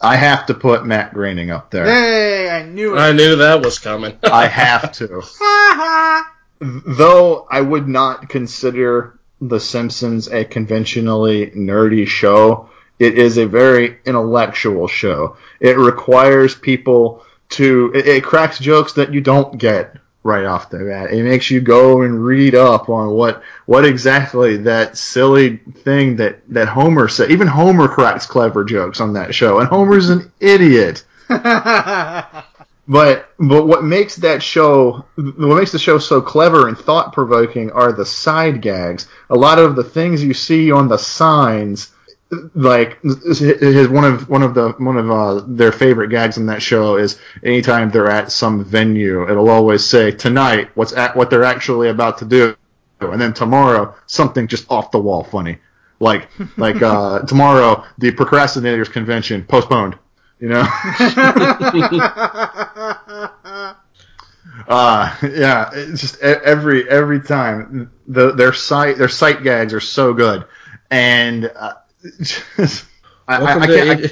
I 0.00 0.16
have 0.16 0.46
to 0.46 0.54
put 0.54 0.86
Matt 0.86 1.12
Groening 1.12 1.50
up 1.50 1.70
there. 1.70 1.84
Hey, 1.84 2.48
I 2.48 2.62
knew 2.64 2.96
it. 2.96 2.98
I 2.98 3.12
knew 3.12 3.36
that 3.36 3.64
was 3.64 3.78
coming. 3.78 4.16
I 4.24 4.46
have 4.46 4.92
to. 4.92 5.22
Though 6.60 7.46
I 7.50 7.60
would 7.60 7.88
not 7.88 8.28
consider 8.28 9.18
The 9.40 9.58
Simpsons 9.58 10.28
a 10.28 10.44
conventionally 10.44 11.50
nerdy 11.50 12.06
show, 12.06 12.68
it 12.98 13.18
is 13.18 13.38
a 13.38 13.46
very 13.46 13.98
intellectual 14.04 14.86
show. 14.86 15.36
It 15.58 15.78
requires 15.78 16.54
people 16.54 17.24
to, 17.50 17.92
it, 17.94 18.06
it 18.06 18.24
cracks 18.24 18.58
jokes 18.58 18.92
that 18.94 19.14
you 19.14 19.22
don't 19.22 19.56
get 19.56 19.96
right 20.22 20.44
off 20.44 20.68
the 20.68 20.80
bat. 20.80 21.12
It 21.12 21.22
makes 21.24 21.50
you 21.50 21.62
go 21.62 22.02
and 22.02 22.22
read 22.22 22.54
up 22.54 22.90
on 22.90 23.10
what 23.10 23.42
what 23.64 23.86
exactly 23.86 24.58
that 24.58 24.98
silly 24.98 25.56
thing 25.56 26.16
that 26.16 26.40
that 26.48 26.68
Homer 26.68 27.08
said. 27.08 27.30
Even 27.30 27.48
Homer 27.48 27.88
cracks 27.88 28.26
clever 28.26 28.64
jokes 28.64 29.00
on 29.00 29.14
that 29.14 29.34
show, 29.34 29.60
and 29.60 29.68
Homer's 29.68 30.10
an 30.10 30.30
idiot. 30.40 31.04
But 32.90 33.30
but 33.38 33.66
what 33.68 33.84
makes 33.84 34.16
that 34.16 34.42
show 34.42 35.04
what 35.14 35.56
makes 35.56 35.70
the 35.70 35.78
show 35.78 35.98
so 35.98 36.20
clever 36.20 36.66
and 36.66 36.76
thought 36.76 37.12
provoking 37.12 37.70
are 37.70 37.92
the 37.92 38.04
side 38.04 38.60
gags. 38.60 39.06
A 39.30 39.36
lot 39.36 39.60
of 39.60 39.76
the 39.76 39.84
things 39.84 40.24
you 40.24 40.34
see 40.34 40.72
on 40.72 40.88
the 40.88 40.98
signs 40.98 41.92
like 42.54 43.00
his 43.02 43.88
one 43.88 44.04
of 44.04 44.28
one 44.28 44.42
of 44.42 44.54
the 44.54 44.70
one 44.78 44.96
of 44.96 45.08
uh, 45.08 45.44
their 45.46 45.70
favorite 45.70 46.08
gags 46.08 46.36
on 46.36 46.46
that 46.46 46.62
show 46.62 46.96
is 46.96 47.16
anytime 47.44 47.90
they're 47.90 48.10
at 48.10 48.32
some 48.32 48.64
venue, 48.64 49.28
it'll 49.30 49.50
always 49.50 49.86
say 49.86 50.10
tonight 50.10 50.70
what's 50.74 50.92
at 50.92 51.14
what 51.14 51.30
they're 51.30 51.44
actually 51.44 51.90
about 51.90 52.18
to 52.18 52.24
do, 52.24 52.56
and 53.00 53.20
then 53.20 53.32
tomorrow 53.32 53.94
something 54.06 54.48
just 54.48 54.68
off 54.68 54.90
the 54.90 54.98
wall 54.98 55.22
funny, 55.22 55.58
like 56.00 56.28
like 56.56 56.82
uh, 56.82 57.20
tomorrow 57.26 57.84
the 57.98 58.10
procrastinators 58.10 58.90
convention 58.90 59.44
postponed, 59.44 59.96
you 60.40 60.48
know. 60.48 60.62
Uh, 64.68 65.14
yeah, 65.22 65.70
it's 65.72 66.00
just 66.00 66.20
every 66.20 66.88
every 66.88 67.20
time 67.20 67.90
the, 68.06 68.32
their 68.32 68.52
sight 68.52 68.98
their 68.98 69.08
sight 69.08 69.42
gags 69.42 69.74
are 69.74 69.80
so 69.80 70.12
good, 70.14 70.44
and 70.90 71.50
uh, 71.56 71.74
just, 72.20 72.84
I, 73.28 73.36
I, 73.36 73.58
I 73.58 73.66
can't. 73.66 74.04
I, 74.04 74.10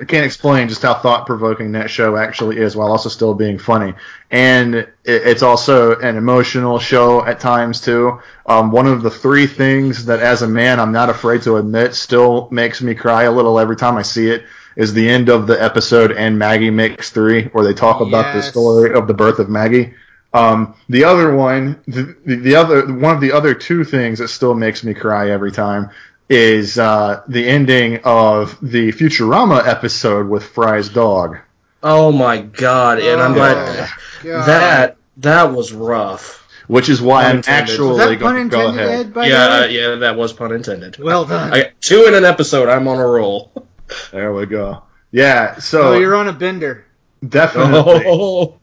I 0.00 0.04
can't 0.04 0.26
explain 0.26 0.68
just 0.68 0.82
how 0.82 0.94
thought 0.94 1.26
provoking 1.26 1.72
that 1.72 1.88
show 1.90 2.16
actually 2.16 2.58
is, 2.58 2.76
while 2.76 2.90
also 2.90 3.08
still 3.08 3.34
being 3.34 3.58
funny. 3.58 3.94
And 4.30 4.74
it, 4.74 4.94
it's 5.04 5.42
also 5.42 5.98
an 6.00 6.16
emotional 6.16 6.78
show 6.78 7.24
at 7.24 7.40
times 7.40 7.80
too. 7.80 8.20
Um, 8.44 8.72
one 8.72 8.86
of 8.86 9.02
the 9.02 9.10
three 9.10 9.46
things 9.46 10.04
that, 10.06 10.20
as 10.20 10.42
a 10.42 10.48
man, 10.48 10.80
I'm 10.80 10.92
not 10.92 11.08
afraid 11.08 11.42
to 11.42 11.56
admit, 11.56 11.94
still 11.94 12.48
makes 12.50 12.82
me 12.82 12.94
cry 12.94 13.24
a 13.24 13.32
little 13.32 13.58
every 13.58 13.76
time 13.76 13.96
I 13.96 14.02
see 14.02 14.28
it, 14.28 14.44
is 14.76 14.92
the 14.92 15.08
end 15.08 15.28
of 15.30 15.46
the 15.46 15.60
episode 15.62 16.12
and 16.12 16.38
Maggie 16.38 16.70
Makes 16.70 17.10
Three, 17.10 17.44
where 17.46 17.64
they 17.64 17.74
talk 17.74 18.00
about 18.00 18.34
the 18.34 18.42
story 18.42 18.92
of 18.94 19.06
the 19.08 19.14
birth 19.14 19.38
of 19.38 19.48
Maggie. 19.48 19.94
Um, 20.34 20.74
the 20.88 21.04
other 21.04 21.34
one, 21.34 21.80
the, 21.86 22.14
the 22.26 22.56
other 22.56 22.92
one 22.92 23.14
of 23.14 23.20
the 23.22 23.32
other 23.32 23.54
two 23.54 23.84
things 23.84 24.18
that 24.18 24.28
still 24.28 24.54
makes 24.54 24.84
me 24.84 24.92
cry 24.92 25.30
every 25.30 25.50
time 25.52 25.90
is 26.28 26.78
uh, 26.78 27.22
the 27.28 27.48
ending 27.48 28.00
of 28.04 28.58
the 28.60 28.92
Futurama 28.92 29.66
episode 29.66 30.28
with 30.28 30.44
Fry's 30.44 30.88
dog. 30.90 31.38
oh 31.82 32.12
my 32.12 32.38
god! 32.40 32.98
And 32.98 33.20
I'm 33.20 33.32
Oh, 33.32 33.34
glad 33.34 33.88
God. 34.22 34.46
that 34.46 34.96
that 35.18 35.52
was 35.52 35.72
rough. 35.72 36.42
Which 36.66 36.88
is 36.88 37.00
why 37.00 37.26
I'm 37.26 37.42
actually 37.46 37.90
Was 37.90 37.98
that 37.98 38.18
pun 38.20 38.48
going 38.48 38.50
to 38.50 38.56
go 38.56 38.68
ahead. 38.70 39.12
Yeah, 39.14 39.46
uh, 39.46 39.66
yeah, 39.66 39.94
that 40.00 40.16
was 40.16 40.32
pun 40.32 40.50
intended. 40.52 40.98
Well 40.98 41.24
done. 41.24 41.54
I 41.54 41.70
two 41.80 42.06
in 42.08 42.14
an 42.14 42.24
episode. 42.24 42.68
I'm 42.68 42.88
on 42.88 42.98
a 42.98 43.06
roll. 43.06 43.52
There 44.12 44.32
we 44.32 44.46
go. 44.46 44.82
Yeah, 45.12 45.58
so 45.58 45.94
oh, 45.94 45.98
you're 45.98 46.14
on 46.16 46.28
a 46.28 46.32
bender. 46.32 46.84
definitely, 47.26 48.02
Oh, 48.06 48.58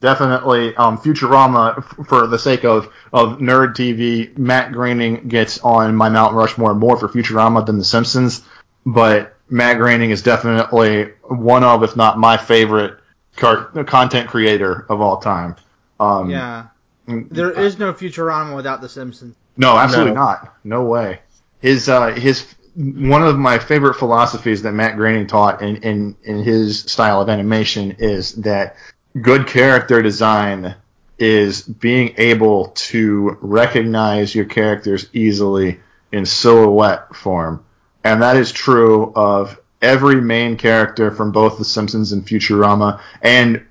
definitely, 0.00 0.74
um, 0.76 0.98
Futurama, 0.98 1.78
f- 1.78 2.06
for 2.06 2.26
the 2.26 2.38
sake 2.38 2.64
of, 2.64 2.92
of 3.12 3.38
nerd 3.38 3.74
TV, 3.74 4.36
Matt 4.38 4.72
Groening 4.72 5.28
gets 5.28 5.58
on 5.60 5.94
my 5.96 6.08
Mount 6.08 6.34
Rushmore 6.34 6.74
more 6.74 6.96
more 6.96 6.96
for 6.98 7.08
Futurama 7.08 7.64
than 7.66 7.78
The 7.78 7.84
Simpsons, 7.84 8.42
but 8.84 9.34
Matt 9.48 9.78
Groening 9.78 10.10
is 10.10 10.22
definitely 10.22 11.12
one 11.22 11.64
of, 11.64 11.82
if 11.82 11.96
not 11.96 12.18
my 12.18 12.36
favorite 12.36 12.98
car- 13.36 13.66
content 13.84 14.28
creator 14.28 14.86
of 14.88 15.00
all 15.00 15.18
time. 15.18 15.56
Um, 16.00 16.30
Yeah. 16.30 16.66
There 17.08 17.52
is 17.52 17.78
no 17.78 17.92
Futurama 17.92 18.56
without 18.56 18.80
The 18.80 18.88
Simpsons. 18.88 19.36
No, 19.56 19.76
absolutely 19.78 20.14
No. 20.14 20.20
not. 20.22 20.54
No 20.64 20.84
way. 20.84 21.20
His 21.60 21.88
uh, 21.88 22.08
his 22.12 22.52
one 22.76 23.22
of 23.22 23.38
my 23.38 23.58
favorite 23.58 23.94
philosophies 23.94 24.62
that 24.62 24.72
Matt 24.72 24.96
Groening 24.96 25.26
taught 25.26 25.62
in, 25.62 25.76
in 25.76 26.16
in 26.24 26.42
his 26.42 26.80
style 26.80 27.22
of 27.22 27.28
animation 27.28 27.96
is 27.98 28.34
that 28.34 28.76
good 29.20 29.46
character 29.46 30.02
design 30.02 30.74
is 31.18 31.62
being 31.62 32.14
able 32.18 32.66
to 32.68 33.38
recognize 33.40 34.34
your 34.34 34.44
characters 34.44 35.08
easily 35.14 35.80
in 36.12 36.26
silhouette 36.26 37.16
form, 37.16 37.64
and 38.04 38.20
that 38.22 38.36
is 38.36 38.52
true 38.52 39.10
of 39.16 39.58
every 39.80 40.20
main 40.20 40.56
character 40.56 41.10
from 41.10 41.32
both 41.32 41.56
The 41.56 41.64
Simpsons 41.64 42.12
and 42.12 42.26
Futurama, 42.26 43.00
and 43.22 43.64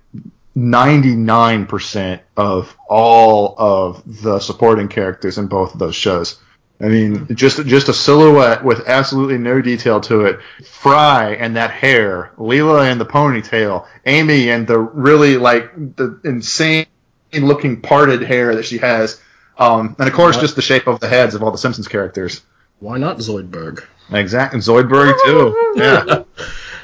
99% 0.57 2.21
of 2.37 2.75
all 2.87 3.55
of 3.57 4.01
the 4.23 4.39
supporting 4.39 4.87
characters 4.87 5.37
in 5.37 5.47
both 5.47 5.73
of 5.73 5.79
those 5.79 5.95
shows. 5.95 6.39
I 6.85 6.89
mean, 6.89 7.35
just 7.35 7.65
just 7.65 7.89
a 7.89 7.93
silhouette 7.93 8.63
with 8.63 8.87
absolutely 8.87 9.37
no 9.39 9.59
detail 9.61 9.99
to 10.01 10.25
it. 10.25 10.39
Fry 10.65 11.31
and 11.33 11.55
that 11.55 11.71
hair, 11.71 12.31
Leela 12.37 12.91
and 12.91 13.01
the 13.01 13.05
ponytail, 13.05 13.87
Amy 14.05 14.51
and 14.51 14.67
the 14.67 14.77
really 14.77 15.37
like 15.37 15.73
the 15.95 16.19
insane 16.23 16.85
looking 17.33 17.81
parted 17.81 18.21
hair 18.21 18.55
that 18.55 18.65
she 18.65 18.77
has, 18.77 19.19
um, 19.57 19.95
and 19.97 20.07
of 20.07 20.13
course 20.13 20.35
What? 20.35 20.41
just 20.41 20.55
the 20.55 20.61
shape 20.61 20.87
of 20.87 20.99
the 20.99 21.07
heads 21.07 21.33
of 21.33 21.41
all 21.43 21.51
the 21.51 21.57
Simpsons 21.57 21.87
characters. 21.87 22.41
why 22.79 22.97
not 22.97 23.17
Zoidberg? 23.17 23.83
Exactly, 24.11 24.59
Zoidberg 24.59 25.15
too. 25.25 25.73
Yeah. 25.75 26.23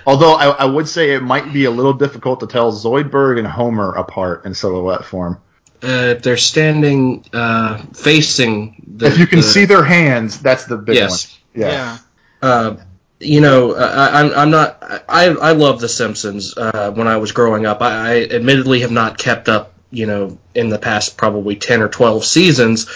Although 0.07 0.33
I, 0.33 0.47
I 0.49 0.65
would 0.65 0.87
say 0.89 1.11
it 1.13 1.21
might 1.21 1.53
be 1.53 1.65
a 1.65 1.71
little 1.71 1.93
difficult 1.93 2.39
to 2.39 2.47
tell 2.47 2.71
Zoidberg 2.71 3.37
and 3.37 3.47
Homer 3.47 3.93
apart 3.93 4.45
in 4.45 4.55
silhouette 4.55 5.05
form. 5.05 5.39
Uh, 5.83 6.15
if 6.15 6.23
they're 6.23 6.37
standing 6.37 7.23
uh, 7.33 7.77
facing 7.93 8.80
the, 8.97 9.07
if 9.07 9.17
you 9.17 9.27
can 9.27 9.39
the- 9.39 9.43
see 9.43 9.65
their 9.65 9.83
hands, 9.83 10.39
that's 10.41 10.65
the 10.65 10.77
big 10.77 10.95
yes, 10.95 11.37
one. 11.53 11.61
Yeah. 11.61 11.97
uh, 12.41 12.77
you 13.19 13.41
know, 13.41 13.75
I, 13.75 14.21
I'm, 14.21 14.33
I'm 14.33 14.51
not. 14.51 15.03
I, 15.07 15.25
I 15.27 15.51
love 15.51 15.79
The 15.79 15.89
Simpsons. 15.89 16.57
Uh, 16.57 16.91
when 16.91 17.07
I 17.07 17.17
was 17.17 17.31
growing 17.31 17.65
up, 17.65 17.81
I, 17.81 17.89
I 17.91 18.21
admittedly 18.23 18.81
have 18.81 18.91
not 18.91 19.17
kept 19.17 19.49
up. 19.49 19.73
You 19.93 20.05
know, 20.05 20.37
in 20.55 20.69
the 20.69 20.79
past 20.79 21.17
probably 21.17 21.57
ten 21.57 21.81
or 21.81 21.89
twelve 21.89 22.23
seasons, 22.23 22.87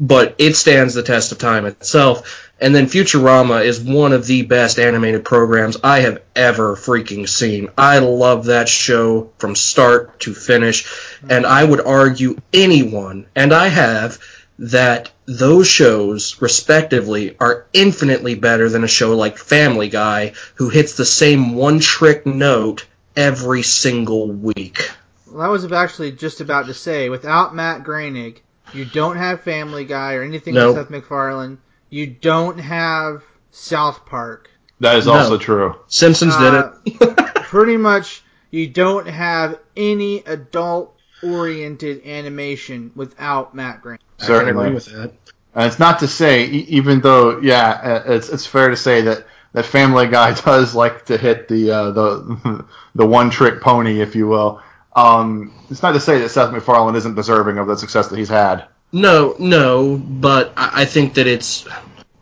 but 0.00 0.34
it 0.38 0.56
stands 0.56 0.94
the 0.94 1.04
test 1.04 1.30
of 1.30 1.38
time 1.38 1.64
itself. 1.64 2.50
And 2.60 2.74
then 2.74 2.86
Futurama 2.86 3.64
is 3.64 3.80
one 3.80 4.12
of 4.12 4.26
the 4.26 4.42
best 4.42 4.80
animated 4.80 5.24
programs 5.24 5.76
I 5.84 6.00
have 6.00 6.20
ever 6.34 6.74
freaking 6.74 7.28
seen. 7.28 7.68
I 7.78 8.00
love 8.00 8.46
that 8.46 8.68
show 8.68 9.30
from 9.38 9.54
start 9.54 10.18
to 10.20 10.34
finish, 10.34 10.92
and 11.30 11.46
I 11.46 11.62
would 11.62 11.80
argue 11.80 12.36
anyone, 12.52 13.26
and 13.36 13.52
I 13.52 13.68
have, 13.68 14.18
that 14.58 15.12
those 15.30 15.68
shows, 15.68 16.42
respectively, 16.42 17.36
are 17.38 17.66
infinitely 17.72 18.34
better 18.34 18.68
than 18.68 18.82
a 18.82 18.88
show 18.88 19.16
like 19.16 19.38
Family 19.38 19.88
Guy, 19.88 20.32
who 20.56 20.68
hits 20.68 20.96
the 20.96 21.04
same 21.04 21.54
one 21.54 21.78
trick 21.78 22.26
note 22.26 22.84
every 23.16 23.62
single 23.62 24.26
week. 24.32 24.90
Well, 25.30 25.42
I 25.46 25.48
was 25.48 25.70
actually 25.70 26.10
just 26.12 26.40
about 26.40 26.66
to 26.66 26.74
say, 26.74 27.08
without 27.10 27.54
Matt 27.54 27.84
Groening, 27.84 28.38
you 28.74 28.84
don't 28.84 29.16
have 29.16 29.42
Family 29.42 29.84
Guy 29.84 30.14
or 30.14 30.22
anything 30.22 30.54
No. 30.54 30.72
with 30.72 30.76
Seth 30.78 30.90
MacFarlane. 30.90 31.58
You 31.90 32.08
don't 32.08 32.58
have 32.58 33.22
South 33.52 34.06
Park. 34.06 34.50
That 34.80 34.96
is 34.96 35.06
No. 35.06 35.12
also 35.12 35.38
true. 35.38 35.76
Simpsons 35.86 36.34
Uh, 36.36 36.72
did 36.84 36.98
it. 37.02 37.16
Pretty 37.44 37.76
much, 37.76 38.22
you 38.50 38.66
don't 38.66 39.06
have 39.06 39.58
any 39.76 40.24
adult-oriented 40.26 42.04
animation 42.04 42.90
without 42.96 43.54
Matt 43.54 43.82
Groening. 43.82 44.00
I 44.20 44.24
agree 44.24 44.36
Certainly. 44.36 44.74
with 44.74 44.84
that. 44.86 45.12
And 45.54 45.66
it's 45.66 45.78
not 45.78 45.98
to 46.00 46.08
say, 46.08 46.44
e- 46.44 46.66
even 46.68 47.00
though, 47.00 47.40
yeah, 47.40 48.02
uh, 48.06 48.12
it's 48.12 48.28
it's 48.28 48.46
fair 48.46 48.68
to 48.70 48.76
say 48.76 49.00
that 49.02 49.26
that 49.52 49.66
Family 49.66 50.06
Guy 50.08 50.34
does 50.44 50.74
like 50.74 51.06
to 51.06 51.16
hit 51.18 51.48
the 51.48 51.70
uh, 51.70 51.90
the 51.90 52.64
the 52.94 53.06
one 53.06 53.30
trick 53.30 53.60
pony, 53.60 54.00
if 54.00 54.14
you 54.14 54.28
will. 54.28 54.62
Um, 54.94 55.52
it's 55.70 55.82
not 55.82 55.92
to 55.92 56.00
say 56.00 56.18
that 56.20 56.28
Seth 56.30 56.52
MacFarlane 56.52 56.96
isn't 56.96 57.14
deserving 57.14 57.58
of 57.58 57.66
the 57.66 57.76
success 57.76 58.08
that 58.08 58.18
he's 58.18 58.28
had. 58.28 58.66
No, 58.92 59.36
no, 59.38 59.96
but 59.96 60.52
I, 60.56 60.82
I 60.82 60.84
think 60.84 61.14
that 61.14 61.26
it's 61.26 61.66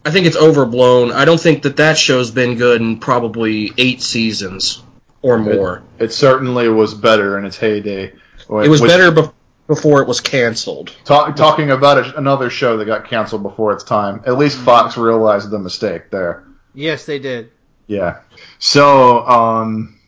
I 0.05 0.11
think 0.11 0.27
it's 0.27 0.37
overblown. 0.37 1.13
I 1.13 1.25
don't 1.25 1.41
think 1.41 1.63
that 1.63 1.77
that 1.79 1.99
show's 1.99 2.31
been 2.31 2.57
good 2.57 2.81
in 2.81 2.99
probably 2.99 3.73
eight 3.79 4.01
seasons 4.03 4.83
or 5.23 5.39
more. 5.39 5.83
It, 5.99 6.05
it 6.05 6.13
certainly 6.13 6.69
was 6.69 6.95
better 6.95 7.39
in 7.39 7.45
its 7.45 7.57
heyday. 7.57 8.05
It 8.05 8.49
was 8.49 8.81
Which, 8.81 8.91
better 8.91 9.11
be- 9.11 9.29
before 9.69 10.03
it 10.03 10.09
was 10.09 10.21
canceled. 10.21 10.97
Talk, 11.05 11.37
talking 11.37 11.71
about 11.71 11.99
a, 11.99 12.19
another 12.19 12.51
show 12.51 12.79
that 12.79 12.87
got 12.87 13.09
canceled 13.09 13.45
before 13.45 13.73
its 13.73 13.85
time. 13.85 14.23
At 14.27 14.39
least 14.39 14.59
Fox 14.59 14.97
realized 14.97 15.51
the 15.51 15.59
mistake 15.61 16.11
there. 16.11 16.45
Yes, 16.75 17.07
they 17.07 17.21
did. 17.21 17.53
Yeah. 17.87 18.21
So 18.59 19.25
um, 19.27 20.01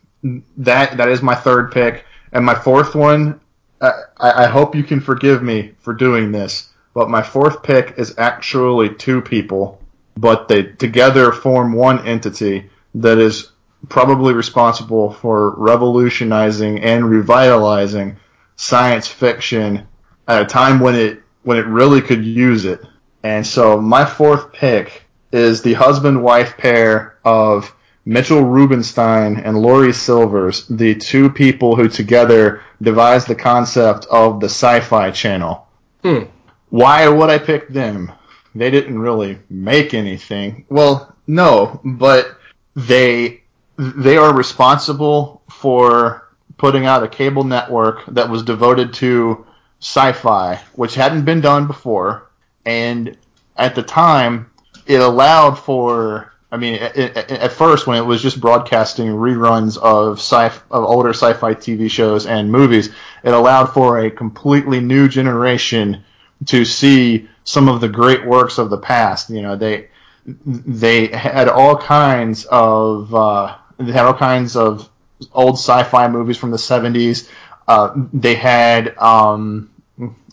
that 0.57 0.97
that 0.97 1.09
is 1.09 1.23
my 1.23 1.35
third 1.35 1.71
pick, 1.71 2.05
and 2.33 2.45
my 2.45 2.55
fourth 2.55 2.97
one. 2.97 3.41
I, 3.83 3.93
I 4.19 4.47
hope 4.47 4.75
you 4.75 4.83
can 4.83 5.01
forgive 5.01 5.43
me 5.43 5.73
for 5.79 5.95
doing 5.95 6.33
this, 6.33 6.69
but 6.93 7.09
my 7.09 7.23
fourth 7.23 7.63
pick 7.63 7.95
is 7.97 8.15
actually 8.19 8.95
two 8.95 9.23
people, 9.23 9.81
but 10.19 10.49
they 10.49 10.65
together 10.65 11.33
form 11.33 11.73
one 11.73 12.07
entity 12.07 12.69
that 12.97 13.19
is 13.19 13.53
probably 13.89 14.35
responsible 14.35 15.13
for 15.13 15.55
revolutionizing 15.57 16.81
and 16.81 17.09
revitalizing 17.09 18.19
science 18.61 19.09
fiction 19.09 19.89
at 20.29 20.43
a 20.43 20.45
time 20.45 20.81
when 20.81 20.95
it 20.95 21.23
when 21.45 21.57
it 21.57 21.65
really 21.65 22.03
could 22.03 22.23
use 22.23 22.67
it. 22.67 22.85
And 23.23 23.47
so 23.47 23.81
my 23.81 24.05
fourth 24.05 24.53
pick 24.53 25.05
is 25.33 25.63
the 25.63 25.73
husband 25.73 26.23
wife 26.23 26.59
pair 26.59 27.17
of 27.25 27.75
Mitchell 28.05 28.43
Rubenstein 28.43 29.39
and 29.39 29.57
Laurie 29.57 29.95
Silvers, 29.95 30.67
the 30.69 30.95
two 30.95 31.31
people 31.31 31.75
who 31.75 31.89
together 31.89 32.61
devised 32.83 33.29
the 33.29 33.35
concept 33.35 34.05
of 34.11 34.41
the 34.41 34.49
Sci-Fi 34.49 35.11
Channel. 35.11 35.67
Hmm. 36.03 36.25
Why 36.69 37.09
would 37.09 37.31
I 37.31 37.39
pick 37.39 37.69
them? 37.69 38.13
They 38.55 38.71
didn't 38.71 38.99
really 38.99 39.39
make 39.49 39.95
anything. 39.95 40.67
Well, 40.69 41.17
no, 41.27 41.81
but 41.83 42.37
they 42.77 43.43
they 43.79 44.19
are 44.19 44.35
responsible 44.35 45.41
for 45.49 46.30
putting 46.61 46.85
out 46.85 47.03
a 47.03 47.09
cable 47.09 47.43
network 47.43 48.05
that 48.05 48.29
was 48.29 48.43
devoted 48.43 48.93
to 48.93 49.47
sci-fi, 49.81 50.57
which 50.75 50.95
hadn't 50.95 51.25
been 51.25 51.41
done 51.41 51.67
before, 51.67 52.29
and 52.67 53.17
at 53.57 53.75
the 53.75 53.83
time 53.83 54.51
it 54.87 55.01
allowed 55.01 55.55
for 55.55 56.31
I 56.53 56.59
mean, 56.59 56.75
at, 56.75 57.53
first, 57.53 57.87
when 57.87 57.97
it 57.97 58.05
was 58.05 58.21
just 58.21 58.41
broadcasting 58.41 59.07
reruns 59.07 59.79
of 59.79 60.19
sci 60.19 60.47
of 60.71 60.85
older 60.85 61.11
sci-fi 61.11 61.55
TV 61.55 61.89
shows 61.89 62.27
and 62.27 62.53
movies, 62.53 62.91
it 63.23 63.33
allowed 63.33 63.67
for 63.67 64.01
a 64.01 64.11
completely 64.11 64.81
new 64.81 65.09
generation 65.09 66.03
to 66.47 66.65
see 66.67 67.29
some 67.45 67.69
of 67.69 67.81
the 67.81 67.89
great 67.89 68.27
works 68.27 68.59
of 68.59 68.69
the 68.69 68.79
past. 68.79 69.31
You 69.31 69.43
know, 69.43 69.57
they 69.57 69.89
they 70.27 71.07
had 71.07 71.49
all 71.49 71.79
kinds 71.79 72.45
of 72.47 73.15
uh, 73.15 73.57
they 73.79 73.93
had 73.93 74.05
all 74.05 74.15
kinds 74.15 74.57
of 74.57 74.90
old 75.33 75.55
sci-fi 75.55 76.09
movies 76.09 76.37
from 76.37 76.51
the 76.51 76.57
70s. 76.57 77.29
Uh, 77.69 77.93
they 78.13 78.35
had 78.35 78.97
um, 78.99 79.71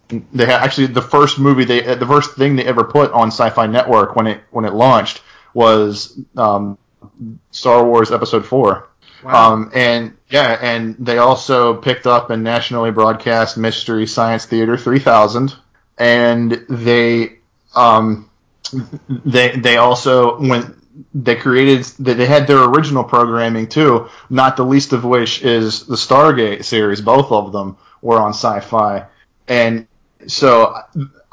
they 0.09 0.45
had 0.45 0.61
actually 0.61 0.88
the 0.88 1.01
first 1.01 1.38
movie 1.38 1.65
they 1.65 1.81
the 1.95 2.05
first 2.05 2.35
thing 2.35 2.55
they 2.55 2.65
ever 2.65 2.83
put 2.83 3.11
on 3.11 3.27
Sci-Fi 3.27 3.67
Network 3.67 4.15
when 4.15 4.27
it 4.27 4.41
when 4.51 4.65
it 4.65 4.73
launched 4.73 5.21
was 5.53 6.19
um, 6.35 6.77
Star 7.51 7.85
Wars 7.85 8.11
Episode 8.11 8.45
Four. 8.45 8.89
Wow. 9.23 9.53
Um, 9.53 9.71
and 9.73 10.17
yeah, 10.29 10.57
and 10.61 10.95
they 10.99 11.17
also 11.17 11.75
picked 11.75 12.05
up 12.07 12.29
and 12.29 12.43
nationally 12.43 12.91
broadcast 12.91 13.57
Mystery 13.57 14.07
Science 14.07 14.45
Theater 14.45 14.77
3000, 14.77 15.55
and 15.97 16.51
they 16.69 17.39
um, 17.75 18.29
they 19.09 19.57
they 19.57 19.77
also 19.77 20.39
went 20.39 20.75
they 21.13 21.35
created 21.35 21.83
they 21.99 22.25
had 22.25 22.47
their 22.47 22.63
original 22.63 23.03
programming 23.03 23.67
too, 23.67 24.09
not 24.29 24.57
the 24.57 24.65
least 24.65 24.93
of 24.93 25.03
which 25.03 25.41
is 25.43 25.85
the 25.85 25.95
Stargate 25.95 26.63
series. 26.63 27.01
Both 27.01 27.31
of 27.31 27.51
them 27.51 27.77
were 28.01 28.19
on 28.19 28.29
Sci-Fi, 28.29 29.05
and 29.47 29.87
so 30.27 30.75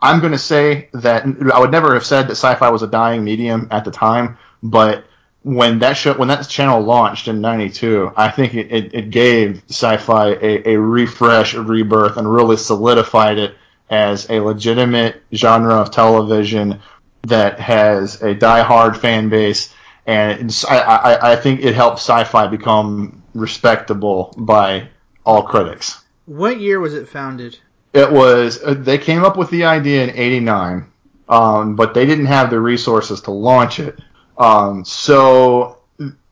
I'm 0.00 0.20
going 0.20 0.32
to 0.32 0.38
say 0.38 0.88
that 0.92 1.24
I 1.52 1.58
would 1.58 1.70
never 1.70 1.94
have 1.94 2.04
said 2.04 2.24
that 2.24 2.32
sci-fi 2.32 2.68
was 2.68 2.82
a 2.82 2.86
dying 2.86 3.24
medium 3.24 3.68
at 3.70 3.86
the 3.86 3.90
time, 3.90 4.36
but 4.62 5.04
when 5.42 5.78
that 5.78 5.94
show, 5.94 6.14
when 6.14 6.28
that 6.28 6.48
channel 6.48 6.82
launched 6.82 7.28
in 7.28 7.40
'92, 7.40 8.12
I 8.16 8.30
think 8.30 8.54
it, 8.54 8.70
it, 8.70 8.94
it 8.94 9.10
gave 9.10 9.62
sci-fi 9.68 10.28
a, 10.28 10.72
a, 10.72 10.78
refresh, 10.78 11.54
a 11.54 11.62
rebirth, 11.62 12.16
and 12.16 12.30
really 12.30 12.56
solidified 12.56 13.38
it 13.38 13.54
as 13.90 14.28
a 14.30 14.40
legitimate 14.40 15.22
genre 15.32 15.74
of 15.74 15.90
television 15.90 16.80
that 17.25 17.59
has 17.61 18.22
a 18.22 18.35
die-hard 18.35 18.97
fan 18.97 19.29
base, 19.29 19.75
and 20.07 20.64
I, 20.68 20.79
I, 20.79 21.33
I 21.33 21.37
think 21.37 21.64
it 21.64 21.75
helped 21.75 21.99
sci-fi 21.99 22.47
become 22.47 23.22
respectable 23.35 24.35
by 24.37 24.89
all 25.25 25.43
critics. 25.43 26.03
What 26.27 26.61
year 26.61 26.81
was 26.81 26.95
it 26.95 27.09
founded? 27.09 27.59
It 27.93 28.11
was 28.11 28.62
uh, 28.62 28.75
they 28.75 28.99
came 28.99 29.25
up 29.25 29.37
with 29.37 29.51
the 29.51 29.64
idea 29.64 30.05
in 30.05 30.11
'89, 30.11 30.87
um, 31.29 31.77
but 31.77 31.95
they 31.95 32.07
didn't 32.07 32.27
have 32.27 32.51
the 32.51 32.61
resources 32.61 33.20
to 33.22 33.31
launch 33.31 33.79
it. 33.79 34.01
Um, 34.37 34.85
so 34.85 35.79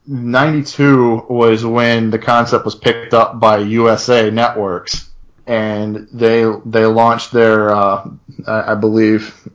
'92 0.05 1.25
was 1.29 1.65
when 1.65 2.09
the 2.09 2.19
concept 2.19 2.65
was 2.65 2.75
picked 2.75 3.13
up 3.13 3.39
by 3.39 3.59
USA 3.59 4.29
Networks, 4.29 5.09
and 5.47 6.07
they 6.11 6.43
they 6.65 6.85
launched 6.85 7.31
their 7.31 7.73
uh, 7.73 8.09
I, 8.45 8.71
I 8.71 8.75
believe 8.75 9.47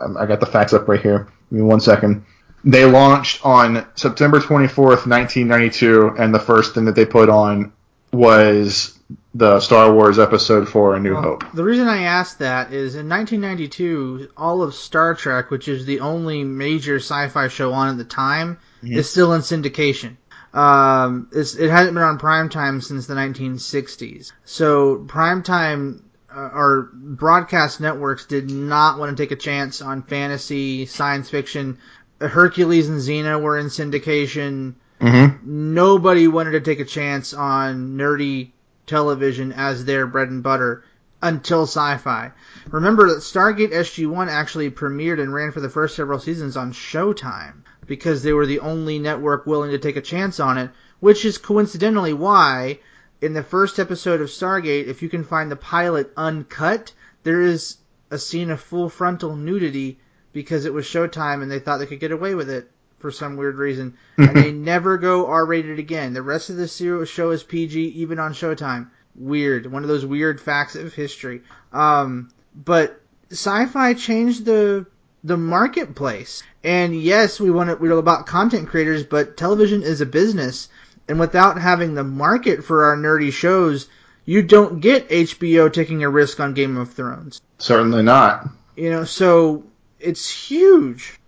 I 0.00 0.26
got 0.26 0.40
the 0.40 0.46
facts 0.46 0.72
up 0.72 0.88
right 0.88 1.00
here. 1.00 1.28
Give 1.50 1.58
me 1.58 1.62
one 1.62 1.80
second. 1.80 2.24
They 2.64 2.84
launched 2.84 3.44
on 3.44 3.86
September 3.96 4.38
24th, 4.38 5.06
1992, 5.06 6.14
and 6.18 6.34
the 6.34 6.38
first 6.38 6.74
thing 6.74 6.84
that 6.84 6.94
they 6.94 7.04
put 7.04 7.28
on 7.28 7.72
was 8.12 8.98
the 9.34 9.60
Star 9.60 9.92
Wars 9.92 10.18
Episode 10.18 10.68
4 10.68 10.96
A 10.96 11.00
New 11.00 11.14
well, 11.14 11.22
Hope. 11.22 11.44
The 11.54 11.64
reason 11.64 11.88
I 11.88 12.04
asked 12.04 12.38
that 12.38 12.72
is 12.72 12.94
in 12.94 13.08
1992, 13.08 14.30
all 14.36 14.62
of 14.62 14.74
Star 14.74 15.14
Trek, 15.14 15.50
which 15.50 15.68
is 15.68 15.86
the 15.86 16.00
only 16.00 16.44
major 16.44 16.96
sci 16.96 17.28
fi 17.28 17.48
show 17.48 17.72
on 17.72 17.88
at 17.88 17.96
the 17.96 18.04
time, 18.04 18.58
mm-hmm. 18.82 18.94
is 18.94 19.10
still 19.10 19.32
in 19.32 19.40
syndication. 19.40 20.16
Um, 20.52 21.30
it 21.32 21.70
hasn't 21.70 21.94
been 21.94 22.02
on 22.02 22.18
primetime 22.18 22.82
since 22.82 23.06
the 23.06 23.14
1960s. 23.14 24.32
So 24.44 24.98
primetime 24.98 26.02
uh, 26.34 26.50
or 26.54 26.90
broadcast 26.92 27.80
networks 27.80 28.26
did 28.26 28.50
not 28.50 28.98
want 28.98 29.16
to 29.16 29.22
take 29.22 29.32
a 29.32 29.36
chance 29.36 29.82
on 29.82 30.02
fantasy, 30.02 30.86
science 30.86 31.30
fiction. 31.30 31.78
Hercules 32.20 32.88
and 32.88 33.00
Xena 33.00 33.40
were 33.40 33.58
in 33.58 33.66
syndication. 33.66 34.74
Mm-hmm. 35.00 35.74
Nobody 35.74 36.28
wanted 36.28 36.52
to 36.52 36.60
take 36.60 36.80
a 36.80 36.84
chance 36.84 37.34
on 37.34 37.96
nerdy 37.96 38.52
television 38.86 39.52
as 39.52 39.84
their 39.84 40.06
bread 40.06 40.28
and 40.28 40.42
butter 40.42 40.84
until 41.22 41.62
sci-fi. 41.62 42.32
Remember 42.70 43.08
that 43.08 43.18
Stargate 43.20 43.72
SG-1 43.72 44.28
actually 44.28 44.70
premiered 44.70 45.20
and 45.20 45.32
ran 45.32 45.52
for 45.52 45.60
the 45.60 45.70
first 45.70 45.94
several 45.94 46.18
seasons 46.18 46.56
on 46.56 46.72
Showtime 46.72 47.62
because 47.86 48.22
they 48.22 48.32
were 48.32 48.46
the 48.46 48.60
only 48.60 48.98
network 48.98 49.46
willing 49.46 49.70
to 49.70 49.78
take 49.78 49.96
a 49.96 50.00
chance 50.00 50.40
on 50.40 50.58
it, 50.58 50.70
which 51.00 51.24
is 51.24 51.38
coincidentally 51.38 52.12
why 52.12 52.78
in 53.22 53.32
the 53.34 53.42
first 53.42 53.78
episode 53.78 54.20
of 54.20 54.28
Stargate, 54.28 54.88
if 54.88 55.00
you 55.00 55.08
can 55.08 55.22
find 55.22 55.50
the 55.50 55.56
pilot 55.56 56.12
uncut, 56.16 56.92
there 57.22 57.40
is 57.40 57.76
a 58.10 58.18
scene 58.18 58.50
of 58.50 58.60
full 58.60 58.88
frontal 58.88 59.36
nudity 59.36 60.00
because 60.32 60.64
it 60.64 60.74
was 60.74 60.84
Showtime 60.84 61.40
and 61.40 61.50
they 61.50 61.60
thought 61.60 61.78
they 61.78 61.86
could 61.86 62.00
get 62.00 62.10
away 62.10 62.34
with 62.34 62.50
it 62.50 62.68
for 62.98 63.12
some 63.12 63.36
weird 63.36 63.56
reason, 63.56 63.94
and 64.18 64.36
they 64.36 64.50
never 64.72 64.98
go 64.98 65.28
R 65.28 65.46
rated 65.46 65.78
again. 65.78 66.14
The 66.14 66.22
rest 66.22 66.50
of 66.50 66.56
the 66.56 66.66
show 67.06 67.30
is 67.30 67.42
PG, 67.42 67.80
even 67.80 68.18
on 68.18 68.32
Showtime. 68.32 68.88
Weird, 69.14 69.70
one 69.70 69.82
of 69.82 69.88
those 69.88 70.06
weird 70.06 70.40
facts 70.40 70.74
of 70.74 70.92
history. 70.92 71.42
Um, 71.72 72.30
but 72.54 73.00
sci-fi 73.30 73.94
changed 73.94 74.44
the 74.44 74.86
the 75.24 75.36
marketplace, 75.36 76.42
and 76.64 77.00
yes, 77.00 77.38
we 77.38 77.50
want 77.50 77.70
to, 77.70 77.76
we're 77.76 77.92
about 77.92 78.26
content 78.26 78.68
creators, 78.68 79.04
but 79.04 79.36
television 79.36 79.82
is 79.82 80.00
a 80.00 80.06
business, 80.06 80.68
and 81.08 81.18
without 81.18 81.60
having 81.60 81.94
the 81.94 82.04
market 82.04 82.64
for 82.64 82.84
our 82.84 82.96
nerdy 82.96 83.32
shows, 83.32 83.88
you 84.24 84.42
don't 84.42 84.80
get 84.80 85.08
HBO 85.08 85.72
taking 85.72 86.04
a 86.04 86.10
risk 86.10 86.40
on 86.40 86.54
Game 86.54 86.76
of 86.76 86.92
Thrones. 86.92 87.40
Certainly 87.58 88.02
not. 88.02 88.48
You 88.76 88.90
know, 88.90 89.04
so 89.04 89.64
it's 89.98 90.30
huge. 90.30 91.18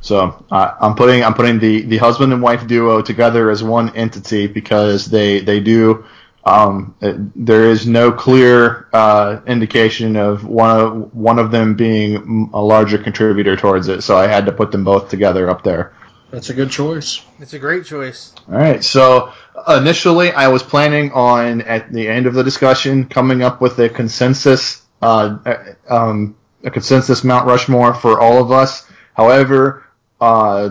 So 0.00 0.44
uh, 0.50 0.74
I'm 0.80 0.94
putting 0.94 1.24
I'm 1.24 1.34
putting 1.34 1.58
the, 1.58 1.82
the 1.82 1.96
husband 1.96 2.32
and 2.32 2.42
wife 2.42 2.66
duo 2.66 3.00
together 3.02 3.50
as 3.50 3.62
one 3.62 3.94
entity 3.96 4.46
because 4.46 5.06
they 5.06 5.40
they 5.40 5.60
do 5.60 6.04
um, 6.44 6.94
it, 7.00 7.16
there 7.46 7.64
is 7.64 7.86
no 7.86 8.12
clear 8.12 8.88
uh, 8.92 9.40
indication 9.46 10.16
of 10.16 10.44
one 10.44 10.78
of 10.78 11.14
one 11.14 11.38
of 11.38 11.50
them 11.50 11.74
being 11.74 12.50
a 12.52 12.60
larger 12.60 12.98
contributor 12.98 13.56
towards 13.56 13.88
it. 13.88 14.02
So 14.02 14.16
I 14.16 14.26
had 14.26 14.46
to 14.46 14.52
put 14.52 14.70
them 14.70 14.84
both 14.84 15.08
together 15.08 15.48
up 15.48 15.62
there. 15.62 15.94
That's 16.30 16.50
a 16.50 16.54
good 16.54 16.70
choice. 16.70 17.22
It's 17.38 17.54
a 17.54 17.58
great 17.58 17.84
choice. 17.84 18.34
All 18.48 18.58
right. 18.58 18.82
So 18.82 19.32
initially, 19.68 20.32
I 20.32 20.48
was 20.48 20.62
planning 20.62 21.12
on 21.12 21.60
at 21.62 21.92
the 21.92 22.08
end 22.08 22.26
of 22.26 22.34
the 22.34 22.42
discussion 22.42 23.06
coming 23.06 23.42
up 23.42 23.60
with 23.60 23.78
a 23.78 23.88
consensus 23.88 24.82
uh, 25.00 25.38
um, 25.88 26.36
a 26.64 26.70
consensus 26.70 27.22
Mount 27.24 27.46
Rushmore 27.46 27.94
for 27.94 28.20
all 28.20 28.42
of 28.42 28.50
us 28.50 28.86
However, 29.14 29.84
uh, 30.20 30.70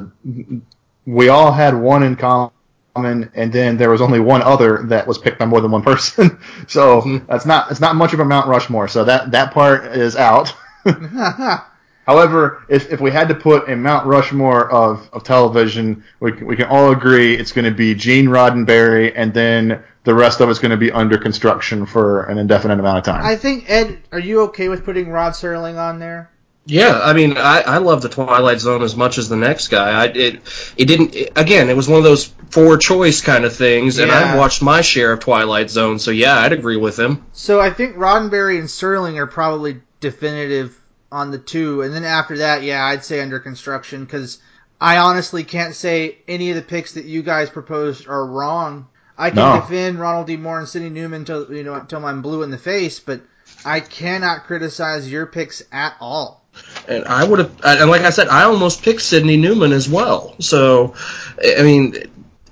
we 1.05 1.29
all 1.29 1.51
had 1.51 1.75
one 1.75 2.03
in 2.03 2.15
common, 2.15 2.51
and 2.95 3.51
then 3.51 3.77
there 3.77 3.89
was 3.89 4.01
only 4.01 4.19
one 4.19 4.41
other 4.41 4.83
that 4.83 5.07
was 5.07 5.17
picked 5.17 5.39
by 5.39 5.45
more 5.45 5.61
than 5.61 5.71
one 5.71 5.81
person. 5.81 6.39
so 6.67 7.01
mm-hmm. 7.01 7.25
that's 7.25 7.45
not 7.45 7.71
it's 7.71 7.79
not 7.79 7.95
much 7.95 8.13
of 8.13 8.19
a 8.19 8.25
Mount 8.25 8.47
Rushmore. 8.47 8.87
So 8.87 9.05
that 9.05 9.31
that 9.31 9.53
part 9.53 9.97
is 9.97 10.15
out. 10.15 10.53
However, 12.05 12.63
if, 12.67 12.91
if 12.91 12.99
we 12.99 13.11
had 13.11 13.29
to 13.29 13.35
put 13.35 13.69
a 13.69 13.75
Mount 13.75 14.05
Rushmore 14.05 14.69
of, 14.69 15.09
of 15.13 15.23
television, 15.23 16.03
we, 16.19 16.33
we 16.33 16.55
can 16.55 16.65
all 16.65 16.91
agree 16.91 17.35
it's 17.35 17.51
going 17.53 17.65
to 17.65 17.71
be 17.71 17.95
Gene 17.95 18.27
Roddenberry, 18.27 19.13
and 19.15 19.33
then 19.33 19.83
the 20.03 20.13
rest 20.13 20.41
of 20.41 20.49
it's 20.49 20.59
going 20.59 20.71
to 20.71 20.77
be 20.77 20.91
under 20.91 21.17
construction 21.17 21.85
for 21.85 22.23
an 22.23 22.37
indefinite 22.37 22.79
amount 22.79 22.99
of 22.99 23.03
time. 23.05 23.25
I 23.25 23.35
think 23.35 23.69
Ed, 23.69 23.99
are 24.11 24.19
you 24.19 24.41
okay 24.43 24.67
with 24.67 24.83
putting 24.83 25.09
Rod 25.09 25.33
Serling 25.33 25.77
on 25.77 25.99
there? 25.99 26.29
Yeah, 26.65 26.97
I 27.01 27.11
mean, 27.13 27.37
I, 27.37 27.61
I 27.61 27.77
love 27.79 28.01
the 28.01 28.09
Twilight 28.09 28.59
Zone 28.59 28.83
as 28.83 28.95
much 28.95 29.17
as 29.17 29.27
the 29.27 29.35
next 29.35 29.67
guy. 29.67 29.89
I 29.89 30.05
it 30.05 30.73
it 30.77 30.85
didn't 30.85 31.13
it, 31.13 31.33
again. 31.35 31.69
It 31.69 31.75
was 31.75 31.89
one 31.89 31.97
of 31.97 32.05
those 32.05 32.27
four 32.51 32.77
choice 32.77 33.19
kind 33.19 33.43
of 33.43 33.53
things, 33.53 33.99
and 33.99 34.09
I've 34.09 34.37
watched 34.37 34.61
my 34.61 34.79
share 34.79 35.11
of 35.11 35.19
Twilight 35.19 35.69
Zone, 35.69 35.99
so 35.99 36.11
yeah, 36.11 36.37
I'd 36.37 36.53
agree 36.53 36.77
with 36.77 36.97
him. 36.97 37.25
So 37.33 37.59
I 37.59 37.71
think 37.71 37.97
Roddenberry 37.97 38.59
and 38.59 38.69
Serling 38.69 39.17
are 39.17 39.27
probably 39.27 39.81
definitive 39.99 40.79
on 41.13 41.29
the 41.29 41.37
two, 41.37 41.83
and 41.83 41.93
then 41.93 42.03
after 42.03 42.39
that, 42.39 42.63
yeah, 42.63 42.83
I'd 42.83 43.05
say 43.05 43.21
under 43.21 43.39
construction 43.39 44.03
because 44.03 44.39
I 44.81 44.97
honestly 44.97 45.43
can't 45.43 45.75
say 45.75 46.17
any 46.27 46.49
of 46.49 46.55
the 46.55 46.63
picks 46.63 46.93
that 46.93 47.05
you 47.05 47.21
guys 47.21 47.51
proposed 47.51 48.07
are 48.07 48.25
wrong. 48.25 48.87
I 49.15 49.29
can 49.29 49.35
no. 49.37 49.61
defend 49.61 49.99
Ronald 49.99 50.25
D. 50.25 50.37
Moore 50.37 50.57
and 50.57 50.67
Sidney 50.67 50.89
Newman 50.89 51.21
until 51.21 51.53
you 51.53 51.63
know 51.63 51.75
until 51.75 52.03
I'm 52.03 52.23
blue 52.23 52.41
in 52.41 52.49
the 52.49 52.57
face, 52.57 52.99
but 52.99 53.21
I 53.63 53.79
cannot 53.79 54.45
criticize 54.45 55.09
your 55.09 55.27
picks 55.27 55.61
at 55.71 55.95
all. 56.01 56.43
And 56.87 57.05
I 57.05 57.23
would 57.23 57.39
have, 57.39 57.61
and 57.63 57.91
like 57.91 58.01
I 58.01 58.09
said, 58.09 58.27
I 58.27 58.43
almost 58.43 58.81
picked 58.81 59.01
Sidney 59.01 59.37
Newman 59.37 59.71
as 59.71 59.87
well. 59.87 60.35
So, 60.39 60.95
I 61.37 61.61
mean, 61.61 61.95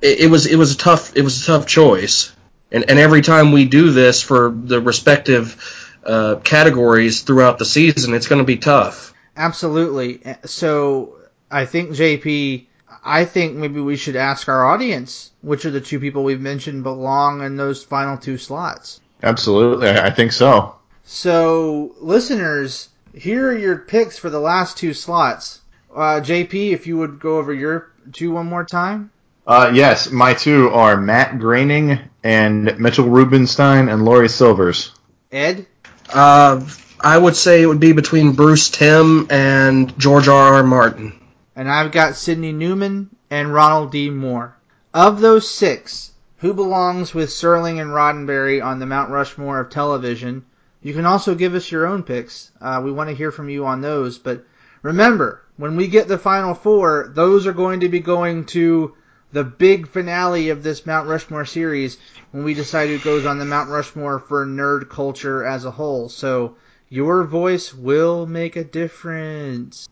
it, 0.01 0.19
it 0.21 0.29
was 0.29 0.45
it 0.45 0.55
was 0.55 0.75
a 0.75 0.77
tough 0.77 1.17
it 1.17 1.23
was 1.23 1.41
a 1.41 1.45
tough 1.47 1.65
choice. 1.65 2.31
And 2.71 2.87
and 2.89 2.99
every 2.99 3.23
time 3.23 3.51
we 3.51 3.65
do 3.65 3.89
this 3.89 4.21
for 4.21 4.51
the 4.55 4.79
respective 4.79 5.80
uh, 6.05 6.35
categories 6.43 7.21
throughout 7.21 7.57
the 7.57 7.65
season, 7.65 8.13
it's 8.13 8.27
going 8.27 8.39
to 8.39 8.45
be 8.45 8.57
tough. 8.57 9.13
Absolutely. 9.35 10.21
So 10.45 11.17
I 11.49 11.65
think 11.65 11.91
JP, 11.91 12.65
I 13.03 13.25
think 13.25 13.55
maybe 13.55 13.79
we 13.79 13.95
should 13.97 14.15
ask 14.15 14.47
our 14.49 14.65
audience 14.65 15.31
which 15.41 15.65
of 15.65 15.73
the 15.73 15.81
two 15.81 15.99
people 15.99 16.23
we've 16.23 16.41
mentioned 16.41 16.83
belong 16.83 17.41
in 17.41 17.55
those 17.55 17.83
final 17.83 18.17
two 18.17 18.37
slots. 18.37 18.99
Absolutely, 19.23 19.89
I 19.89 20.09
think 20.09 20.31
so. 20.31 20.75
So 21.03 21.95
listeners 21.99 22.89
here 23.13 23.49
are 23.49 23.57
your 23.57 23.77
picks 23.77 24.17
for 24.17 24.29
the 24.29 24.39
last 24.39 24.77
two 24.77 24.93
slots. 24.93 25.59
Uh, 25.93 26.21
JP, 26.23 26.71
if 26.71 26.87
you 26.87 26.97
would 26.97 27.19
go 27.19 27.37
over 27.37 27.53
your 27.53 27.91
two 28.13 28.31
one 28.31 28.47
more 28.47 28.63
time. 28.63 29.11
Uh, 29.45 29.71
yes, 29.73 30.09
my 30.09 30.33
two 30.33 30.69
are 30.69 30.97
Matt 30.97 31.39
Groening 31.39 31.99
and 32.23 32.79
Mitchell 32.79 33.09
Rubenstein 33.09 33.89
and 33.89 34.05
Laurie 34.05 34.29
Silvers. 34.29 34.91
Ed? 35.31 35.65
Uh, 36.13 36.65
I 36.99 37.17
would 37.17 37.35
say 37.35 37.61
it 37.61 37.65
would 37.65 37.79
be 37.79 37.93
between 37.93 38.33
Bruce 38.33 38.69
Timm 38.69 39.27
and 39.29 39.97
George 39.97 40.27
R. 40.27 40.55
R. 40.55 40.63
Martin. 40.63 41.19
And 41.55 41.69
I've 41.69 41.91
got 41.91 42.15
Sidney 42.15 42.51
Newman 42.51 43.09
and 43.29 43.53
Ronald 43.53 43.91
D. 43.91 44.09
Moore. 44.09 44.55
Of 44.93 45.21
those 45.21 45.49
six, 45.49 46.11
who 46.37 46.53
belongs 46.53 47.13
with 47.13 47.29
Serling 47.29 47.81
and 47.81 47.91
Roddenberry 47.91 48.63
on 48.63 48.79
the 48.79 48.85
Mount 48.85 49.09
Rushmore 49.09 49.59
of 49.59 49.69
television 49.69 50.45
you 50.83 50.93
can 50.93 51.05
also 51.05 51.35
give 51.35 51.53
us 51.53 51.71
your 51.71 51.85
own 51.85 52.03
picks. 52.03 52.51
Uh, 52.59 52.81
we 52.83 52.91
want 52.91 53.09
to 53.09 53.15
hear 53.15 53.31
from 53.31 53.49
you 53.49 53.65
on 53.65 53.81
those. 53.81 54.17
But 54.17 54.43
remember, 54.81 55.43
when 55.57 55.75
we 55.75 55.87
get 55.87 56.07
the 56.07 56.17
final 56.17 56.55
four, 56.55 57.11
those 57.13 57.45
are 57.45 57.53
going 57.53 57.81
to 57.81 57.89
be 57.89 57.99
going 57.99 58.45
to 58.47 58.95
the 59.31 59.43
big 59.43 59.87
finale 59.87 60.49
of 60.49 60.63
this 60.63 60.85
Mount 60.85 61.07
Rushmore 61.07 61.45
series 61.45 61.97
when 62.31 62.43
we 62.43 62.53
decide 62.53 62.89
who 62.89 62.99
goes 62.99 63.25
on 63.25 63.39
the 63.39 63.45
Mount 63.45 63.69
Rushmore 63.69 64.19
for 64.19 64.45
nerd 64.45 64.89
culture 64.89 65.45
as 65.45 65.65
a 65.65 65.71
whole. 65.71 66.09
So 66.09 66.55
your 66.89 67.23
voice 67.23 67.73
will 67.73 68.25
make 68.25 68.55
a 68.55 68.63
difference. 68.63 69.87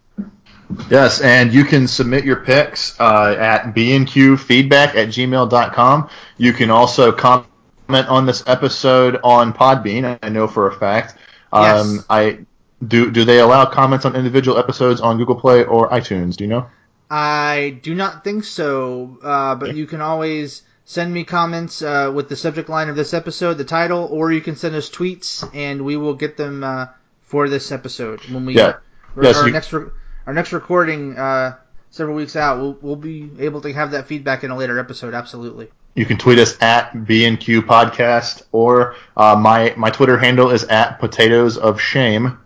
Yes, 0.89 1.21
and 1.21 1.53
you 1.53 1.63
can 1.63 1.87
submit 1.87 2.25
your 2.25 2.37
picks 2.37 2.99
uh, 2.99 3.35
at 3.39 3.73
bnqfeedback 3.73 4.95
at 4.95 5.07
gmail.com. 5.07 6.09
You 6.37 6.53
can 6.53 6.69
also 6.69 7.11
comment 7.11 7.47
on 7.89 8.25
this 8.25 8.43
episode 8.45 9.19
on 9.23 9.53
Podbean. 9.53 10.19
I 10.21 10.29
know 10.29 10.47
for 10.47 10.67
a 10.67 10.75
fact. 10.75 11.15
Um, 11.51 11.95
yes. 11.95 12.05
I 12.09 12.39
do. 12.85 13.09
Do 13.09 13.25
they 13.25 13.39
allow 13.39 13.65
comments 13.65 14.05
on 14.05 14.15
individual 14.15 14.57
episodes 14.57 15.01
on 15.01 15.17
Google 15.17 15.35
Play 15.35 15.63
or 15.63 15.89
iTunes? 15.89 16.35
Do 16.35 16.43
you 16.43 16.49
know? 16.49 16.67
I 17.09 17.79
do 17.81 17.95
not 17.95 18.23
think 18.23 18.43
so. 18.43 19.17
Uh, 19.21 19.55
but 19.55 19.75
you 19.75 19.87
can 19.87 20.01
always 20.01 20.61
send 20.85 21.13
me 21.13 21.23
comments 21.23 21.81
uh, 21.81 22.11
with 22.13 22.29
the 22.29 22.35
subject 22.35 22.69
line 22.69 22.89
of 22.89 22.95
this 22.95 23.13
episode, 23.13 23.55
the 23.55 23.63
title, 23.63 24.07
or 24.11 24.31
you 24.31 24.41
can 24.41 24.55
send 24.55 24.75
us 24.75 24.89
tweets, 24.89 25.47
and 25.55 25.85
we 25.85 25.97
will 25.97 26.15
get 26.15 26.37
them 26.37 26.63
uh, 26.63 26.87
for 27.21 27.47
this 27.47 27.71
episode 27.71 28.21
when 28.25 28.45
we 28.45 28.55
yeah. 28.55 28.77
yes, 29.21 29.37
our 29.37 29.47
you... 29.47 29.53
next 29.53 29.71
re- 29.71 29.91
our 30.25 30.33
next 30.33 30.51
recording 30.51 31.17
uh, 31.17 31.57
several 31.91 32.15
weeks 32.15 32.35
out. 32.35 32.59
We'll 32.59 32.77
we'll 32.81 32.95
be 32.95 33.29
able 33.39 33.61
to 33.61 33.73
have 33.73 33.91
that 33.91 34.07
feedback 34.07 34.43
in 34.43 34.51
a 34.51 34.57
later 34.57 34.79
episode. 34.79 35.13
Absolutely. 35.13 35.69
You 35.95 36.05
can 36.05 36.17
tweet 36.17 36.39
us 36.39 36.59
at 36.61 36.93
BNQ 36.93 37.61
Podcast, 37.61 38.43
or 38.51 38.95
uh, 39.17 39.35
my 39.35 39.73
my 39.77 39.89
Twitter 39.89 40.17
handle 40.17 40.49
is 40.49 40.63
at 40.65 40.99
Potatoes 40.99 41.57
of 41.57 41.81
Shame. 41.81 42.39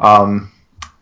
Um, 0.00 0.52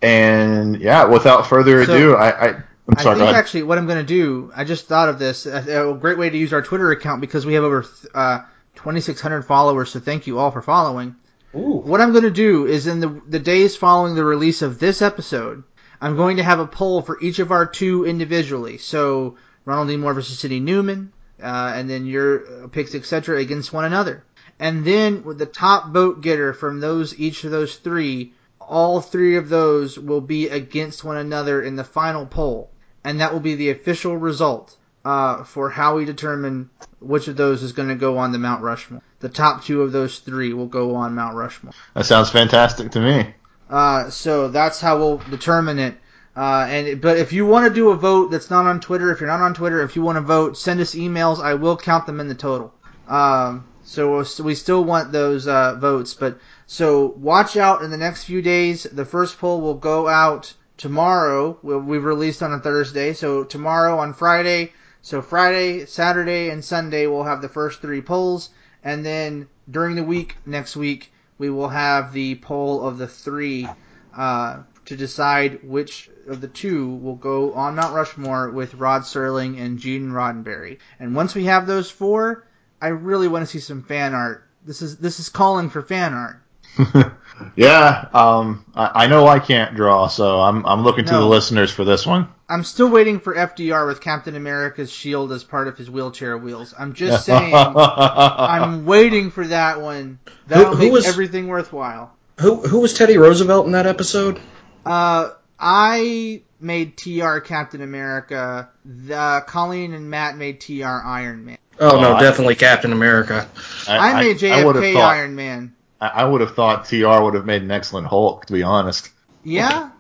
and 0.03 0.81
yeah, 0.81 1.05
without 1.07 1.47
further 1.47 1.81
ado, 1.81 2.13
so, 2.13 2.15
I, 2.15 2.49
I 2.49 2.63
I'm 2.89 3.03
sorry. 3.03 3.21
I 3.21 3.25
think 3.27 3.37
actually 3.37 3.63
what 3.65 3.79
I'm 3.79 3.87
going 3.87 3.99
to 3.99 4.05
do, 4.05 4.53
I 4.55 4.65
just 4.65 4.87
thought 4.87 5.09
of 5.09 5.19
this. 5.19 5.47
A, 5.47 5.91
a, 5.91 5.95
great 5.95 6.19
way 6.19 6.31
to 6.31 6.39
use 6.39 6.53
our 6.53 6.63
Twitter 6.63 6.91
account 6.93 7.21
because 7.21 7.45
we 7.45 7.55
have 7.55 7.65
over 7.65 7.85
uh, 8.15 8.41
2,600 8.77 9.43
followers. 9.43 9.91
So 9.91 10.01
thank 10.01 10.27
you 10.27 10.39
all 10.39 10.51
for 10.51 10.63
following. 10.63 11.17
Ooh. 11.55 11.83
What 11.85 12.01
I'm 12.01 12.13
going 12.13 12.25
to 12.25 12.31
do 12.31 12.67
is 12.67 12.87
in 12.87 13.01
the 13.01 13.21
the 13.27 13.39
days 13.39 13.77
following 13.77 14.15
the 14.15 14.25
release 14.25 14.63
of 14.63 14.79
this 14.79 15.03
episode, 15.03 15.65
I'm 16.01 16.17
going 16.17 16.37
to 16.37 16.43
have 16.43 16.61
a 16.61 16.67
poll 16.67 17.03
for 17.03 17.21
each 17.21 17.39
of 17.39 17.51
our 17.51 17.67
two 17.67 18.05
individually. 18.05 18.79
So 18.79 19.37
Ronald 19.65 19.89
D. 19.89 19.97
Moore 19.97 20.15
versus 20.15 20.39
Sidney 20.39 20.61
Newman, 20.61 21.13
uh, 21.43 21.73
and 21.75 21.91
then 21.91 22.07
your 22.07 22.69
picks, 22.69 22.95
etc., 22.95 23.39
against 23.39 23.73
one 23.73 23.85
another. 23.85 24.25
And 24.59 24.85
then 24.85 25.25
with 25.25 25.39
the 25.39 25.47
top 25.47 25.93
vote 25.93 26.21
getter 26.21 26.53
from 26.53 26.81
those 26.81 27.19
each 27.19 27.45
of 27.45 27.51
those 27.51 27.77
three, 27.77 28.33
all 28.61 29.01
three 29.01 29.37
of 29.37 29.49
those 29.49 29.99
will 29.99 30.21
be 30.21 30.49
against 30.49 31.05
one 31.05 31.17
another 31.17 31.63
in 31.63 31.77
the 31.77 31.85
final 31.85 32.27
poll, 32.27 32.71
and 33.07 33.21
that 33.21 33.33
will 33.33 33.41
be 33.41 33.55
the 33.55 33.71
official 33.71 34.17
result 34.17 34.77
uh, 35.05 35.45
for 35.45 35.71
how 35.71 35.97
we 35.97 36.05
determine 36.05 36.69
which 36.99 37.29
of 37.29 37.37
those 37.37 37.63
is 37.63 37.71
going 37.71 37.89
to 37.89 37.95
go 37.95 38.19
on 38.19 38.33
the 38.33 38.39
Mount 38.39 38.65
Rushmore. 38.65 39.01
The 39.21 39.29
top 39.29 39.63
two 39.65 39.83
of 39.83 39.93
those 39.93 40.19
three 40.19 40.53
will 40.53 40.67
go 40.67 40.97
on 40.97 41.15
Mount 41.15 41.37
Rushmore. 41.37 41.73
That 41.95 42.05
sounds 42.05 42.31
fantastic 42.31 42.91
to 42.91 43.01
me. 43.01 43.33
Uh, 43.71 44.11
so 44.11 44.49
that's 44.49 44.81
how 44.81 44.99
we'll 44.99 45.19
determine 45.19 45.79
it. 45.79 45.95
Uh, 46.35 46.67
and 46.69 47.01
but 47.01 47.17
if 47.17 47.33
you 47.33 47.47
want 47.47 47.69
to 47.69 47.73
do 47.73 47.91
a 47.91 47.97
vote 47.97 48.33
that's 48.33 48.51
not 48.51 48.67
on 48.67 48.81
Twitter, 48.81 49.13
if 49.13 49.21
you're 49.21 49.29
not 49.29 49.41
on 49.41 49.55
Twitter, 49.55 49.83
if 49.83 49.95
you 49.95 50.03
want 50.03 50.17
to 50.17 50.23
vote, 50.23 50.59
send 50.59 50.81
us 50.81 50.97
emails. 50.97 51.41
I 51.41 51.55
will 51.55 51.77
count 51.77 52.07
them 52.07 52.19
in 52.19 52.27
the 52.27 52.35
total. 52.35 52.75
Um, 53.07 53.69
so 53.85 54.25
we 54.41 54.57
still 54.57 54.83
want 54.83 55.13
those 55.13 55.47
uh, 55.47 55.77
votes. 55.77 56.13
But 56.15 56.41
so 56.67 57.15
watch 57.17 57.57
out 57.57 57.83
in 57.83 57.93
the 57.93 57.97
next 57.97 58.25
few 58.25 58.43
days. 58.43 58.83
The 58.83 59.05
first 59.05 59.39
poll 59.39 59.61
will 59.61 59.75
go 59.75 60.09
out 60.09 60.53
tomorrow. 60.77 61.59
We'll, 61.63 61.81
we've 61.81 62.05
released 62.05 62.43
on 62.43 62.53
a 62.53 62.61
Thursday, 62.61 63.13
so 63.13 63.45
tomorrow 63.45 63.99
on 63.99 64.15
Friday. 64.15 64.73
So 65.03 65.23
Friday, 65.23 65.87
Saturday, 65.87 66.51
and 66.51 66.65
Sunday 66.65 67.07
we'll 67.07 67.25
have 67.25 67.41
the 67.41 67.49
first 67.49 67.81
three 67.81 68.03
polls, 68.03 68.51
and 68.83 69.07
then 69.07 69.49
during 69.71 69.95
the 69.95 70.03
week 70.03 70.37
next 70.45 70.77
week 70.77 71.13
we 71.39 71.49
will 71.51 71.69
have 71.69 72.13
the 72.13 72.35
poll 72.37 72.87
of 72.87 72.99
the 72.99 73.07
three. 73.07 73.69
Uh, 74.17 74.63
to 74.87 74.97
decide 74.97 75.63
which 75.63 76.09
of 76.29 76.41
the 76.41 76.49
two 76.49 76.89
will 76.97 77.17
go 77.17 77.53
on 77.53 77.75
Mount 77.75 77.95
Rushmore 77.95 78.51
with 78.51 78.75
Rod 78.75 79.03
Serling 79.03 79.61
and 79.61 79.79
Gene 79.79 80.11
Roddenberry. 80.11 80.79
And 80.99 81.15
once 81.15 81.35
we 81.35 81.45
have 81.45 81.67
those 81.67 81.91
four, 81.91 82.47
I 82.81 82.89
really 82.89 83.29
want 83.29 83.43
to 83.43 83.51
see 83.51 83.59
some 83.59 83.83
fan 83.83 84.15
art. 84.15 84.49
This 84.65 84.83
is 84.83 84.97
this 84.99 85.21
is 85.21 85.29
calling 85.29 85.71
for 85.71 85.83
fan 85.83 86.15
art. 86.15 86.43
yeah, 87.57 88.09
um, 88.13 88.65
I, 88.75 89.05
I, 89.05 89.07
know 89.07 89.27
I 89.27 89.39
can't 89.39 89.75
draw, 89.75 90.09
so 90.09 90.41
I'm 90.41 90.65
I'm 90.67 90.83
looking 90.83 91.05
no, 91.05 91.13
to 91.13 91.19
the 91.19 91.27
listeners 91.27 91.71
for 91.71 91.85
this 91.85 92.07
one. 92.07 92.29
I'm 92.49 92.65
still 92.65 92.89
waiting 92.89 93.21
for 93.21 93.35
FDR 93.35 93.87
with 93.87 94.01
Captain 94.01 94.37
America's 94.37 94.91
shield 94.91 95.33
as 95.33 95.45
part 95.45 95.69
of 95.69 95.77
his 95.77 95.91
wheelchair 95.91 96.39
wheels. 96.39 96.75
I'm 96.79 96.95
just 96.95 97.27
saying, 97.27 97.53
I'm 97.55 98.87
waiting 98.87 99.31
for 99.31 99.47
that 99.47 99.81
one. 99.81 100.19
That'll 100.47 100.67
who, 100.67 100.77
who 100.77 100.85
make 100.85 100.93
was, 100.93 101.07
everything 101.07 101.49
worthwhile. 101.49 102.15
Who 102.41 102.57
who 102.57 102.81
was 102.81 102.95
Teddy 102.95 103.19
Roosevelt 103.19 103.67
in 103.67 103.73
that 103.73 103.87
episode? 103.87 104.41
Uh, 104.85 105.31
I 105.59 106.43
made 106.61 106.97
TR 106.97 107.39
Captain 107.39 107.81
America. 107.81 108.71
The 108.85 109.45
Colleen 109.47 109.95
and 109.95 110.11
Matt 110.11 110.37
made 110.37 110.61
TR 110.61 110.85
Iron 110.85 111.45
Man. 111.45 111.59
Oh, 111.79 112.01
no, 112.01 112.15
I, 112.15 112.21
definitely 112.21 112.55
Captain 112.55 112.93
America. 112.93 113.49
I, 113.87 114.13
I 114.13 114.23
made 114.23 114.39
JFK 114.39 114.95
thought, 114.95 115.15
Iron 115.15 115.35
Man. 115.35 115.76
I 116.01 116.25
would 116.25 116.41
have 116.43 116.55
thought 116.55 116.85
TR 116.85 117.23
would 117.23 117.35
have 117.35 117.47
made 117.47 117.63
an 117.63 117.71
excellent 117.71 118.07
Hulk, 118.07 118.47
to 118.47 118.53
be 118.53 118.63
honest. 118.63 119.11
Yeah. 119.43 119.91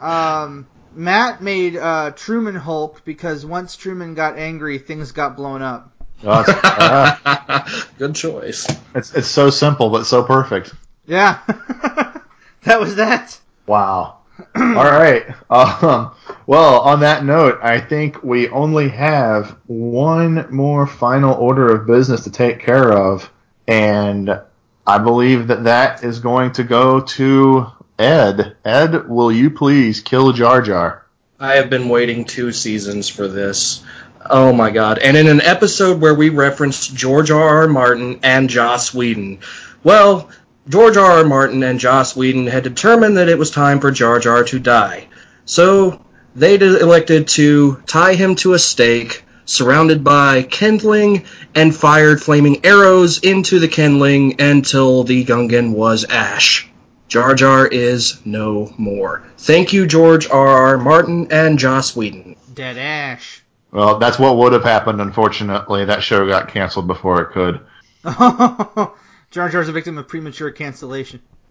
Um, 0.00 0.66
Matt 0.94 1.42
made 1.42 1.76
uh, 1.76 2.12
Truman 2.12 2.54
Hulk 2.54 3.04
because 3.04 3.44
once 3.44 3.76
Truman 3.76 4.14
got 4.14 4.38
angry, 4.38 4.78
things 4.78 5.12
got 5.12 5.36
blown 5.36 5.60
up. 5.62 5.92
Good 7.98 8.14
choice. 8.14 8.66
it's 8.94 9.14
it's 9.14 9.28
so 9.28 9.50
simple 9.50 9.90
but 9.90 10.04
so 10.04 10.22
perfect. 10.22 10.72
Yeah, 11.06 11.40
that 12.62 12.80
was 12.80 12.96
that. 12.96 13.38
Wow. 13.66 14.20
All 14.56 14.74
right. 14.74 15.26
Um, 15.50 16.14
well, 16.46 16.80
on 16.80 17.00
that 17.00 17.24
note, 17.24 17.58
I 17.62 17.80
think 17.80 18.22
we 18.22 18.48
only 18.48 18.88
have 18.88 19.56
one 19.66 20.46
more 20.54 20.86
final 20.86 21.34
order 21.34 21.74
of 21.74 21.86
business 21.86 22.24
to 22.24 22.30
take 22.30 22.60
care 22.60 22.92
of, 22.92 23.30
and 23.66 24.40
I 24.86 24.98
believe 24.98 25.48
that 25.48 25.64
that 25.64 26.04
is 26.04 26.20
going 26.20 26.52
to 26.52 26.64
go 26.64 27.00
to 27.00 27.66
Ed. 27.98 28.56
Ed, 28.64 29.08
will 29.08 29.32
you 29.32 29.50
please 29.50 30.00
kill 30.00 30.32
Jar 30.32 30.62
Jar? 30.62 31.06
I 31.38 31.56
have 31.56 31.68
been 31.68 31.88
waiting 31.88 32.24
two 32.24 32.52
seasons 32.52 33.08
for 33.08 33.28
this. 33.28 33.82
Oh 34.28 34.52
my 34.52 34.70
god. 34.70 34.98
And 34.98 35.16
in 35.16 35.26
an 35.26 35.40
episode 35.40 36.00
where 36.00 36.14
we 36.14 36.28
referenced 36.28 36.94
George 36.94 37.30
R. 37.30 37.62
R. 37.62 37.68
Martin 37.68 38.20
and 38.22 38.48
Joss 38.48 38.94
Whedon, 38.94 39.40
well, 39.84 40.30
George 40.68 40.96
R. 40.96 41.18
R. 41.18 41.24
Martin 41.24 41.62
and 41.62 41.78
Joss 41.78 42.16
Whedon 42.16 42.46
had 42.46 42.64
determined 42.64 43.18
that 43.18 43.28
it 43.28 43.38
was 43.38 43.50
time 43.50 43.80
for 43.80 43.90
Jar 43.90 44.18
Jar 44.18 44.44
to 44.44 44.58
die. 44.58 45.08
So 45.44 46.04
they 46.34 46.54
elected 46.56 47.28
to 47.28 47.82
tie 47.86 48.14
him 48.14 48.34
to 48.36 48.54
a 48.54 48.58
stake, 48.58 49.24
surrounded 49.46 50.04
by 50.04 50.42
kindling, 50.42 51.24
and 51.54 51.74
fired 51.74 52.22
flaming 52.22 52.64
arrows 52.66 53.18
into 53.20 53.58
the 53.58 53.68
kindling 53.68 54.40
until 54.40 55.04
the 55.04 55.24
Gungan 55.24 55.72
was 55.72 56.04
ash. 56.04 56.68
Jar 57.08 57.34
Jar 57.34 57.66
is 57.66 58.20
no 58.26 58.72
more. 58.76 59.22
Thank 59.38 59.72
you, 59.72 59.86
George 59.86 60.28
R. 60.28 60.46
R. 60.46 60.76
Martin 60.78 61.28
and 61.30 61.58
Joss 61.58 61.96
Whedon. 61.96 62.36
Dead 62.52 62.76
Ash. 62.76 63.42
Well, 63.70 63.98
that's 63.98 64.18
what 64.18 64.36
would 64.36 64.52
have 64.52 64.64
happened. 64.64 65.00
Unfortunately, 65.00 65.84
that 65.84 66.02
show 66.02 66.26
got 66.26 66.48
canceled 66.48 66.86
before 66.86 67.22
it 67.22 67.30
could. 67.32 67.60
Jar 69.30 69.48
Jar's 69.48 69.68
a 69.68 69.72
victim 69.72 69.98
of 69.98 70.08
premature 70.08 70.50
cancellation. 70.50 71.20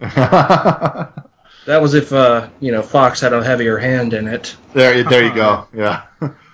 That 1.66 1.82
was 1.82 1.94
if 1.94 2.12
uh, 2.12 2.48
you 2.60 2.70
know 2.70 2.80
Fox 2.80 3.20
had 3.20 3.32
a 3.32 3.42
heavier 3.42 3.76
hand 3.76 4.14
in 4.14 4.28
it. 4.28 4.56
there, 4.72 5.02
there 5.02 5.24
you 5.24 5.34
go. 5.34 5.66
Yeah. 5.74 6.02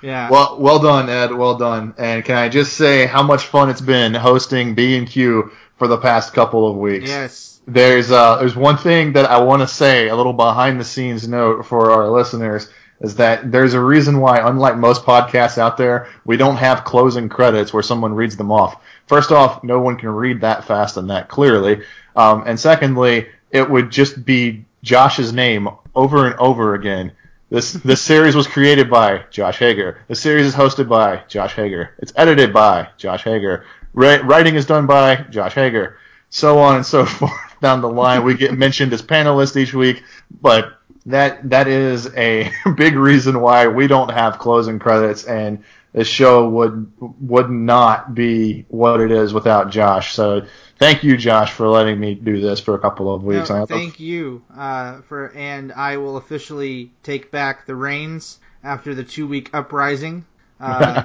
Yeah. 0.03 0.29
Well, 0.31 0.59
well 0.59 0.79
done, 0.79 1.09
Ed. 1.09 1.33
Well 1.33 1.57
done. 1.57 1.95
And 1.99 2.25
can 2.25 2.37
I 2.37 2.49
just 2.49 2.77
say 2.77 3.07
how 3.07 3.23
much 3.23 3.45
fun 3.47 3.71
it's 3.71 3.81
been 3.81 4.15
hosting 4.15 4.75
B 4.75 4.97
and 4.97 5.09
Q 5.09 5.53
for 5.79 5.89
the 5.89 5.99
past 5.99 6.35
couple 6.35 6.69
of 6.69 6.77
weeks? 6.77 7.09
yes. 7.09 7.61
There's 7.67 8.11
uh, 8.11 8.39
there's 8.39 8.57
one 8.57 8.77
thing 8.77 9.13
that 9.13 9.31
I 9.31 9.41
want 9.41 9.63
to 9.63 9.69
say, 9.69 10.09
a 10.09 10.17
little 10.17 10.33
behind 10.33 10.81
the 10.81 10.85
scenes 10.85 11.29
note 11.29 11.65
for 11.65 11.93
our 11.93 12.09
listeners, 12.09 12.69
is 13.01 13.15
that 13.17 13.53
there's 13.53 13.75
a 13.75 13.81
reason 13.81 14.19
why, 14.19 14.39
unlike 14.39 14.77
most 14.77 15.05
podcasts 15.05 15.59
out 15.59 15.77
there, 15.77 16.09
we 16.25 16.37
don't 16.37 16.57
have 16.57 16.83
closing 16.83 17.29
credits 17.29 17.73
where 17.73 17.83
someone 17.83 18.15
reads 18.15 18.37
them 18.37 18.51
off. 18.51 18.83
First 19.07 19.31
off, 19.31 19.63
no 19.63 19.81
one 19.81 19.97
can 19.97 20.09
read 20.09 20.41
that 20.41 20.65
fast 20.65 20.97
and 20.97 21.09
that 21.11 21.29
clearly. 21.29 21.83
Um, 22.17 22.43
and 22.47 22.59
secondly, 22.59 23.29
it 23.53 23.69
would 23.69 23.91
just 23.91 24.25
be 24.25 24.65
Josh's 24.83 25.33
name 25.33 25.69
over 25.95 26.27
and 26.27 26.35
over 26.41 26.75
again. 26.75 27.13
This 27.53 27.75
this 27.75 28.01
series 28.01 28.35
was 28.35 28.47
created 28.47 28.89
by 28.89 29.25
Josh 29.31 29.59
Hager. 29.59 29.99
The 30.09 30.15
series 30.15 30.47
is 30.47 30.55
hosted 30.55 30.89
by 30.89 31.23
Josh 31.29 31.53
Hager. 31.55 31.91
It's 31.99 32.11
edited 32.17 32.51
by 32.51 32.89
Josh 32.97 33.25
Hager. 33.25 33.67
Ri- 33.93 34.23
writing 34.23 34.55
is 34.55 34.65
done 34.65 34.87
by 34.87 35.17
Josh 35.29 35.53
Hager. 35.53 35.99
So 36.31 36.59
on 36.61 36.77
and 36.77 36.87
so 36.87 37.05
forth 37.19 37.31
down 37.61 37.83
the 37.83 37.91
line. 37.91 38.25
We 38.25 38.33
get 38.37 38.57
mentioned 38.57 38.95
as 38.95 39.03
panelists 39.03 39.55
each 39.55 39.75
week, 39.75 40.03
but 40.41 40.79
that 41.05 41.51
that 41.51 41.69
is 41.69 42.07
a 42.17 42.51
big 42.75 42.95
reason 42.95 43.39
why 43.43 43.67
we 43.67 43.87
don't 43.87 44.11
have 44.11 44.39
closing 44.39 44.79
credits 44.79 45.25
and 45.25 45.63
this 45.93 46.09
show 46.09 46.49
would 46.49 46.91
would 47.21 47.51
not 47.51 48.15
be 48.15 48.65
what 48.69 49.01
it 49.01 49.11
is 49.11 49.35
without 49.35 49.71
Josh. 49.71 50.15
So 50.15 50.47
thank 50.79 51.05
you, 51.05 51.17
Josh, 51.17 51.53
for 51.53 51.69
letting 51.69 52.01
me 52.01 52.15
do 52.15 52.41
this 52.41 52.61
for 52.61 52.75
a 52.75 52.79
couple 52.79 53.13
of 53.13 53.23
weeks. 53.25 53.51
No, 53.51 53.67
thank 53.67 54.01
you 54.01 54.43
uh, 54.57 55.03
for, 55.03 55.33
and 55.35 55.73
I 55.73 55.99
will 55.99 56.17
officially 56.17 56.93
take 57.03 57.31
back 57.31 57.67
the 57.67 57.75
reins 57.75 58.39
after 58.65 58.95
the 58.95 59.05
two 59.05 59.27
week 59.27 59.51
uprising. 59.53 60.25
Uh, 60.59 61.05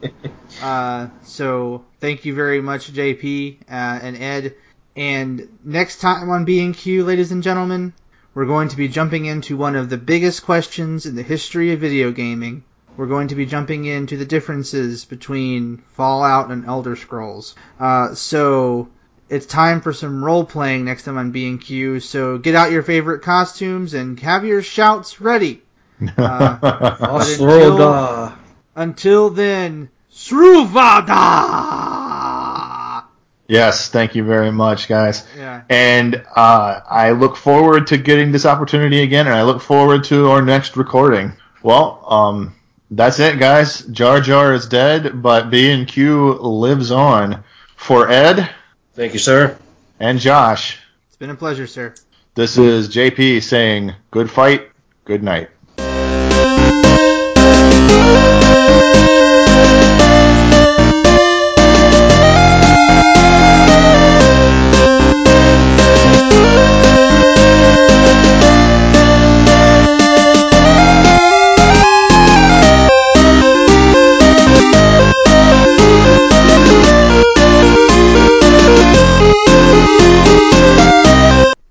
uh, 0.62 1.08
so 1.22 1.84
thank 2.00 2.24
you 2.24 2.34
very 2.34 2.60
much, 2.60 2.92
JP 2.92 3.58
uh, 3.62 3.64
and 3.70 4.16
Ed. 4.16 4.56
And 4.96 5.58
next 5.62 6.00
time 6.00 6.30
on 6.30 6.46
B&Q, 6.46 7.04
ladies 7.04 7.30
and 7.30 7.42
gentlemen, 7.42 7.92
we're 8.34 8.46
going 8.46 8.68
to 8.68 8.76
be 8.76 8.88
jumping 8.88 9.26
into 9.26 9.56
one 9.56 9.76
of 9.76 9.90
the 9.90 9.98
biggest 9.98 10.44
questions 10.44 11.04
in 11.04 11.14
the 11.14 11.22
history 11.22 11.72
of 11.72 11.80
video 11.80 12.10
gaming. 12.10 12.64
We're 12.96 13.06
going 13.06 13.28
to 13.28 13.34
be 13.34 13.46
jumping 13.46 13.84
into 13.84 14.16
the 14.16 14.24
differences 14.24 15.04
between 15.04 15.78
Fallout 15.92 16.50
and 16.50 16.64
Elder 16.66 16.96
Scrolls. 16.96 17.54
Uh, 17.78 18.14
so 18.14 18.88
it's 19.28 19.46
time 19.46 19.80
for 19.80 19.92
some 19.92 20.24
role 20.24 20.44
playing 20.44 20.84
next 20.84 21.02
time 21.04 21.18
on 21.18 21.30
B&Q. 21.32 22.00
So 22.00 22.38
get 22.38 22.54
out 22.54 22.70
your 22.72 22.82
favorite 22.82 23.22
costumes 23.22 23.92
and 23.94 24.18
have 24.20 24.44
your 24.44 24.62
shouts 24.62 25.20
ready. 25.20 25.62
Uh, 26.18 26.96
until- 27.00 27.78
Until 28.74 29.30
then, 29.30 29.88
Fus 30.10 30.32
Ro 30.32 30.64
Dah! 31.86 33.02
yes, 33.48 33.88
thank 33.88 34.14
you 34.14 34.24
very 34.24 34.50
much, 34.52 34.88
guys. 34.88 35.26
Yeah. 35.36 35.62
And 35.70 36.22
uh, 36.34 36.80
I 36.88 37.12
look 37.12 37.36
forward 37.36 37.86
to 37.88 37.96
getting 37.96 38.32
this 38.32 38.44
opportunity 38.46 39.02
again, 39.02 39.26
and 39.26 39.34
I 39.34 39.42
look 39.42 39.62
forward 39.62 40.04
to 40.04 40.28
our 40.28 40.42
next 40.42 40.76
recording. 40.76 41.32
Well, 41.62 42.04
um, 42.06 42.54
that's 42.90 43.18
it, 43.20 43.38
guys. 43.38 43.80
Jar 43.82 44.20
Jar 44.20 44.54
is 44.54 44.66
dead, 44.66 45.22
but 45.22 45.50
B 45.50 45.70
and 45.70 45.86
Q 45.88 46.34
lives 46.34 46.90
on. 46.90 47.44
For 47.76 48.08
Ed, 48.08 48.50
thank 48.94 49.12
you, 49.12 49.18
sir, 49.18 49.56
and 50.00 50.18
Josh. 50.18 50.78
It's 51.08 51.16
been 51.16 51.30
a 51.30 51.34
pleasure, 51.34 51.66
sir. 51.66 51.94
This 52.34 52.58
is 52.58 52.88
JP 52.88 53.42
saying 53.42 53.94
good 54.10 54.30
fight, 54.30 54.70
good 55.04 55.22
night. 55.22 55.50